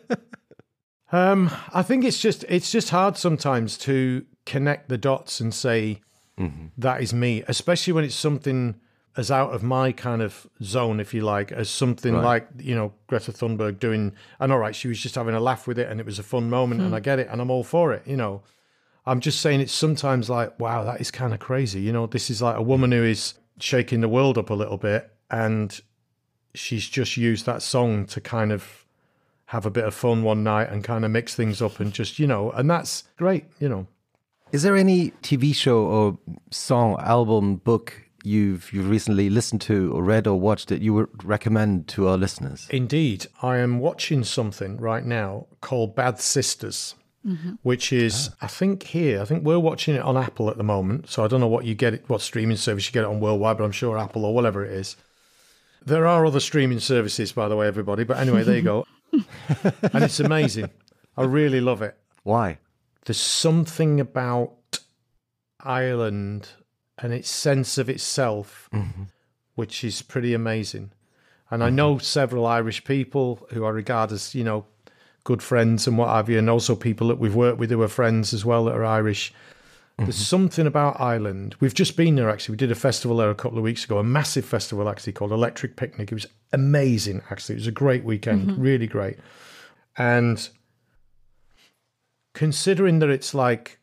um, 1.11 1.51
I 1.71 1.83
think 1.83 2.03
it's 2.03 2.19
just 2.19 2.45
it's 2.49 2.71
just 2.71 2.89
hard 2.89 3.17
sometimes 3.17 3.77
to 3.79 4.25
connect 4.47 4.89
the 4.89 4.97
dots 4.97 5.39
and 5.39 5.53
say 5.53 6.01
Mm-hmm. 6.39 6.67
"That 6.77 7.01
is 7.01 7.13
me, 7.13 7.43
especially 7.47 7.93
when 7.93 8.03
it's 8.03 8.15
something 8.15 8.75
as 9.17 9.29
out 9.29 9.53
of 9.53 9.63
my 9.63 9.91
kind 9.91 10.21
of 10.21 10.47
zone, 10.63 10.99
if 10.99 11.13
you 11.13 11.21
like, 11.21 11.51
as 11.51 11.69
something 11.69 12.13
like 12.13 12.47
you 12.57 12.75
know 12.75 12.93
Greta 13.07 13.31
Thunberg 13.31 13.79
doing. 13.79 14.13
And 14.39 14.51
all 14.51 14.59
right, 14.59 14.75
she 14.75 14.87
was 14.87 14.99
just 14.99 15.15
having 15.15 15.35
a 15.35 15.39
laugh 15.39 15.67
with 15.67 15.77
it, 15.77 15.89
and 15.89 15.99
it 15.99 16.05
was 16.05 16.19
a 16.19 16.23
fun 16.23 16.49
moment, 16.49 16.81
and 16.81 16.89
hmm. 16.91 16.95
I 16.95 16.99
get 16.99 17.19
it, 17.19 17.27
and 17.29 17.41
I'm 17.41 17.51
all 17.51 17.63
for 17.63 17.93
it, 17.93 18.03
you 18.05 18.15
know. 18.15 18.41
I'm 19.05 19.21
just 19.21 19.41
saying 19.41 19.61
it's 19.61 19.73
sometimes 19.73 20.29
like, 20.29 20.59
wow, 20.59 20.83
that 20.83 21.01
is 21.01 21.09
kind 21.09 21.33
of 21.33 21.39
crazy. 21.39 21.81
You 21.81 21.91
know, 21.91 22.05
this 22.05 22.29
is 22.29 22.41
like 22.41 22.57
a 22.57 22.61
woman 22.61 22.91
who 22.91 23.03
is 23.03 23.33
shaking 23.59 24.01
the 24.01 24.07
world 24.07 24.37
up 24.37 24.49
a 24.49 24.53
little 24.53 24.77
bit, 24.77 25.11
and 25.29 25.79
she's 26.53 26.87
just 26.87 27.17
used 27.17 27.45
that 27.45 27.61
song 27.61 28.05
to 28.07 28.21
kind 28.21 28.51
of 28.51 28.85
have 29.45 29.65
a 29.65 29.71
bit 29.71 29.83
of 29.83 29.95
fun 29.95 30.23
one 30.23 30.43
night 30.43 30.69
and 30.69 30.83
kind 30.83 31.03
of 31.03 31.11
mix 31.11 31.33
things 31.33 31.61
up 31.61 31.79
and 31.79 31.91
just, 31.91 32.19
you 32.19 32.27
know, 32.27 32.51
and 32.51 32.69
that's 32.69 33.03
great, 33.17 33.45
you 33.59 33.67
know. 33.67 33.87
Is 34.51 34.63
there 34.63 34.75
any 34.75 35.11
TV 35.21 35.53
show 35.53 35.85
or 35.85 36.17
song, 36.49 36.97
album, 36.99 37.57
book 37.57 38.03
you've 38.23 38.73
you've 38.73 38.89
recently 38.89 39.29
listened 39.29 39.61
to 39.61 39.91
or 39.93 40.03
read 40.03 40.27
or 40.27 40.39
watched 40.39 40.67
that 40.69 40.81
you 40.81 40.93
would 40.93 41.23
recommend 41.23 41.87
to 41.89 42.07
our 42.07 42.17
listeners? 42.17 42.67
Indeed, 42.71 43.27
I 43.43 43.57
am 43.57 43.79
watching 43.79 44.23
something 44.23 44.77
right 44.77 45.05
now 45.05 45.47
called 45.61 45.95
Bad 45.95 46.19
Sisters. 46.19 46.95
Mm-hmm. 47.27 47.55
Which 47.63 47.91
is, 47.91 48.29
ah. 48.31 48.45
I 48.45 48.47
think 48.47 48.81
here, 48.81 49.21
I 49.21 49.25
think 49.25 49.43
we're 49.43 49.59
watching 49.59 49.93
it 49.93 50.01
on 50.01 50.15
Apple 50.15 50.49
at 50.49 50.55
the 50.55 50.63
moment. 50.63 51.09
So 51.09 51.21
I 51.21 51.27
don't 51.27 51.41
know 51.41 51.49
what 51.49 51.65
you 51.65 51.75
get, 51.75 51.93
it, 51.93 52.03
what 52.07 52.21
streaming 52.21 52.55
service 52.55 52.87
you 52.87 52.93
get 52.93 53.03
it 53.03 53.09
on 53.09 53.19
worldwide, 53.19 53.57
but 53.57 53.65
I'm 53.65 53.73
sure 53.73 53.97
Apple 53.97 54.23
or 54.23 54.33
whatever 54.33 54.63
it 54.63 54.71
is. 54.71 54.95
There 55.85 56.07
are 56.07 56.25
other 56.25 56.39
streaming 56.39 56.79
services, 56.79 57.33
by 57.33 57.49
the 57.49 57.57
way, 57.57 57.67
everybody. 57.67 58.05
But 58.05 58.19
anyway, 58.19 58.43
there 58.43 58.55
you 58.55 58.61
go. 58.61 58.87
and 59.11 60.01
it's 60.01 60.21
amazing. 60.21 60.69
I 61.17 61.23
really 61.23 61.59
love 61.59 61.81
it. 61.81 61.97
Why? 62.23 62.59
There's 63.09 63.17
something 63.17 63.99
about 63.99 64.81
Ireland 65.59 66.49
and 66.99 67.11
its 67.11 67.27
sense 67.27 67.79
of 67.79 67.89
itself, 67.89 68.69
mm-hmm. 68.71 69.05
which 69.55 69.83
is 69.83 70.03
pretty 70.03 70.35
amazing. 70.35 70.91
And 71.49 71.63
I 71.63 71.69
mm-hmm. 71.69 71.75
know 71.75 71.97
several 71.97 72.45
Irish 72.45 72.83
people 72.83 73.47
who 73.49 73.65
I 73.65 73.69
regard 73.69 74.11
as, 74.11 74.35
you 74.35 74.43
know, 74.43 74.67
good 75.23 75.41
friends 75.41 75.87
and 75.87 75.97
what 75.97 76.09
have 76.09 76.29
you, 76.29 76.37
and 76.37 76.51
also 76.51 76.75
people 76.75 77.07
that 77.07 77.17
we've 77.17 77.33
worked 77.33 77.57
with 77.57 77.71
who 77.71 77.81
are 77.81 77.87
friends 77.87 78.31
as 78.31 78.45
well 78.45 78.65
that 78.65 78.75
are 78.75 78.85
Irish. 78.85 79.33
There's 79.97 80.09
mm-hmm. 80.09 80.21
something 80.21 80.67
about 80.67 81.01
Ireland. 81.01 81.55
We've 81.59 81.73
just 81.73 81.97
been 81.97 82.13
there 82.13 82.29
actually. 82.29 82.53
We 82.53 82.57
did 82.57 82.71
a 82.71 82.75
festival 82.75 83.17
there 83.17 83.31
a 83.31 83.35
couple 83.35 83.57
of 83.57 83.63
weeks 83.63 83.85
ago, 83.85 83.97
a 83.97 84.03
massive 84.03 84.45
festival 84.45 84.87
actually 84.87 85.13
called 85.13 85.31
Electric 85.31 85.77
Picnic. 85.77 86.11
It 86.11 86.15
was 86.15 86.27
amazing 86.53 87.23
actually. 87.31 87.55
It 87.55 87.61
was 87.61 87.67
a 87.67 87.71
great 87.71 88.03
weekend, 88.03 88.55
really 88.59 88.85
great. 88.85 89.17
And 89.97 90.47
considering 92.39 92.99
that 92.99 93.09
it's 93.09 93.33
like, 93.33 93.79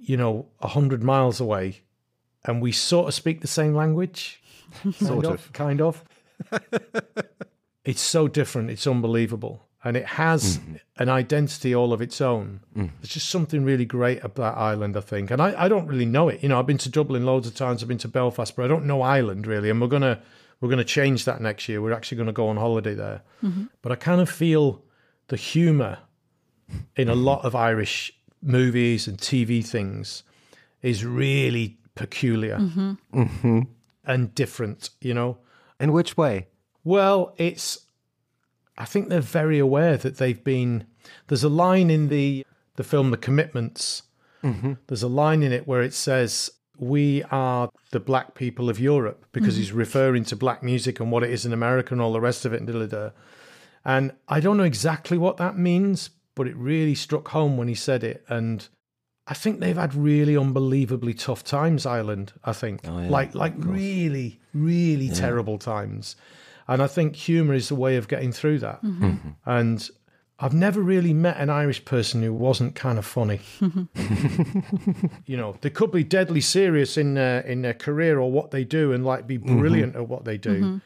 you 0.00 0.16
know, 0.16 0.46
a 0.60 0.68
hundred 0.68 1.02
miles 1.02 1.40
away, 1.40 1.80
and 2.44 2.62
we 2.62 2.70
sort 2.70 3.08
of 3.08 3.14
speak 3.14 3.40
the 3.40 3.48
same 3.48 3.74
language, 3.74 4.40
sort 4.92 5.26
of, 5.26 5.52
kind 5.52 5.80
of. 5.80 6.04
it's 7.84 8.00
so 8.00 8.28
different. 8.28 8.70
It's 8.70 8.86
unbelievable, 8.86 9.66
and 9.82 9.96
it 9.96 10.06
has 10.06 10.58
mm-hmm. 10.58 10.76
an 10.98 11.08
identity 11.08 11.74
all 11.74 11.92
of 11.92 12.00
its 12.00 12.20
own. 12.20 12.60
Mm. 12.76 12.92
There's 13.00 13.12
just 13.14 13.28
something 13.28 13.64
really 13.64 13.86
great 13.86 14.22
about 14.22 14.56
Ireland, 14.56 14.96
I 14.96 15.00
think, 15.00 15.32
and 15.32 15.42
I, 15.42 15.64
I 15.64 15.68
don't 15.68 15.88
really 15.88 16.06
know 16.06 16.28
it. 16.28 16.44
You 16.44 16.48
know, 16.48 16.60
I've 16.60 16.68
been 16.68 16.78
to 16.78 16.88
Dublin 16.88 17.26
loads 17.26 17.48
of 17.48 17.56
times. 17.56 17.82
I've 17.82 17.88
been 17.88 17.98
to 17.98 18.08
Belfast, 18.08 18.54
but 18.54 18.64
I 18.64 18.68
don't 18.68 18.86
know 18.86 19.02
Ireland 19.02 19.48
really, 19.48 19.68
and 19.68 19.80
we're 19.80 19.88
gonna 19.88 20.22
we're 20.60 20.70
gonna 20.70 20.84
change 20.84 21.24
that 21.24 21.40
next 21.40 21.68
year. 21.68 21.82
We're 21.82 21.92
actually 21.92 22.18
gonna 22.18 22.32
go 22.32 22.50
on 22.50 22.56
holiday 22.56 22.94
there, 22.94 23.22
mm-hmm. 23.42 23.64
but 23.82 23.90
I 23.90 23.96
kind 23.96 24.20
of 24.20 24.30
feel 24.30 24.84
the 25.26 25.36
humour 25.36 25.98
in 26.96 27.08
a 27.08 27.14
lot 27.14 27.44
of 27.44 27.54
Irish 27.54 28.12
movies 28.42 29.06
and 29.06 29.18
TV 29.18 29.64
things 29.64 30.22
is 30.82 31.04
really 31.04 31.78
peculiar 31.94 32.58
mm-hmm. 32.58 33.60
and 34.04 34.34
different, 34.34 34.90
you 35.00 35.14
know? 35.14 35.38
In 35.78 35.92
which 35.92 36.16
way? 36.16 36.48
Well, 36.84 37.34
it's, 37.36 37.86
I 38.78 38.84
think 38.84 39.08
they're 39.08 39.20
very 39.20 39.58
aware 39.58 39.96
that 39.96 40.16
they've 40.16 40.42
been, 40.42 40.86
there's 41.28 41.44
a 41.44 41.48
line 41.48 41.90
in 41.90 42.08
the, 42.08 42.46
the 42.76 42.84
film 42.84 43.10
The 43.10 43.16
Commitments, 43.16 44.04
mm-hmm. 44.42 44.74
there's 44.86 45.02
a 45.02 45.08
line 45.08 45.42
in 45.42 45.52
it 45.52 45.66
where 45.66 45.82
it 45.82 45.94
says, 45.94 46.50
we 46.78 47.22
are 47.24 47.70
the 47.90 48.00
black 48.00 48.34
people 48.34 48.70
of 48.70 48.80
Europe 48.80 49.26
because 49.32 49.54
mm-hmm. 49.54 49.60
he's 49.60 49.72
referring 49.72 50.24
to 50.24 50.36
black 50.36 50.62
music 50.62 50.98
and 50.98 51.12
what 51.12 51.22
it 51.22 51.30
is 51.30 51.44
in 51.44 51.52
America 51.52 51.92
and 51.92 52.00
all 52.00 52.12
the 52.12 52.20
rest 52.20 52.46
of 52.46 52.54
it. 52.54 52.62
And, 52.62 53.12
and 53.84 54.12
I 54.28 54.40
don't 54.40 54.56
know 54.56 54.64
exactly 54.64 55.18
what 55.18 55.36
that 55.36 55.58
means, 55.58 56.08
but 56.40 56.48
it 56.48 56.56
really 56.56 56.94
struck 56.94 57.28
home 57.28 57.58
when 57.58 57.68
he 57.68 57.74
said 57.74 58.02
it. 58.02 58.24
And 58.26 58.66
I 59.26 59.34
think 59.34 59.60
they've 59.60 59.76
had 59.76 59.94
really 59.94 60.38
unbelievably 60.38 61.12
tough 61.12 61.44
times, 61.44 61.84
Ireland. 61.84 62.32
I 62.42 62.54
think, 62.54 62.80
oh, 62.88 62.92
like 63.10 63.34
like 63.34 63.52
really, 63.58 64.40
really 64.54 65.10
terrible 65.10 65.58
times. 65.58 66.16
And 66.66 66.80
I 66.80 66.86
think 66.86 67.14
humour 67.14 67.52
is 67.52 67.70
a 67.70 67.74
way 67.74 67.96
of 67.96 68.08
getting 68.08 68.32
through 68.32 68.60
that. 68.60 68.82
Mm-hmm. 68.82 69.04
Mm-hmm. 69.04 69.28
And 69.44 69.90
I've 70.38 70.54
never 70.54 70.80
really 70.80 71.12
met 71.12 71.36
an 71.36 71.50
Irish 71.50 71.84
person 71.84 72.22
who 72.22 72.32
wasn't 72.32 72.74
kind 72.74 72.96
of 72.98 73.04
funny. 73.04 73.42
you 75.26 75.36
know, 75.36 75.58
they 75.60 75.68
could 75.68 75.92
be 75.92 76.04
deadly 76.04 76.40
serious 76.40 76.96
in 76.96 77.12
their, 77.12 77.40
in 77.40 77.60
their 77.60 77.74
career 77.74 78.18
or 78.18 78.32
what 78.32 78.50
they 78.50 78.64
do, 78.64 78.94
and 78.94 79.04
like 79.04 79.26
be 79.26 79.36
mm-hmm. 79.36 79.58
brilliant 79.58 79.94
at 79.94 80.08
what 80.08 80.24
they 80.24 80.38
do, 80.38 80.80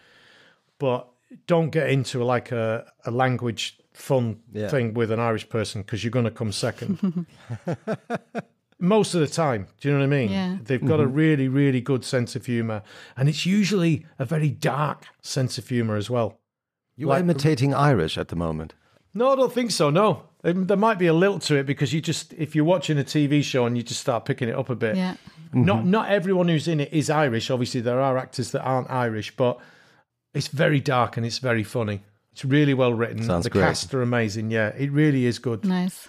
but 0.81 1.09
don't 1.47 1.71
get 1.71 1.91
into 1.91 2.25
like 2.25 2.51
a, 2.51 2.91
a 3.05 3.13
language 3.13 3.79
fun 3.95 4.41
Yeah. 4.53 4.69
thing 4.69 4.93
with 4.95 5.11
an 5.11 5.21
Irish 5.21 5.49
person 5.49 5.83
because 5.83 6.05
you're 6.05 6.11
going 6.11 6.25
to 6.27 6.31
come 6.31 6.53
second. 6.53 7.27
most 8.79 9.15
of 9.15 9.21
the 9.21 9.27
time. 9.27 9.67
Do 9.81 9.89
you 9.89 9.95
know 9.95 10.01
what 10.01 10.05
I 10.07 10.19
mean? 10.19 10.31
Yeah. 10.31 10.57
They've 10.63 10.85
got 10.85 11.01
a 11.01 11.07
really, 11.07 11.49
really 11.49 11.81
good 11.81 12.05
sense 12.05 12.37
of 12.37 12.47
humor, 12.47 12.83
and 13.17 13.29
it's 13.29 13.47
usually 13.47 14.05
a 14.19 14.25
very 14.25 14.51
dark 14.51 15.07
sense 15.23 15.59
of 15.59 15.69
humor 15.69 15.97
as 15.97 16.11
well. 16.11 16.39
You 16.97 17.11
are 17.11 17.19
imitating 17.19 17.75
Irish 17.75 18.19
at 18.19 18.29
the 18.29 18.37
moment. 18.37 18.75
No, 19.15 19.33
I 19.33 19.37
don't 19.37 19.53
think 19.53 19.71
so. 19.71 19.91
No, 19.91 20.25
Um, 20.43 20.67
there 20.67 20.77
might 20.77 20.99
be 20.99 21.07
a 21.07 21.15
lilt 21.15 21.43
to 21.43 21.55
it 21.57 21.65
because 21.65 21.93
you 21.95 22.01
just 22.01 22.33
if 22.35 22.55
you're 22.55 22.65
watching 22.65 22.99
a 22.99 23.05
TV 23.05 23.43
show 23.43 23.65
and 23.65 23.77
you 23.77 23.83
just 23.83 24.01
start 24.01 24.25
picking 24.27 24.49
it 24.49 24.55
up 24.57 24.69
a 24.71 24.77
bit. 24.77 24.97
Yeah. 24.97 25.15
Not 25.53 25.87
not 25.87 26.11
everyone 26.11 26.49
who's 26.49 26.67
in 26.69 26.81
it 26.81 26.93
is 26.93 27.09
Irish. 27.09 27.49
Obviously, 27.51 27.81
there 27.81 28.01
are 28.01 28.19
actors 28.19 28.51
that 28.51 28.63
aren't 28.63 28.91
Irish, 28.91 29.35
but 29.37 29.59
it's 30.35 30.49
very 30.49 30.81
dark 30.81 31.17
and 31.17 31.25
it's 31.25 31.39
very 31.39 31.63
funny. 31.63 32.03
It's 32.35 32.45
really 32.45 32.75
well 32.75 32.93
written. 32.93 33.23
Sounds 33.23 33.45
the 33.45 33.51
great. 33.51 33.63
cast 33.63 33.95
are 33.95 34.03
amazing. 34.03 34.51
Yeah, 34.51 34.71
it 34.77 34.91
really 34.91 35.25
is 35.25 35.39
good. 35.39 35.65
Nice. 35.65 36.09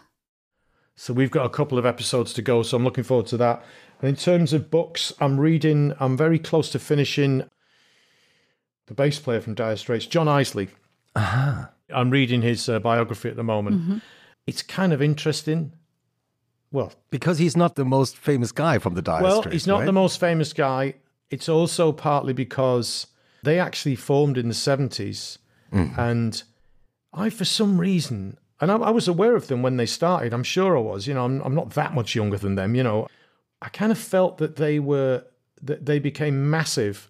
So 0.96 1.14
we've 1.14 1.30
got 1.30 1.46
a 1.46 1.50
couple 1.50 1.78
of 1.78 1.86
episodes 1.86 2.34
to 2.34 2.42
go, 2.42 2.64
so 2.64 2.76
I'm 2.76 2.84
looking 2.84 3.04
forward 3.04 3.28
to 3.28 3.38
that. 3.38 3.64
And 4.02 4.10
in 4.10 4.16
terms 4.16 4.52
of 4.52 4.72
books, 4.72 5.14
I'm 5.22 5.40
reading. 5.40 5.94
I'm 6.00 6.18
very 6.18 6.40
close 6.40 6.72
to 6.72 6.80
finishing 6.80 7.48
the 8.88 8.96
bass 8.96 9.20
player 9.20 9.40
from 9.40 9.54
Dire 9.54 9.76
Straits, 9.76 10.08
John 10.08 10.26
Illsley. 10.26 10.70
Aha. 11.16 11.70
I'm 11.94 12.10
reading 12.10 12.42
his 12.42 12.68
uh, 12.68 12.80
biography 12.80 13.30
at 13.30 13.36
the 13.36 13.44
moment. 13.44 14.02
It's 14.48 14.64
kind 14.64 14.94
of 14.94 15.04
interesting. 15.04 15.74
Well, 16.72 16.92
Because 17.12 17.38
he's 17.38 17.56
not 17.56 17.76
the 17.76 17.86
most 17.86 18.18
famous 18.18 18.52
guy 18.52 18.80
from 18.80 18.96
the 18.96 19.02
Dire 19.04 19.22
well, 19.22 19.42
Straits, 19.42 19.46
Well, 19.46 19.52
he's 19.54 19.68
not 19.68 19.78
right? 19.80 19.86
the 19.86 19.94
most 19.94 20.20
famous 20.20 20.54
guy. 20.54 20.96
It's 21.30 21.48
also 21.48 21.92
partly 21.92 22.34
because 22.34 23.08
they 23.44 23.60
actually 23.60 23.96
formed 23.96 24.38
in 24.38 24.48
the 24.48 24.56
70s. 24.56 25.38
Mm. 25.76 25.98
And 25.98 26.44
I, 27.14 27.30
for 27.30 27.46
some 27.46 27.78
reason, 27.78 28.38
and 28.62 28.72
I, 28.72 28.78
I 28.78 28.90
was 28.90 29.08
aware 29.08 29.36
of 29.36 29.48
them 29.48 29.62
when 29.62 29.78
they 29.78 29.86
started. 29.86 30.34
I'm 30.34 30.44
sure 30.44 30.78
I 30.78 30.82
was. 30.82 31.08
You 31.08 31.14
know, 31.14 31.26
I'm, 31.26 31.42
I'm 31.42 31.56
not 31.56 31.72
that 31.72 31.94
much 31.94 32.16
younger 32.16 32.38
than 32.38 32.56
them. 32.56 32.76
You 32.76 32.84
know, 32.84 33.08
I 33.62 33.70
kind 33.70 33.92
of 33.92 33.98
felt 33.98 34.38
that 34.38 34.56
they 34.56 34.80
were 34.80 35.24
that 35.62 35.86
they 35.86 36.00
became 36.00 36.50
massive 36.50 37.08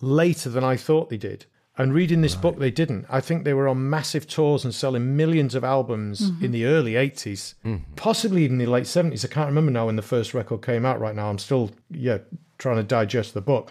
later 0.00 0.48
than 0.48 0.64
I 0.64 0.76
thought 0.76 1.10
they 1.10 1.16
did. 1.16 1.46
And 1.76 1.94
reading 1.94 2.22
this 2.22 2.34
book, 2.34 2.58
they 2.58 2.72
didn't. 2.72 3.06
I 3.08 3.20
think 3.20 3.44
they 3.44 3.54
were 3.54 3.68
on 3.68 3.88
massive 3.88 4.26
tours 4.26 4.64
and 4.64 4.74
selling 4.74 5.16
millions 5.16 5.54
of 5.54 5.62
albums 5.62 6.28
mm-hmm. 6.28 6.46
in 6.46 6.50
the 6.50 6.64
early 6.64 6.94
80s, 6.94 7.54
mm-hmm. 7.64 7.94
possibly 7.94 8.42
even 8.42 8.58
the 8.58 8.66
late 8.66 8.84
70s. 8.84 9.24
I 9.24 9.28
can't 9.28 9.46
remember 9.46 9.70
now 9.70 9.86
when 9.86 9.94
the 9.94 10.02
first 10.02 10.34
record 10.34 10.60
came 10.60 10.84
out 10.84 10.98
right 10.98 11.14
now. 11.14 11.30
I'm 11.30 11.38
still, 11.38 11.70
yeah, 11.88 12.18
trying 12.58 12.78
to 12.78 12.82
digest 12.82 13.32
the 13.32 13.40
book. 13.40 13.70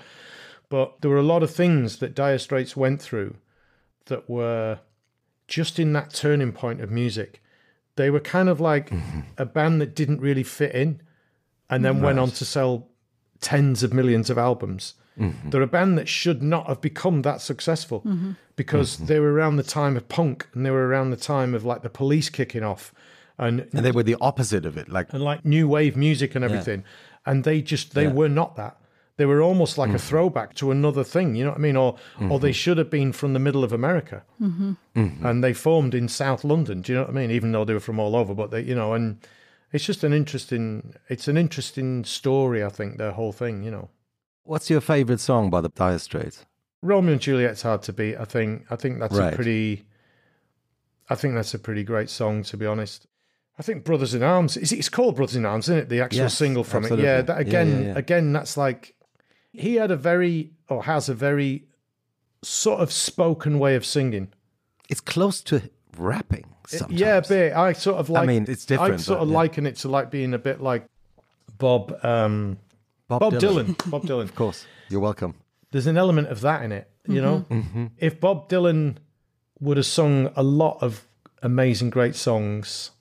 But 0.70 1.02
there 1.02 1.12
were 1.12 1.18
a 1.18 1.24
lot 1.24 1.44
of 1.44 1.54
things 1.54 1.98
that 1.98 2.16
Dire 2.16 2.38
Straits 2.38 2.78
went 2.78 3.02
through 3.02 3.36
that 4.08 4.30
were 4.30 4.80
just 5.48 5.80
in 5.80 5.94
that 5.94 6.14
turning 6.14 6.52
point 6.52 6.82
of 6.82 6.92
music. 6.92 7.42
They 7.96 8.10
were 8.10 8.20
kind 8.20 8.50
of 8.50 8.60
like 8.60 8.92
a 9.38 9.46
band 9.46 9.82
that 9.82 9.96
didn't 9.96 10.22
really 10.22 10.44
fit 10.44 10.74
in 10.74 11.02
and 11.70 11.84
then 11.84 12.02
went 12.02 12.20
on 12.20 12.32
to 12.32 12.46
sell 12.46 12.88
tens 13.42 13.84
of 13.84 13.94
millions 13.94 14.30
of 14.30 14.38
albums. 14.38 14.96
Mm-hmm. 15.20 15.50
They're 15.50 15.62
a 15.62 15.68
band 15.68 15.98
that 15.98 16.08
should 16.08 16.44
not 16.44 16.68
have 16.68 16.80
become 16.80 17.24
that 17.24 17.42
successful 17.42 18.02
mm-hmm. 18.02 18.34
because 18.56 18.96
mm-hmm. 18.96 19.06
they 19.08 19.20
were 19.20 19.34
around 19.34 19.56
the 19.56 19.64
time 19.64 19.98
of 19.98 20.08
punk 20.08 20.48
and 20.54 20.66
they 20.66 20.70
were 20.70 20.88
around 20.88 21.10
the 21.10 21.18
time 21.18 21.56
of 21.56 21.66
like 21.66 21.82
the 21.82 21.90
police 21.90 22.30
kicking 22.30 22.64
off 22.64 22.94
and 23.38 23.68
And 23.74 23.86
they 23.86 23.92
were 23.92 24.04
the 24.04 24.18
opposite 24.20 24.66
of 24.66 24.78
it. 24.78 24.90
Like, 24.90 25.14
and 25.14 25.24
like 25.24 25.46
new 25.46 25.68
wave 25.68 25.96
music 25.96 26.36
and 26.36 26.44
everything. 26.44 26.84
And 27.26 27.44
they 27.44 27.62
just 27.62 27.94
they 27.94 28.08
were 28.08 28.30
not 28.30 28.56
that. 28.56 28.78
They 29.18 29.26
were 29.26 29.42
almost 29.42 29.80
like 29.80 29.90
a 29.90 29.94
mm-hmm. 29.94 30.08
throwback 30.08 30.54
to 30.56 30.70
another 30.70 31.04
thing, 31.04 31.36
you 31.36 31.44
know 31.44 31.50
what 31.50 31.58
I 31.58 31.62
mean? 31.62 31.76
Or 31.76 31.98
or 32.30 32.40
they 32.40 32.50
mm-hmm. 32.50 32.54
should 32.54 32.78
have 32.78 32.92
been 32.92 33.12
from 33.12 33.34
the 33.34 33.40
middle 33.40 33.64
of 33.64 33.74
America, 33.74 34.24
mm-hmm. 34.40 34.74
and 34.96 35.44
they 35.44 35.54
formed 35.54 35.96
in 35.96 36.08
South 36.08 36.44
London. 36.44 36.82
Do 36.82 36.92
you 36.92 36.98
know 36.98 37.06
what 37.06 37.12
I 37.12 37.14
mean? 37.14 37.32
Even 37.32 37.52
though 37.52 37.66
they 37.66 37.74
were 37.74 37.80
from 37.80 38.00
all 38.00 38.16
over, 38.16 38.36
but 38.36 38.52
they, 38.52 38.62
you 38.62 38.76
know, 38.76 38.94
and 38.94 39.18
it's 39.74 39.86
just 39.86 40.04
an 40.04 40.14
interesting. 40.14 40.94
It's 41.10 41.28
an 41.28 41.36
interesting 41.36 42.04
story. 42.06 42.64
I 42.64 42.70
think 42.70 42.98
the 42.98 43.12
whole 43.12 43.32
thing, 43.32 43.64
you 43.64 43.72
know. 43.72 43.90
what's 44.44 44.70
your 44.70 44.82
favorite 44.82 45.20
song 45.20 45.50
by 45.50 45.62
the 45.62 45.70
Dire 45.70 46.00
Straits? 46.00 46.46
Romeo 46.84 47.14
and 47.14 47.22
Juliet's 47.22 47.64
hard 47.64 47.82
to 47.84 47.94
beat. 47.94 48.18
I 48.18 48.26
think. 48.26 48.66
I 48.70 48.76
think 48.76 49.00
that's 49.00 49.16
Right. 49.16 49.34
a 49.34 49.36
pretty. 49.36 49.86
I 51.10 51.16
think 51.16 51.34
that's 51.36 51.54
a 51.54 51.60
pretty 51.60 51.84
great 51.84 52.10
song, 52.10 52.44
to 52.44 52.58
be 52.58 52.66
honest. 52.66 53.08
I 53.58 53.64
think 53.64 53.84
Brothers 53.84 54.14
in 54.14 54.22
Arms. 54.22 54.58
Is 54.58 54.72
it's 54.72 54.90
called 54.90 55.16
Brothers 55.16 55.36
in 55.36 55.46
Arms, 55.46 55.66
isn't 55.66 55.78
it? 55.78 55.90
The 55.90 56.02
actual 56.02 56.24
Yes, 56.24 56.36
single 56.36 56.64
from 56.64 56.84
absolutely. 56.84 57.08
it. 57.08 57.10
Yeah. 57.10 57.22
That 57.22 57.38
Yeah, 57.38 57.42
again. 57.42 57.70
yeah, 57.70 57.88
yeah. 57.88 57.98
Again, 57.98 58.34
that's 58.34 58.58
like 58.58 58.94
he 59.54 59.76
had 59.76 59.92
a 59.92 59.96
very 59.96 60.52
or 60.70 60.84
has 60.84 61.10
a 61.10 61.14
very 61.14 61.66
sort 62.42 62.82
of 62.82 62.92
spoken 62.92 63.60
way 63.60 63.76
of 63.76 63.86
singing. 63.86 64.30
It's 64.90 65.02
close 65.02 65.42
to 65.42 65.70
rapping 65.98 66.46
sometimes. 66.68 67.00
Yeah, 67.00 67.18
a 67.18 67.28
bit. 67.28 67.54
I 67.54 67.74
sort 67.74 67.98
of 67.98 68.10
like. 68.10 68.24
I 68.24 68.26
mean, 68.26 68.46
it's 68.48 68.66
different. 68.66 68.94
I 68.94 68.98
sort 68.98 69.20
but, 69.20 69.24
of 69.24 69.30
yeah. 69.30 69.36
liken 69.36 69.66
it 69.66 69.76
to 69.78 69.90
like 69.90 70.12
being 70.12 70.34
a 70.34 70.40
bit 70.40 70.62
like 70.62 70.86
Bob. 71.58 71.98
Um, 72.04 72.58
Bob, 73.08 73.22
Bob 73.22 73.34
Dylan. 73.34 73.76
Dylan. 73.76 73.90
Bob 73.90 74.04
Dylan. 74.04 74.24
Of 74.24 74.36
course. 74.36 74.66
You're 74.90 75.00
welcome. 75.00 75.36
there's 75.72 75.88
an 75.88 75.98
element 75.98 76.28
of 76.30 76.42
that 76.42 76.64
in 76.64 76.72
it, 76.72 76.90
you 77.08 77.22
know? 77.22 77.46
If 77.98 78.20
Bob 78.20 78.50
Dylan 78.50 78.98
would 79.60 79.78
have 79.78 79.86
sung 79.86 80.32
a 80.36 80.44
lot 80.44 80.78
of 80.82 81.06
amazing, 81.42 81.90
great 81.90 82.16
songs 82.16 82.92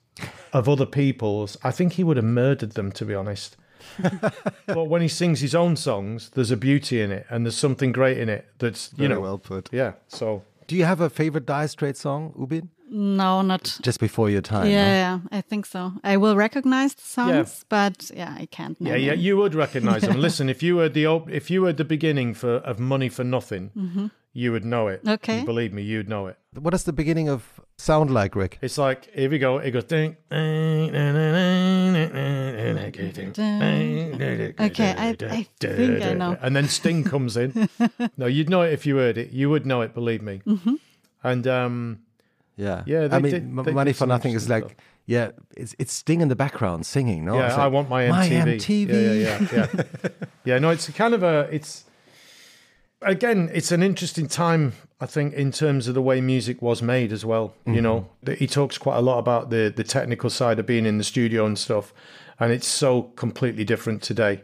of 0.53 0.69
other 0.69 0.85
people's, 0.85 1.57
I 1.63 1.71
think 1.71 1.93
he 1.93 2.03
would 2.03 2.17
have 2.17 2.25
murdered 2.25 2.71
them, 2.71 2.91
to 2.93 3.05
be 3.05 3.13
honest. 3.13 3.56
but 4.67 4.85
when 4.85 5.01
he 5.01 5.07
sings 5.07 5.39
his 5.41 5.55
own 5.55 5.75
songs, 5.75 6.29
there's 6.33 6.51
a 6.51 6.57
beauty 6.57 7.01
in 7.01 7.11
it 7.11 7.25
and 7.29 7.45
there's 7.45 7.57
something 7.57 7.91
great 7.91 8.17
in 8.17 8.29
it 8.29 8.45
that's, 8.59 8.91
you 8.93 9.07
Very 9.07 9.09
know, 9.09 9.21
well 9.21 9.37
put. 9.37 9.69
yeah. 9.71 9.93
So 10.07 10.43
Do 10.67 10.75
you 10.75 10.85
have 10.85 11.01
a 11.01 11.09
favorite 11.09 11.45
Dire 11.45 11.67
Straits 11.67 12.01
song, 12.01 12.33
Ubin? 12.37 12.69
No, 12.89 13.41
not. 13.41 13.79
Just 13.81 13.99
before 13.99 14.29
your 14.29 14.41
time. 14.41 14.67
Yeah, 14.67 14.85
no? 14.85 14.93
yeah, 14.93 15.19
I 15.31 15.41
think 15.41 15.65
so. 15.65 15.91
I 16.03 16.15
will 16.17 16.37
recognize 16.37 16.93
the 16.95 17.01
songs, 17.01 17.65
but 17.67 18.09
yeah, 18.15 18.33
I 18.37 18.45
can't. 18.45 18.77
yeah, 18.79 18.95
yeah, 18.95 19.11
them. 19.11 19.19
you 19.19 19.35
would 19.37 19.53
recognize 19.55 20.03
them. 20.03 20.21
Listen, 20.27 20.47
if 20.49 20.63
you 20.63 20.77
were 20.77 20.87
the 20.87 21.05
op- 21.05 21.29
if 21.29 21.51
you 21.51 21.61
were 21.63 21.73
the 21.73 21.83
beginning 21.83 22.33
for 22.33 22.55
of 22.57 22.79
Money 22.79 23.09
for 23.09 23.25
Nothing, 23.25 23.71
mm-hmm. 23.75 24.07
you 24.31 24.53
would 24.53 24.63
know 24.63 24.87
it. 24.87 25.01
Okay. 25.05 25.43
believe 25.43 25.73
me, 25.73 25.81
you'd 25.81 26.07
know 26.07 26.27
it. 26.27 26.37
What 26.57 26.73
is 26.73 26.85
the 26.85 26.93
beginning 26.93 27.27
of 27.27 27.59
sound 27.77 28.11
like, 28.11 28.35
Rick? 28.35 28.57
It's 28.61 28.77
like 28.77 29.13
here 29.13 29.29
we 29.29 29.39
go. 29.39 29.57
It 29.59 29.71
goes. 29.71 29.83
Ding, 29.85 30.17
okay, 30.31 30.89
Okay, 34.59 34.95
I- 34.97 35.15
I 35.29 35.43
think 35.59 36.03
I 36.03 36.13
know. 36.13 36.37
And 36.41 36.55
then 36.55 36.67
Sting 36.67 37.03
comes 37.03 37.37
in. 37.37 37.69
no, 38.17 38.25
you'd 38.25 38.49
know 38.49 38.61
it 38.61 38.73
if 38.73 38.85
you 38.85 38.97
heard 38.97 39.17
it. 39.17 39.31
You 39.31 39.49
would 39.49 39.65
know 39.65 39.81
it. 39.81 39.93
Believe 39.93 40.21
me. 40.21 40.41
Mm-hmm. 40.45 40.75
And 41.23 41.47
um, 41.47 41.99
Yeah. 42.55 42.83
Yeah, 42.85 43.07
I 43.11 43.19
mean, 43.19 43.31
did- 43.31 43.65
they 43.65 43.71
Money 43.71 43.93
for 43.93 44.05
Nothing 44.07 44.33
is 44.33 44.49
like, 44.49 44.63
stuff. 44.63 44.75
yeah, 45.05 45.31
it's, 45.55 45.75
it's 45.79 45.93
Sting 45.93 46.21
in 46.21 46.27
the 46.29 46.35
background 46.35 46.85
singing, 46.85 47.25
no? 47.25 47.35
yeah, 47.37 47.47
It's 47.47 47.55
I 47.55 47.63
like, 47.65 47.73
want 47.73 47.89
my 47.89 48.03
MTV. 48.03 48.09
My 48.09 48.29
MTV. 48.29 48.89
Yeah, 48.89 49.11
yeah, 49.11 49.47
yeah, 49.53 49.67
yeah. 50.03 50.09
yeah, 50.45 50.59
no, 50.59 50.69
it's 50.71 50.89
kind 50.89 51.13
of 51.13 51.23
a. 51.23 51.47
It's 51.51 51.85
again, 53.01 53.49
it's 53.53 53.71
an 53.71 53.83
interesting 53.83 54.27
time. 54.27 54.73
I 54.99 55.05
think 55.05 55.33
in 55.35 55.51
terms 55.51 55.87
of 55.87 55.93
the 55.93 56.01
way 56.01 56.21
music 56.21 56.61
was 56.61 56.81
made 56.81 57.11
as 57.11 57.23
well. 57.23 57.53
You 57.65 57.81
know, 57.81 57.99
Mm-hmm. 57.99 58.25
that 58.25 58.37
he 58.39 58.47
talks 58.47 58.77
quite 58.79 58.97
a 58.97 59.01
lot 59.01 59.19
about 59.19 59.49
the 59.51 59.71
the 59.75 59.83
technical 59.83 60.29
side 60.29 60.57
of 60.59 60.65
being 60.65 60.85
in 60.85 60.97
the 60.97 61.03
studio 61.03 61.45
and 61.45 61.57
stuff, 61.57 61.93
and 62.39 62.51
it's 62.51 62.67
so 62.67 63.03
completely 63.15 63.63
different 63.63 64.01
today. 64.01 64.41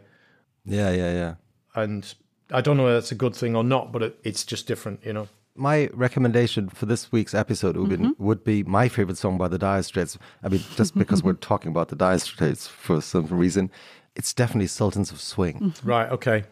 Yeah, 0.64 0.90
yeah, 0.90 1.12
yeah. 1.12 1.34
And 1.74 2.14
I 2.52 2.60
don't 2.60 2.76
know 2.76 2.84
whether 2.84 2.94
that's 3.00 3.10
a 3.12 3.16
good 3.16 3.34
thing 3.34 3.56
or 3.56 3.64
not, 3.64 3.90
but 3.92 4.02
it, 4.02 4.18
it's 4.22 4.44
just 4.44 4.66
different. 4.68 5.00
You 5.04 5.12
know. 5.12 5.28
My 5.56 5.88
recommendation 5.92 6.68
for 6.68 6.86
this 6.86 7.10
week's 7.12 7.34
episode, 7.34 7.76
Ubin, 7.76 7.98
Mm-hmm. 8.00 8.24
would 8.24 8.42
be 8.44 8.62
my 8.64 8.88
favorite 8.88 9.18
song 9.18 9.38
by 9.38 9.48
the 9.48 9.58
Dire 9.58 9.82
Straits. 9.82 10.18
I 10.42 10.48
mean, 10.48 10.62
just 10.76 10.96
because 11.02 11.22
we're 11.22 11.32
talking 11.34 11.70
about 11.70 11.88
the 11.88 11.96
Dire 11.96 12.18
Straits 12.18 12.66
for 12.68 13.00
some 13.00 13.26
reason, 13.26 13.70
it's 14.16 14.32
definitely 14.32 14.66
Sultans 14.68 15.10
of 15.12 15.20
Swing. 15.20 15.74
Right. 15.84 16.10
Okay. 16.10 16.44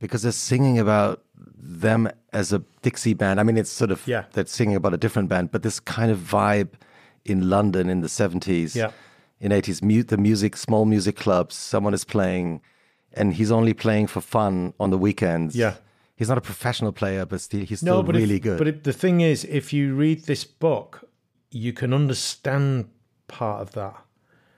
because 0.00 0.22
they're 0.22 0.32
singing 0.32 0.78
about 0.78 1.22
them 1.56 2.08
as 2.32 2.52
a 2.52 2.62
Dixie 2.82 3.14
band. 3.14 3.40
I 3.40 3.42
mean, 3.42 3.56
it's 3.56 3.70
sort 3.70 3.90
of 3.90 4.06
Yeah. 4.06 4.24
they're 4.32 4.46
singing 4.46 4.76
about 4.76 4.94
a 4.94 4.96
different 4.98 5.28
band, 5.28 5.50
but 5.50 5.62
this 5.62 5.80
kind 5.80 6.10
of 6.10 6.18
vibe 6.18 6.70
in 7.24 7.48
London 7.48 7.88
in 7.88 8.00
the 8.00 8.08
seventies, 8.08 8.74
Yeah. 8.76 8.90
in 9.40 9.52
eighties, 9.52 9.82
mu- 9.82 10.02
the 10.02 10.16
music, 10.16 10.56
small 10.56 10.84
music 10.84 11.16
clubs. 11.16 11.54
Someone 11.54 11.94
is 11.94 12.04
playing, 12.04 12.60
and 13.12 13.34
he's 13.34 13.50
only 13.52 13.74
playing 13.74 14.06
for 14.08 14.20
fun 14.20 14.74
on 14.80 14.90
the 14.90 14.98
weekends. 14.98 15.54
Yeah. 15.56 15.74
he's 16.14 16.28
not 16.28 16.38
a 16.38 16.42
professional 16.42 16.92
player, 16.92 17.26
but 17.26 17.40
still, 17.40 17.64
he's 17.64 17.80
still 17.80 17.96
No, 17.96 18.02
but 18.04 18.14
really 18.14 18.36
if, 18.36 18.42
good. 18.42 18.58
But 18.58 18.68
if, 18.68 18.82
the 18.84 18.92
thing 18.92 19.20
is, 19.22 19.44
if 19.44 19.72
you 19.72 19.94
read 19.94 20.24
this 20.26 20.44
book, 20.44 21.08
you 21.50 21.72
can 21.72 21.92
understand 21.92 22.84
part 23.26 23.60
of 23.62 23.72
that 23.72 23.96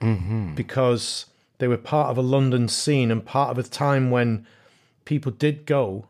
Mm-hmm. 0.01 0.53
because 0.53 1.25
they 1.57 1.67
were 1.67 1.77
part 1.77 2.09
of 2.11 2.17
a 2.17 2.21
London 2.21 2.67
scene 2.67 3.09
and 3.09 3.25
part 3.25 3.49
of 3.49 3.57
a 3.57 3.63
time 3.67 4.11
when 4.11 4.45
people 5.05 5.31
did 5.31 5.65
go 5.65 6.05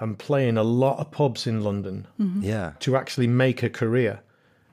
and 0.00 0.18
play 0.18 0.48
in 0.48 0.56
a 0.58 0.62
lot 0.62 0.98
of 0.98 1.10
pubs 1.10 1.46
in 1.46 1.62
London 1.62 2.06
yeah, 2.40 2.72
to 2.80 2.96
actually 2.96 3.26
make 3.26 3.62
a 3.62 3.70
career. 3.70 4.20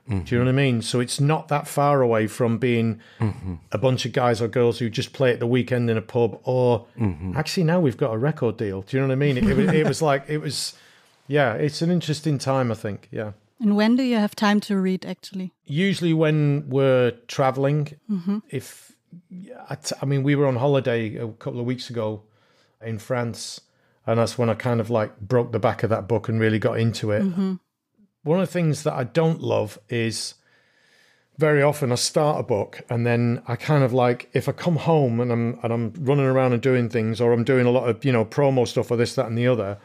Do 0.08 0.14
Mm-hmm. 0.14 0.34
you 0.34 0.38
know 0.38 0.44
what 0.46 0.50
I 0.50 0.64
mean? 0.64 0.80
So 0.80 1.00
it's 1.00 1.20
not 1.20 1.48
that 1.48 1.68
far 1.68 2.00
away 2.00 2.26
from 2.28 2.56
being 2.56 2.98
Mm-hmm. 3.20 3.54
a 3.72 3.76
bunch 3.78 4.06
of 4.06 4.12
guys 4.14 4.40
or 4.40 4.48
girls 4.48 4.78
who 4.78 4.88
just 4.88 5.12
play 5.12 5.32
at 5.34 5.38
the 5.38 5.46
weekend 5.46 5.90
in 5.90 5.98
a 5.98 6.02
pub, 6.02 6.40
or 6.44 6.86
Mm-hmm. 6.98 7.36
actually 7.36 7.64
now 7.64 7.78
we've 7.78 7.98
got 7.98 8.14
a 8.14 8.18
record 8.18 8.56
deal. 8.56 8.80
Do 8.82 8.96
you 8.96 9.02
know 9.02 9.08
what 9.08 9.12
I 9.12 9.16
mean? 9.16 9.36
It, 9.36 9.44
it, 9.44 9.54
was- 9.56 9.72
it 9.72 9.86
was 9.86 10.00
like 10.00 10.24
it 10.28 10.38
was, 10.38 10.72
yeah. 11.26 11.52
It's 11.54 11.82
an 11.82 11.90
interesting 11.90 12.38
time, 12.38 12.72
I 12.72 12.74
think. 12.74 13.08
Yeah. 13.12 13.32
And 13.60 13.76
when 13.76 13.96
do 13.96 14.02
you 14.02 14.16
have 14.16 14.34
time 14.34 14.60
to 14.60 14.76
read? 14.80 15.04
Actually, 15.04 15.52
Usually 15.66 16.14
when 16.14 16.64
we're 16.70 17.10
traveling, 17.26 17.88
if 18.48 18.92
I, 19.68 19.74
t- 19.74 19.96
I 20.00 20.06
mean, 20.06 20.22
we 20.22 20.36
were 20.36 20.46
on 20.46 20.56
holiday 20.56 21.16
a 21.16 21.28
couple 21.28 21.60
of 21.60 21.66
weeks 21.66 21.90
ago 21.90 22.22
in 22.82 22.98
France, 22.98 23.60
and 24.08 24.18
that's 24.18 24.38
when 24.38 24.48
I 24.48 24.54
kind 24.54 24.80
of 24.80 24.88
like 24.88 25.20
broke 25.20 25.52
the 25.52 25.58
back 25.58 25.82
of 25.82 25.90
that 25.90 26.08
book 26.08 26.30
and 26.30 26.40
really 26.40 26.58
got 26.58 26.80
into 26.80 27.10
it. 27.10 27.22
Mm-hmm. 27.22 27.56
One 28.22 28.40
of 28.40 28.48
the 28.48 28.52
things 28.52 28.82
that 28.84 28.94
I 28.94 29.04
don't 29.04 29.42
love 29.42 29.78
is 29.90 30.32
very 31.36 31.62
often 31.62 31.92
I 31.92 31.96
start 31.96 32.40
a 32.40 32.42
book 32.42 32.80
and 32.88 33.06
then 33.06 33.42
I 33.46 33.54
kind 33.54 33.84
of 33.84 33.92
like 33.92 34.30
if 34.32 34.48
I 34.48 34.52
come 34.52 34.76
home 34.76 35.20
and 35.20 35.30
I'm 35.30 35.58
and 35.62 35.72
I'm 35.74 35.92
running 35.98 36.24
around 36.24 36.54
and 36.54 36.62
doing 36.62 36.88
things 36.88 37.20
or 37.20 37.34
I'm 37.34 37.44
doing 37.44 37.66
a 37.66 37.70
lot 37.70 37.86
of 37.86 38.02
you 38.02 38.10
know 38.10 38.24
promo 38.24 38.66
stuff 38.66 38.90
or 38.90 38.96
this 38.96 39.14
that 39.16 39.26
and 39.26 39.36
the 39.36 39.46
other, 39.46 39.76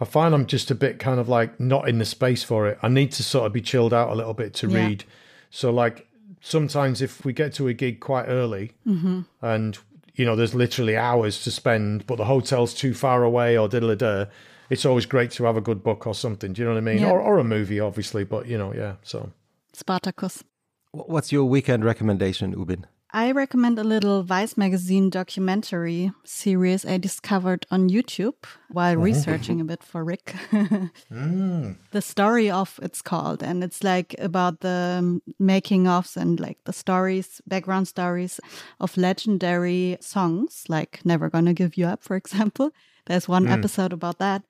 I 0.00 0.04
find 0.04 0.34
I'm 0.34 0.46
just 0.46 0.72
a 0.72 0.74
bit 0.74 0.98
kind 0.98 1.20
of 1.20 1.28
like 1.28 1.60
not 1.60 1.88
in 1.88 1.98
the 1.98 2.04
space 2.04 2.42
for 2.42 2.66
it. 2.66 2.76
I 2.82 2.88
need 2.88 3.12
to 3.12 3.22
sort 3.22 3.46
of 3.46 3.52
be 3.52 3.62
chilled 3.62 3.94
out 3.94 4.10
a 4.10 4.16
little 4.16 4.34
bit 4.34 4.52
to 4.54 4.68
Yeah. 4.68 4.84
read. 4.84 5.04
So 5.50 5.70
like 5.70 6.08
sometimes 6.40 7.00
if 7.00 7.24
we 7.24 7.32
get 7.32 7.52
to 7.54 7.68
a 7.68 7.72
gig 7.72 8.00
quite 8.00 8.24
early 8.24 8.72
mm-hmm. 8.84 9.20
and 9.40 9.78
you 10.14 10.24
know 10.24 10.36
there's 10.36 10.54
literally 10.54 10.96
hours 10.96 11.42
to 11.44 11.50
spend, 11.50 12.06
but 12.06 12.16
the 12.16 12.24
hotel's 12.24 12.74
too 12.74 12.94
far 12.94 13.22
away 13.24 13.56
or 13.58 13.68
diddle 13.68 13.94
da, 13.96 14.26
it's 14.70 14.84
always 14.84 15.06
great 15.06 15.30
to 15.32 15.44
have 15.44 15.56
a 15.56 15.60
good 15.60 15.82
book 15.82 16.06
or 16.06 16.14
something. 16.14 16.52
Do 16.52 16.62
you 16.62 16.68
know 16.68 16.74
what 16.74 16.78
I 16.78 16.82
mean? 16.82 16.98
Yeah. 17.00 17.10
Or 17.10 17.20
or 17.20 17.38
a 17.38 17.44
movie, 17.44 17.80
obviously, 17.80 18.24
but 18.24 18.46
you 18.46 18.58
know, 18.58 18.72
yeah. 18.72 18.94
So 19.02 19.32
Spartacus. 19.72 20.44
What's 20.92 21.32
your 21.32 21.44
weekend 21.44 21.84
recommendation, 21.84 22.54
Ubin? 22.54 22.84
I 23.14 23.30
recommend 23.30 23.78
a 23.78 23.84
little 23.84 24.24
Vice 24.24 24.56
magazine 24.56 25.08
documentary 25.08 26.10
series 26.24 26.84
I 26.84 26.98
discovered 26.98 27.64
on 27.70 27.88
YouTube 27.88 28.34
while 28.68 28.94
mm-hmm. 28.94 29.04
researching 29.04 29.60
a 29.60 29.64
bit 29.64 29.84
for 29.84 30.02
Rick. 30.04 30.34
Mm. 31.12 31.76
The 31.92 32.02
story 32.02 32.50
of 32.50 32.80
it's 32.82 33.00
called, 33.00 33.42
and 33.42 33.62
it's 33.62 33.84
like 33.84 34.16
about 34.18 34.60
the 34.60 35.20
making 35.38 35.84
ofs 35.84 36.16
and 36.16 36.40
like 36.40 36.58
the 36.64 36.72
stories, 36.72 37.40
background 37.46 37.86
stories 37.86 38.40
of 38.80 38.96
legendary 38.96 39.96
songs, 40.00 40.64
like 40.68 41.00
Never 41.04 41.30
Gonna 41.30 41.54
Give 41.54 41.76
You 41.76 41.86
Up, 41.86 42.02
for 42.02 42.16
example. 42.16 42.72
There's 43.06 43.28
one 43.28 43.46
mm. 43.46 43.52
episode 43.52 43.92
about 43.92 44.18
that. 44.18 44.42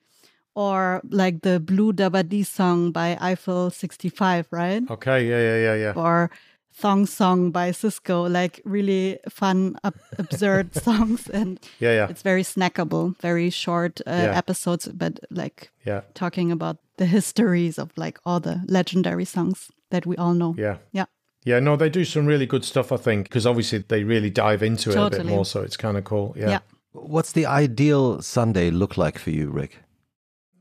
Or 0.55 1.03
like 1.11 1.43
the 1.43 1.61
Blue 1.61 1.93
Da 1.93 2.09
Ba 2.09 2.23
Dee 2.23 2.45
song 2.45 2.93
by 2.93 3.19
Eiffel 3.21 3.71
65, 3.71 4.47
right? 4.51 4.83
okay, 4.89 5.29
yeah, 5.29 5.41
yeah, 5.41 5.59
yeah, 5.59 5.77
yeah. 5.77 5.93
or 5.97 6.31
Thong 6.77 7.07
Song 7.07 7.51
by 7.53 7.71
Sisqó, 7.73 8.29
like 8.29 8.61
really 8.65 9.19
fun, 9.29 9.77
ab- 9.85 10.01
absurd 10.19 10.75
songs. 10.83 11.29
And 11.31 11.61
Yeah, 11.79 11.93
yeah. 11.95 12.09
it's 12.11 12.23
very 12.23 12.43
snackable, 12.43 13.15
very 13.21 13.51
short 13.51 14.01
uh, 14.07 14.11
Yeah. 14.11 14.37
episodes, 14.39 14.89
but 14.89 15.21
like 15.31 15.71
Yeah. 15.87 16.01
talking 16.15 16.51
about 16.53 16.77
the 16.97 17.07
histories 17.07 17.79
of 17.79 17.91
like 17.97 18.19
all 18.27 18.41
the 18.41 18.61
legendary 18.67 19.25
songs 19.25 19.71
that 19.91 20.05
we 20.07 20.17
all 20.17 20.35
know. 20.35 20.55
Yeah. 20.59 20.77
Yeah. 20.93 21.07
Yeah, 21.47 21.61
no, 21.61 21.77
they 21.77 21.91
do 21.91 22.05
some 22.05 22.27
really 22.27 22.47
good 22.47 22.65
stuff, 22.65 22.91
I 22.91 22.97
think, 22.97 23.25
because 23.29 23.47
obviously 23.47 23.85
they 23.87 24.03
really 24.03 24.31
dive 24.31 24.63
into 24.63 24.91
it 24.91 24.97
a 24.97 25.11
bit 25.11 25.27
more, 25.27 25.45
so 25.45 25.61
it's 25.63 25.77
kind 25.77 25.97
of 25.97 26.05
cool. 26.05 26.35
Yeah. 26.39 26.49
Yeah. 26.49 26.59
What's 26.93 27.33
the 27.33 27.45
ideal 27.47 28.23
Sunday 28.23 28.71
look 28.71 28.97
like 28.97 29.19
for 29.19 29.31
you, 29.31 29.51
Rick? 29.51 29.79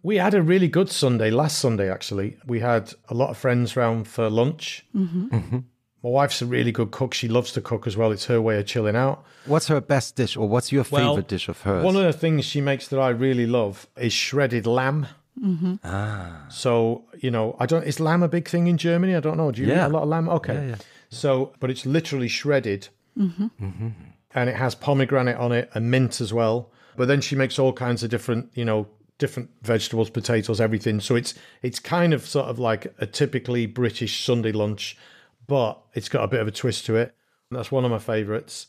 We 0.03 0.17
had 0.17 0.33
a 0.33 0.41
really 0.41 0.67
good 0.67 0.89
Sunday 0.89 1.31
last 1.31 1.57
Sunday, 1.57 1.89
actually. 1.89 2.35
We 2.45 2.59
had 2.59 2.93
a 3.07 3.13
lot 3.13 3.29
of 3.29 3.37
friends 3.37 3.77
round 3.77 4.07
for 4.07 4.29
lunch. 4.29 4.85
Mm-hmm. 4.93 5.59
My 6.03 6.09
wife's 6.09 6.41
a 6.41 6.45
really 6.45 6.71
good 6.73 6.91
cook. 6.91 7.13
She 7.13 7.27
loves 7.29 7.53
to 7.53 7.61
cook 7.61 7.87
as 7.87 7.95
well. 7.95 8.11
It's 8.11 8.25
her 8.25 8.41
way 8.41 8.59
of 8.59 8.65
chilling 8.65 8.95
out. 8.95 9.23
What's 9.45 9.67
her 9.67 9.79
best 9.79 10.15
dish, 10.15 10.35
or 10.35 10.47
what's 10.49 10.71
your 10.71 10.85
Well, 10.91 11.11
favorite 11.11 11.27
dish 11.29 11.47
of 11.47 11.61
hers? 11.61 11.83
One 11.83 11.95
of 11.95 12.03
the 12.03 12.11
things 12.13 12.43
she 12.45 12.59
makes 12.61 12.87
that 12.89 12.99
I 12.99 13.09
really 13.09 13.47
love 13.47 13.87
is 13.97 14.11
shredded 14.13 14.67
lamb. 14.67 15.07
Mm-hmm. 15.41 15.75
ah, 15.83 16.45
So, 16.49 17.05
you 17.19 17.31
know, 17.31 17.55
I 17.59 17.65
don't, 17.65 17.83
is 17.85 17.99
lamb 17.99 18.21
a 18.21 18.27
big 18.27 18.47
thing 18.47 18.67
in 18.67 18.77
Germany? 18.77 19.15
I 19.15 19.19
don't 19.19 19.37
know. 19.37 19.51
Do 19.51 19.61
you 19.61 19.67
Yeah. 19.69 19.85
eat 19.85 19.89
a 19.89 19.89
lot 19.89 20.03
of 20.03 20.09
lamb? 20.09 20.29
Okay. 20.29 20.53
Yeah, 20.53 20.65
yeah. 20.67 20.75
So, 21.09 21.53
but 21.59 21.69
it's 21.71 21.85
literally 21.85 22.27
shredded 22.27 22.89
Mm-hmm. 23.19 23.87
and 24.35 24.49
it 24.49 24.55
has 24.55 24.73
pomegranate 24.75 25.37
on 25.37 25.51
it 25.51 25.69
and 25.73 25.89
mint 25.91 26.19
as 26.21 26.33
well. 26.33 26.71
But 26.97 27.07
then 27.07 27.21
she 27.21 27.35
makes 27.35 27.57
all 27.59 27.71
kinds 27.73 28.03
of 28.03 28.09
different, 28.09 28.49
you 28.55 28.65
know, 28.65 28.87
different 29.19 29.49
vegetables, 29.61 30.09
potatoes, 30.09 30.59
everything. 30.59 30.99
So 30.99 31.15
it's 31.15 31.33
it's 31.61 31.79
kind 31.79 32.13
of 32.13 32.25
sort 32.25 32.47
of 32.47 32.57
like 32.59 32.93
a 32.99 33.05
typically 33.05 33.67
British 33.67 34.25
Sunday 34.25 34.51
lunch, 34.51 34.97
but 35.47 35.81
it's 35.93 36.09
got 36.09 36.23
a 36.23 36.27
bit 36.27 36.39
of 36.41 36.47
a 36.47 36.51
twist 36.51 36.85
to 36.87 36.95
it. 36.95 37.15
And 37.49 37.59
that's 37.59 37.71
one 37.71 37.85
of 37.85 37.91
my 37.91 37.99
favorites. 37.99 38.67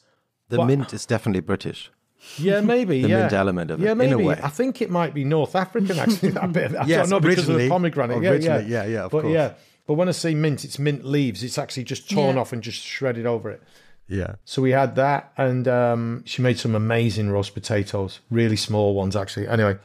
the 0.51 0.59
What- 0.59 0.67
mint 0.67 0.93
is 0.93 1.07
definitely 1.07 1.41
British. 1.41 1.91
Yeah, 2.39 2.61
maybe. 2.61 3.03
The 3.03 3.09
yeah. 3.09 3.21
mint 3.21 3.33
element 3.33 3.71
of 3.71 3.81
it, 3.81 3.85
Yeah, 3.85 3.93
in 3.93 4.01
a 4.01 4.05
maybe. 4.05 4.25
way. 4.25 4.41
I 4.43 4.49
think 4.49 4.81
it 4.83 4.91
might 4.91 5.13
be 5.15 5.25
North 5.25 5.55
African 5.57 5.99
actually. 5.99 6.31
That 6.39 6.53
bit. 6.53 6.75
of, 6.75 6.89
Yes, 6.89 7.09
don't 7.11 7.23
because 7.23 7.49
of 7.49 7.59
the 7.59 7.69
pomegranate. 7.69 8.23
Yeah, 8.23 8.33
yeah, 8.35 8.59
yeah, 8.61 8.85
yeah, 8.87 9.05
of 9.05 9.11
but 9.11 9.23
course. 9.23 9.35
yeah, 9.35 9.53
but 9.87 9.95
when 9.95 10.09
I 10.09 10.13
say 10.13 10.35
mint, 10.35 10.65
it's 10.65 10.79
mint 10.79 11.05
leaves. 11.05 11.43
It's 11.43 11.59
actually 11.59 11.85
just 11.85 12.11
torn 12.11 12.37
Yeah. 12.37 12.41
off 12.43 12.53
and 12.53 12.63
just 12.63 12.81
shredded 12.83 13.27
over 13.27 13.51
it. 13.51 13.63
Yeah. 14.07 14.35
So 14.45 14.61
we 14.63 14.71
had 14.73 14.97
that, 14.97 15.33
and 15.39 15.67
um, 15.67 16.23
she 16.27 16.43
made 16.43 16.59
some 16.59 16.75
amazing 16.75 17.31
roast 17.31 17.55
potatoes, 17.55 18.21
really 18.31 18.57
small 18.57 18.95
ones 18.95 19.17
actually. 19.17 19.49
Anyway, 19.49 19.79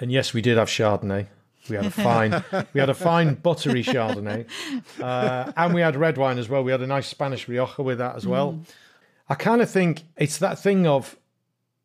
and 0.00 0.12
yes, 0.12 0.32
we 0.32 0.40
did 0.40 0.56
have 0.56 0.68
Chardonnay. 0.68 1.26
We 1.68 1.76
had 1.76 1.86
a 1.86 1.90
fine, 1.90 2.44
we 2.72 2.80
had 2.80 2.90
a 2.90 2.94
fine 2.94 3.34
buttery 3.34 3.82
Chardonnay, 3.82 4.46
uh, 5.00 5.52
and 5.56 5.74
we 5.74 5.80
had 5.80 5.96
red 5.96 6.16
wine 6.18 6.38
as 6.38 6.48
well. 6.48 6.62
We 6.62 6.72
had 6.72 6.82
a 6.82 6.86
nice 6.86 7.06
Spanish 7.06 7.48
Rioja 7.48 7.82
with 7.82 7.98
that 7.98 8.16
as 8.16 8.26
well. 8.26 8.60
I 9.28 9.34
kind 9.34 9.60
of 9.60 9.70
think 9.70 10.02
it's 10.16 10.38
that 10.38 10.58
thing 10.58 10.86
of 10.86 11.16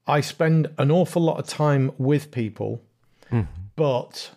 I 0.07 0.21
spend 0.21 0.69
an 0.77 0.91
awful 0.91 1.21
lot 1.21 1.39
of 1.39 1.47
time 1.47 1.91
with 1.97 2.31
people, 2.31 2.81
but 3.75 4.31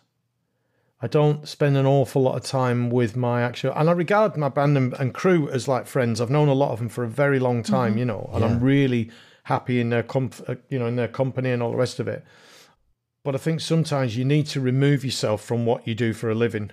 I 1.03 1.07
don't 1.09 1.47
spend 1.47 1.77
an 1.77 1.87
awful 1.87 2.23
lot 2.23 2.37
of 2.37 2.43
time 2.43 2.91
with 2.91 3.17
my 3.17 3.43
actual. 3.43 3.73
And 3.77 3.89
I 3.89 3.93
regard 3.93 4.37
my 4.37 4.49
band 4.49 4.77
and, 4.77 4.95
and 4.95 5.13
crew 5.13 5.49
as 5.51 5.69
like 5.69 5.87
friends. 5.87 6.21
I've 6.21 6.31
known 6.31 6.49
a 6.49 6.55
lot 6.55 6.71
of 6.73 6.79
them 6.79 6.89
for 6.89 7.05
a 7.05 7.09
very 7.09 7.39
long 7.39 7.63
time, 7.63 7.99
you 7.99 8.05
know, 8.05 8.31
and 8.33 8.45
I'm 8.45 8.61
really 8.61 9.11
happy 9.45 9.79
in 9.79 9.91
their 9.91 10.03
comf- 10.03 10.49
uh, 10.49 10.57
you 10.69 10.79
know, 10.79 10.87
in 10.87 10.97
their 10.97 11.09
company 11.09 11.51
and 11.51 11.63
all 11.63 11.71
the 11.71 11.77
rest 11.77 12.01
of 12.01 12.09
it. 12.09 12.25
But 13.27 13.35
I 13.35 13.39
think 13.39 13.61
sometimes 13.61 14.17
you 14.17 14.25
need 14.25 14.47
to 14.47 14.61
remove 14.61 15.05
yourself 15.05 15.43
from 15.43 15.67
what 15.67 15.85
you 15.85 15.97
do 15.97 16.13
for 16.13 16.31
a 16.31 16.35
living. 16.37 16.71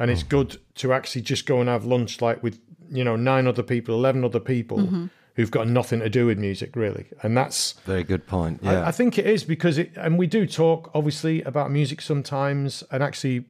And 0.00 0.10
it's 0.10 0.22
hmm. 0.22 0.28
good 0.30 0.60
to 0.74 0.92
actually 0.92 1.22
just 1.22 1.46
go 1.46 1.60
and 1.60 1.68
have 1.68 1.84
lunch 1.84 2.20
like 2.20 2.42
with, 2.42 2.58
you 2.90 3.04
know, 3.04 3.14
nine 3.14 3.46
other 3.46 3.62
people, 3.62 3.94
11 3.94 4.24
other 4.24 4.40
people 4.40 4.78
mm-hmm. 4.78 5.06
who've 5.36 5.52
got 5.52 5.68
nothing 5.68 6.00
to 6.00 6.10
do 6.10 6.26
with 6.26 6.38
music, 6.38 6.74
really. 6.74 7.06
And 7.22 7.36
that's, 7.36 7.74
Very 7.84 8.02
good 8.02 8.26
point. 8.26 8.62
I- 8.64 8.72
Yeah. 8.72 8.88
I, 8.88 8.90
think 8.90 9.16
it 9.16 9.26
is 9.26 9.44
because 9.44 9.78
it, 9.78 9.92
and 9.94 10.18
we 10.18 10.26
do 10.26 10.44
talk 10.44 10.90
obviously 10.92 11.40
about 11.42 11.70
music 11.70 12.00
sometimes. 12.00 12.82
And 12.90 13.00
actually, 13.00 13.44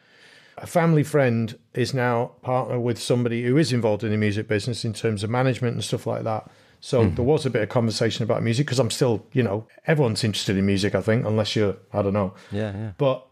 a 0.59 0.67
family 0.67 1.05
friend 1.05 1.59
is 1.73 1.95
now 1.95 2.33
partner 2.43 2.79
with 2.79 3.01
somebody 3.01 3.45
who 3.45 3.57
is 3.57 3.73
involved 3.73 4.05
in 4.05 4.11
the 4.11 4.19
music 4.19 4.47
business 4.47 4.85
in 4.85 4.93
terms 4.93 5.25
of 5.25 5.31
management 5.31 5.73
and 5.73 5.83
stuff 5.83 6.07
like 6.07 6.25
that. 6.25 6.51
So 6.87 7.03
hmm. 7.03 7.17
there 7.17 7.25
was 7.25 7.45
a 7.45 7.51
bit 7.51 7.63
of 7.63 7.69
conversation 7.69 8.23
about 8.23 8.45
music 8.45 8.65
because 8.65 8.79
I'm 8.79 8.93
still, 8.93 9.27
you 9.33 9.43
know, 9.43 9.67
everyone's 9.89 10.23
interested 10.23 10.57
in 10.57 10.67
music, 10.67 10.95
I 10.95 11.01
think, 11.01 11.27
unless 11.27 11.57
you're, 11.57 11.75
I 11.93 12.01
don't 12.01 12.13
know. 12.13 12.33
yeah, 12.53 12.73
yeah. 12.73 12.93
But 12.97 13.27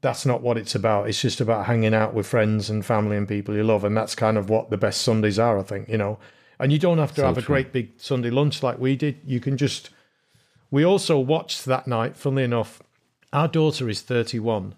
that's 0.00 0.24
not 0.24 0.42
what 0.42 0.56
it's 0.56 0.76
about. 0.76 1.08
It's 1.08 1.20
just 1.20 1.40
about 1.40 1.66
hanging 1.66 1.92
out 1.92 2.14
with 2.14 2.24
friends 2.24 2.70
and 2.70 2.86
family 2.86 3.16
and 3.16 3.26
people 3.26 3.56
you 3.56 3.64
love. 3.64 3.82
And 3.82 3.96
that's 3.96 4.14
kind 4.14 4.38
of 4.38 4.48
what 4.48 4.70
the 4.70 4.76
best 4.76 5.00
Sundays 5.02 5.40
are, 5.40 5.58
I 5.58 5.64
think, 5.64 5.88
you 5.88 5.98
know. 5.98 6.20
And 6.60 6.72
you 6.72 6.78
don't 6.78 6.98
have 6.98 7.12
to 7.16 7.24
have 7.24 7.36
a 7.36 7.42
great 7.42 7.72
big 7.72 7.94
Sunday 7.96 8.30
lunch 8.30 8.62
like 8.62 8.78
we 8.78 8.94
did. 8.94 9.18
You 9.26 9.40
can 9.40 9.56
just. 9.56 9.90
We 10.70 10.84
also 10.84 11.18
watched 11.18 11.64
that 11.64 11.88
night, 11.88 12.16
funnily 12.16 12.44
enough, 12.44 12.80
our 13.32 13.48
daughter 13.48 13.88
is 13.88 14.02
31 14.02 14.76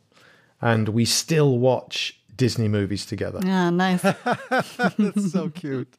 and 0.63 0.89
we 0.89 1.05
still 1.05 1.59
watch 1.59 2.19
Disney 2.35 2.69
movies 2.69 3.05
together. 3.05 3.41
Yeah, 3.45 3.69
nice. 3.69 4.01
That's 4.97 5.33
so 5.33 5.51
cute. 5.51 5.95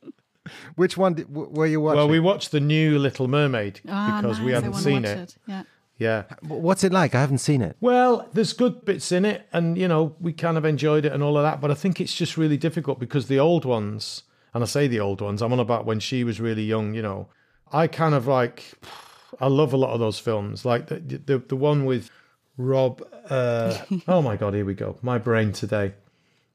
Which 0.76 0.98
one 0.98 1.14
did, 1.16 1.28
w- 1.34 1.50
were 1.52 1.66
you 1.66 1.82
watching? 1.82 1.98
Well, 1.98 2.10
we 2.10 2.20
watched 2.20 2.52
the 2.52 2.60
new 2.60 3.00
Little 3.00 3.28
Mermaid 3.28 3.82
Ah, 3.88 4.20
because 4.22 4.39
we 4.39 4.52
nice. 4.52 4.62
I 4.62 4.66
hadn't 4.66 4.74
seen 4.82 5.04
watch 5.04 5.12
it. 5.12 5.36
Yeah. 5.48 5.64
Yeah. 6.00 6.24
What's 6.48 6.84
it 6.84 6.91
like? 6.91 7.16
I 7.16 7.22
haven't 7.22 7.39
seen 7.39 7.62
it. 7.62 7.76
Well, 7.82 8.30
there's 8.34 8.54
good 8.54 8.86
bits 8.86 9.12
in 9.12 9.26
it, 9.26 9.48
and 9.52 9.78
you 9.78 9.88
know 9.88 10.16
we 10.20 10.32
kind 10.34 10.58
of 10.58 10.64
enjoyed 10.66 11.06
it 11.06 11.12
and 11.12 11.24
all 11.24 11.38
of 11.38 11.43
that. 11.43 11.60
But 11.60 11.72
I 11.72 11.74
think 11.74 12.00
it's 12.00 12.14
just 12.16 12.38
really 12.38 12.58
difficult 12.58 13.00
because 13.00 13.28
the 13.28 13.39
old 13.39 13.66
ones, 13.66 14.24
and 14.54 14.64
I 14.64 14.68
say 14.68 14.88
the 14.88 15.00
old 15.00 15.22
ones, 15.22 15.41
I'm 15.41 15.52
on 15.54 15.60
about 15.60 15.86
when 15.86 16.00
she 16.00 16.24
was 16.24 16.39
really 16.39 16.64
young. 16.64 16.93
You 16.93 17.02
know, 17.02 17.30
I 17.72 17.88
kind 17.88 18.14
of 18.14 18.28
like, 18.28 18.74
I 19.41 19.48
love 19.48 19.74
a 19.74 19.78
lot 19.78 19.91
of 19.91 20.00
those 20.00 20.20
films, 20.20 20.66
like 20.66 20.88
the 20.88 21.00
the, 21.00 21.39
the 21.39 21.56
one 21.56 21.86
with 21.86 22.12
Rob. 22.58 23.02
Uh, 23.28 23.76
oh 24.08 24.22
my 24.22 24.38
God, 24.38 24.54
here 24.54 24.66
we 24.66 24.76
go. 24.76 24.98
My 25.02 25.18
brain 25.18 25.52
today. 25.52 25.93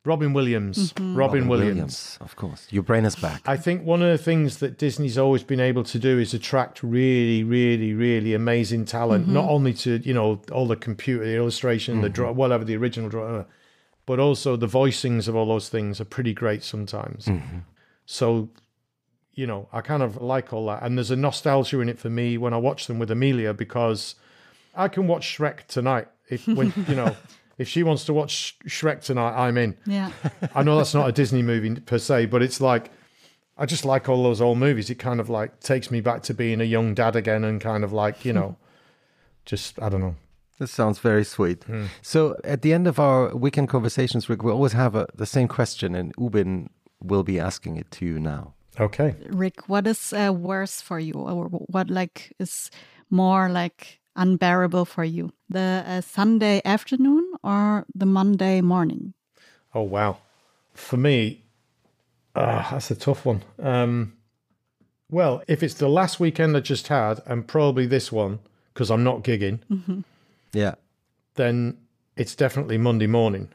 Robin 0.04 0.32
Williams. 0.32 0.92
Mm-hmm. 0.94 1.14
Robin, 1.14 1.48
Williams. 1.48 2.18
Of 2.20 2.34
course. 2.34 2.66
Your 2.70 2.82
brain 2.82 3.04
is 3.04 3.14
back. 3.14 3.42
I 3.46 3.56
think 3.56 3.84
one 3.84 4.02
of 4.02 4.08
the 4.08 4.22
things 4.22 4.58
that 4.58 4.76
Disney's 4.76 5.16
always 5.16 5.44
been 5.44 5.60
able 5.60 5.84
to 5.84 5.98
do 5.98 6.18
is 6.18 6.34
attract 6.34 6.82
really, 6.82 7.44
really, 7.44 7.94
really 7.94 8.34
amazing 8.34 8.84
talent. 8.84 9.28
Not 9.28 9.42
mm-hmm. 9.42 9.50
only 9.50 9.74
to 9.74 9.98
you 9.98 10.12
know 10.12 10.40
all 10.50 10.66
the 10.66 10.76
computer 10.76 11.24
the 11.24 11.36
illustration, 11.36 12.00
the 12.00 12.08
draw, 12.08 12.30
mm-hmm. 12.30 12.38
whatever 12.38 12.64
the 12.64 12.76
original 12.76 13.08
draw, 13.08 13.40
uh, 13.40 13.44
but 14.04 14.18
also 14.18 14.56
the 14.56 14.66
voicings 14.66 15.28
of 15.28 15.36
all 15.36 15.46
those 15.46 15.68
things 15.68 16.00
are 16.00 16.04
pretty 16.04 16.34
great 16.34 16.64
sometimes. 16.64 17.28
So, 18.04 18.50
you 19.34 19.46
know, 19.46 19.68
I 19.72 19.80
kind 19.82 20.02
of 20.02 20.20
like 20.20 20.52
all 20.52 20.66
that, 20.66 20.82
and 20.82 20.98
there's 20.98 21.12
a 21.12 21.16
nostalgia 21.16 21.78
in 21.78 21.88
it 21.88 22.00
for 22.00 22.10
me 22.10 22.36
when 22.36 22.52
I 22.52 22.56
watch 22.56 22.88
them 22.88 22.98
with 22.98 23.10
Amelia 23.12 23.54
because 23.54 24.16
I 24.74 24.88
can 24.88 25.06
watch 25.06 25.38
Shrek 25.38 25.68
tonight 25.68 26.08
if 26.28 26.48
when 26.48 26.72
you 26.88 26.96
know. 26.96 27.14
If 27.58 27.68
she 27.68 27.82
wants 27.82 28.04
to 28.06 28.12
watch 28.12 28.56
Shrek 28.66 29.02
tonight, 29.02 29.34
I'm 29.36 29.58
in. 29.58 29.76
Yeah. 29.86 30.10
I 30.54 30.62
know 30.62 30.76
that's 30.76 30.94
not 30.94 31.08
a 31.08 31.12
Disney 31.12 31.42
movie 31.42 31.74
per 31.80 31.98
se, 31.98 32.26
but 32.26 32.42
it's 32.42 32.60
like 32.60 32.90
I 33.56 33.66
just 33.66 33.84
like 33.84 34.08
all 34.08 34.22
those 34.22 34.40
old 34.40 34.58
movies. 34.58 34.90
It 34.90 34.96
kind 34.96 35.20
of 35.20 35.28
like 35.28 35.60
takes 35.60 35.90
me 35.90 36.00
back 36.00 36.22
to 36.24 36.34
being 36.34 36.60
a 36.60 36.64
young 36.64 36.94
dad 36.94 37.16
again 37.16 37.44
and 37.44 37.60
kind 37.60 37.84
of 37.84 37.92
like, 37.92 38.24
you 38.24 38.32
know, 38.32 38.56
just, 39.44 39.80
I 39.80 39.88
don't 39.88 40.00
know. 40.00 40.16
This 40.58 40.70
sounds 40.70 40.98
very 41.00 41.24
sweet. 41.24 41.64
So 42.02 42.36
at 42.44 42.62
the 42.62 42.72
end 42.72 42.86
of 42.86 43.00
our 43.00 43.34
weekend 43.34 43.68
conversations, 43.68 44.28
Rick, 44.28 44.44
we 44.44 44.52
always 44.52 44.72
have 44.72 44.94
a, 44.94 45.08
the 45.12 45.26
same 45.26 45.48
question, 45.48 45.94
and 45.96 46.14
Ubin 46.16 46.68
will 47.02 47.24
be 47.24 47.40
asking 47.40 47.78
it 47.78 47.90
to 47.92 48.06
you 48.06 48.20
now. 48.20 48.54
Okay. 48.78 49.16
Rick, 49.28 49.68
what 49.68 49.88
is 49.88 50.12
uh, 50.12 50.32
worse 50.32 50.80
for 50.80 51.00
you, 51.00 51.14
or 51.14 51.46
what 51.46 51.90
like 51.90 52.32
is 52.38 52.70
more 53.10 53.48
like 53.48 53.98
unbearable 54.14 54.84
for 54.84 55.02
you, 55.02 55.32
the 55.52 55.84
uh, 55.86 56.00
Sunday 56.00 56.60
afternoon 56.64 57.32
or 57.42 57.84
the 57.94 58.06
Monday 58.06 58.60
morning? 58.60 59.14
Oh, 59.74 59.82
wow. 59.82 60.18
For 60.74 60.96
me, 60.96 61.44
uh, 62.34 62.70
that's 62.70 62.90
a 62.90 62.94
tough 62.96 63.24
one. 63.26 63.42
Um, 63.58 64.14
well, 65.10 65.42
if 65.48 65.62
it's 65.62 65.74
the 65.74 65.88
last 65.88 66.18
weekend 66.20 66.56
I 66.56 66.60
just 66.60 66.88
had 66.88 67.20
and 67.26 67.46
probably 67.46 67.86
this 67.86 68.10
one, 68.10 68.38
because 68.72 68.90
I'm 68.90 69.04
not 69.04 69.22
gigging, 69.22 69.60
Yeah. 70.52 70.74
then 71.34 71.76
it's 72.16 72.34
definitely 72.34 72.78
Monday 72.78 73.06
morning. 73.06 73.48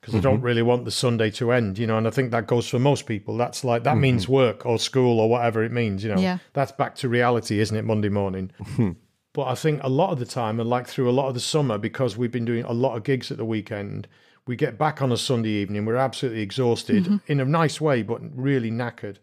Because 0.00 0.14
I 0.14 0.20
don't 0.20 0.40
really 0.40 0.62
want 0.62 0.84
the 0.86 0.90
Sunday 0.90 1.30
to 1.32 1.52
end, 1.52 1.76
you 1.78 1.86
know, 1.86 1.98
and 1.98 2.06
I 2.06 2.10
think 2.10 2.30
that 2.30 2.46
goes 2.46 2.68
for 2.68 2.78
most 2.78 3.04
people. 3.04 3.36
That's 3.36 3.64
like, 3.64 3.82
that 3.84 3.98
means 3.98 4.28
work 4.28 4.64
or 4.64 4.78
school 4.78 5.20
or 5.20 5.28
whatever 5.28 5.62
it 5.64 5.72
means, 5.72 6.02
you 6.04 6.14
know. 6.14 6.20
Yeah. 6.20 6.38
That's 6.54 6.72
back 6.72 6.94
to 6.96 7.08
reality, 7.08 7.58
isn't 7.60 7.76
it, 7.76 7.84
Monday 7.84 8.08
morning? 8.08 8.50
but 9.38 9.46
I 9.46 9.54
think 9.54 9.80
a 9.84 9.88
lot 9.88 10.10
of 10.10 10.18
the 10.18 10.26
time, 10.26 10.58
and 10.58 10.68
like 10.68 10.88
through 10.88 11.08
a 11.08 11.12
lot 11.12 11.28
of 11.28 11.34
the 11.34 11.38
summer, 11.38 11.78
because 11.78 12.16
we've 12.16 12.32
been 12.32 12.44
doing 12.44 12.64
a 12.64 12.72
lot 12.72 12.96
of 12.96 13.04
gigs 13.04 13.30
at 13.30 13.36
the 13.36 13.44
weekend, 13.44 14.08
we 14.48 14.56
get 14.56 14.76
back 14.76 15.00
on 15.00 15.12
a 15.12 15.16
Sunday 15.16 15.50
evening, 15.50 15.84
we're 15.84 15.94
absolutely 15.94 16.40
exhausted 16.40 17.04
mm-hmm. 17.04 17.16
in 17.28 17.38
a 17.38 17.44
nice 17.44 17.80
way, 17.80 18.02
but 18.02 18.20
really 18.36 18.68
knackered. 18.68 19.18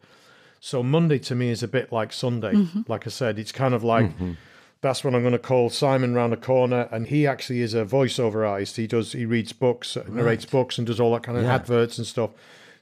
So 0.61 0.81
Monday 0.81 1.19
to 1.19 1.35
me 1.35 1.49
is 1.49 1.63
a 1.63 1.67
bit 1.67 1.91
like 1.91 2.13
Sunday. 2.13 2.53
Mm-hmm. 2.53 2.83
Like 2.87 3.05
I 3.05 3.09
said, 3.09 3.37
it's 3.37 3.51
kind 3.51 3.73
of 3.73 3.83
like 3.83 4.05
mm-hmm. 4.05 4.35
that's 4.79 5.03
when 5.03 5.15
I'm 5.15 5.21
going 5.21 5.33
to 5.33 5.37
call 5.37 5.69
Simon 5.69 6.13
round 6.13 6.31
the 6.31 6.37
corner, 6.37 6.87
and 6.93 7.07
he 7.07 7.27
actually 7.27 7.59
is 7.59 7.73
a 7.73 7.83
voiceover 7.83 8.47
artist. 8.47 8.77
He 8.77 8.87
does 8.87 9.11
he 9.11 9.25
reads 9.25 9.51
books, 9.51 9.97
narrates 10.07 10.45
books, 10.45 10.77
and 10.77 10.87
does 10.87 11.01
all 11.01 11.11
that 11.11 11.23
kind 11.23 11.37
of 11.37 11.43
Yeah. 11.43 11.55
adverts 11.55 11.97
and 11.97 12.07
stuff. 12.07 12.29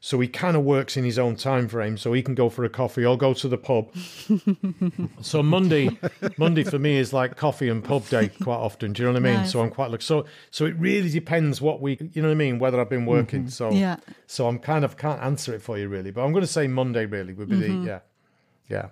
So 0.06 0.20
he 0.20 0.28
kind 0.28 0.58
of 0.58 0.64
works 0.64 0.98
in 0.98 1.06
his 1.06 1.18
own 1.18 1.38
time 1.38 1.70
frame. 1.70 1.96
So 1.98 2.12
he 2.12 2.22
can 2.22 2.36
go 2.36 2.50
for 2.50 2.66
a 2.66 2.70
coffee. 2.70 3.06
I'll 3.06 3.16
go 3.16 3.34
to 3.36 3.48
the 3.48 3.58
pub. 3.58 3.90
so 5.22 5.42
Monday, 5.42 5.98
Monday 6.36 6.66
for 6.66 6.78
me 6.78 6.98
is 6.98 7.14
like 7.14 7.38
coffee 7.38 7.70
and 7.70 7.82
pub 7.82 8.10
day 8.10 8.28
quite 8.28 8.58
often. 8.58 8.92
Do 8.92 9.02
you 9.02 9.08
know 9.08 9.14
what 9.14 9.26
I 9.26 9.32
mean? 9.32 9.42
Nice. 9.44 9.54
So 9.54 9.62
I'm 9.62 9.70
quite 9.70 9.92
like 9.92 10.02
so. 10.02 10.26
So 10.52 10.66
it 10.66 10.76
really 10.78 11.10
depends 11.10 11.62
what 11.62 11.80
we, 11.80 11.98
you 12.12 12.22
know 12.22 12.28
what 12.28 12.34
I 12.34 12.36
mean, 12.36 12.60
whether 12.60 12.82
I've 12.82 12.90
been 12.90 13.06
working. 13.06 13.44
Mm-hmm. 13.44 13.48
So 13.48 13.72
Yeah. 13.72 13.96
So 14.28 14.50
I'm 14.50 14.60
kind 14.60 14.84
of 14.84 14.98
can't 14.98 15.22
answer 15.22 15.54
it 15.54 15.62
for 15.62 15.78
you 15.78 15.88
really, 15.88 16.12
but 16.12 16.26
I'm 16.26 16.34
going 16.34 16.44
to 16.44 16.52
say 16.52 16.68
Monday 16.68 17.06
really 17.06 17.32
would 17.34 17.48
be 17.48 17.56
the 17.56 17.68
mm-hmm. 17.68 17.88
yeah, 17.88 18.00
yeah. 18.68 18.90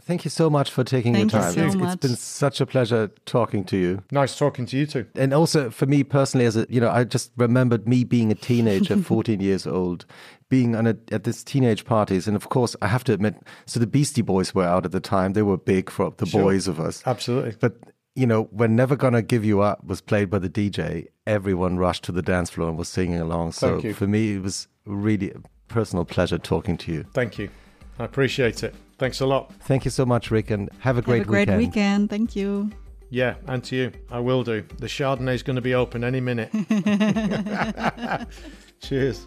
Thank 0.00 0.24
you 0.24 0.30
so 0.30 0.50
much 0.50 0.70
for 0.70 0.84
taking 0.84 1.14
Thank 1.14 1.32
your 1.32 1.40
you 1.40 1.46
time. 1.46 1.54
so 1.54 1.64
it's, 1.64 1.74
it's 1.74 1.82
much. 1.82 2.00
been 2.00 2.16
such 2.16 2.60
a 2.60 2.66
pleasure 2.66 3.10
talking 3.24 3.64
to 3.64 3.78
you. 3.78 4.02
Nice 4.10 4.36
talking 4.36 4.66
to 4.66 4.76
you 4.76 4.86
too. 4.86 5.06
And 5.14 5.32
also 5.32 5.70
for 5.70 5.86
me 5.86 6.04
personally, 6.04 6.44
as 6.44 6.54
a 6.54 6.66
you 6.68 6.80
know, 6.80 6.90
I 6.90 7.04
just 7.04 7.32
remembered 7.36 7.88
me 7.88 8.04
being 8.04 8.30
a 8.30 8.34
teenager, 8.34 8.96
14 9.02 9.40
years 9.40 9.66
old, 9.66 10.04
being 10.48 10.76
on 10.76 10.86
a, 10.86 10.96
at 11.10 11.24
this 11.24 11.42
teenage 11.42 11.84
parties, 11.84 12.26
and 12.28 12.36
of 12.36 12.48
course, 12.48 12.76
I 12.82 12.86
have 12.86 13.04
to 13.04 13.12
admit, 13.12 13.34
so 13.66 13.80
the 13.80 13.86
Beastie 13.86 14.22
Boys 14.22 14.54
were 14.54 14.64
out 14.64 14.84
at 14.84 14.92
the 14.92 15.00
time. 15.00 15.32
They 15.32 15.42
were 15.42 15.56
big 15.56 15.90
for 15.90 16.12
the 16.16 16.26
Sure. 16.26 16.42
boys 16.42 16.68
of 16.68 16.78
us. 16.80 17.02
Absolutely. 17.06 17.54
But 17.60 17.76
you 18.14 18.26
know, 18.26 18.44
when 18.44 18.74
"Never 18.76 18.96
Gonna 18.96 19.22
Give 19.22 19.44
You 19.44 19.60
Up" 19.60 19.84
was 19.84 20.00
played 20.00 20.30
by 20.30 20.38
the 20.38 20.48
DJ, 20.48 21.06
everyone 21.26 21.76
rushed 21.78 22.04
to 22.04 22.12
the 22.12 22.22
dance 22.22 22.50
floor 22.50 22.68
and 22.68 22.78
was 22.78 22.88
singing 22.88 23.20
along. 23.20 23.52
So 23.52 23.72
Thank 23.72 23.84
you. 23.84 23.94
for 23.94 24.06
me, 24.06 24.34
it 24.34 24.42
was 24.42 24.68
really 24.86 25.32
a 25.32 25.38
personal 25.68 26.04
pleasure 26.04 26.38
talking 26.38 26.76
to 26.78 26.92
you. 26.92 27.04
Thank 27.12 27.38
you. 27.38 27.50
I 27.98 28.04
appreciate 28.04 28.62
it. 28.62 28.74
Thanks 28.98 29.20
a 29.20 29.26
lot. 29.26 29.52
Thank 29.62 29.84
you 29.84 29.90
so 29.90 30.06
much, 30.06 30.30
Rick, 30.30 30.50
and 30.50 30.70
have 30.78 30.96
a 30.96 31.02
great, 31.02 31.18
Have 31.18 31.26
a 31.26 31.30
great 31.30 31.48
weekend. 31.48 31.58
weekend. 31.58 32.10
Thank 32.10 32.36
you. 32.36 32.70
Yeah, 33.10 33.34
and 33.46 33.62
to 33.64 33.76
you. 33.76 33.92
I 34.10 34.20
will 34.20 34.42
do. 34.42 34.64
The 34.78 34.86
Chardonnay's 34.86 35.42
going 35.42 35.56
to 35.56 35.62
be 35.62 35.74
open 35.74 36.02
any 36.02 36.20
minute. 36.20 36.50
Cheers. 38.80 39.26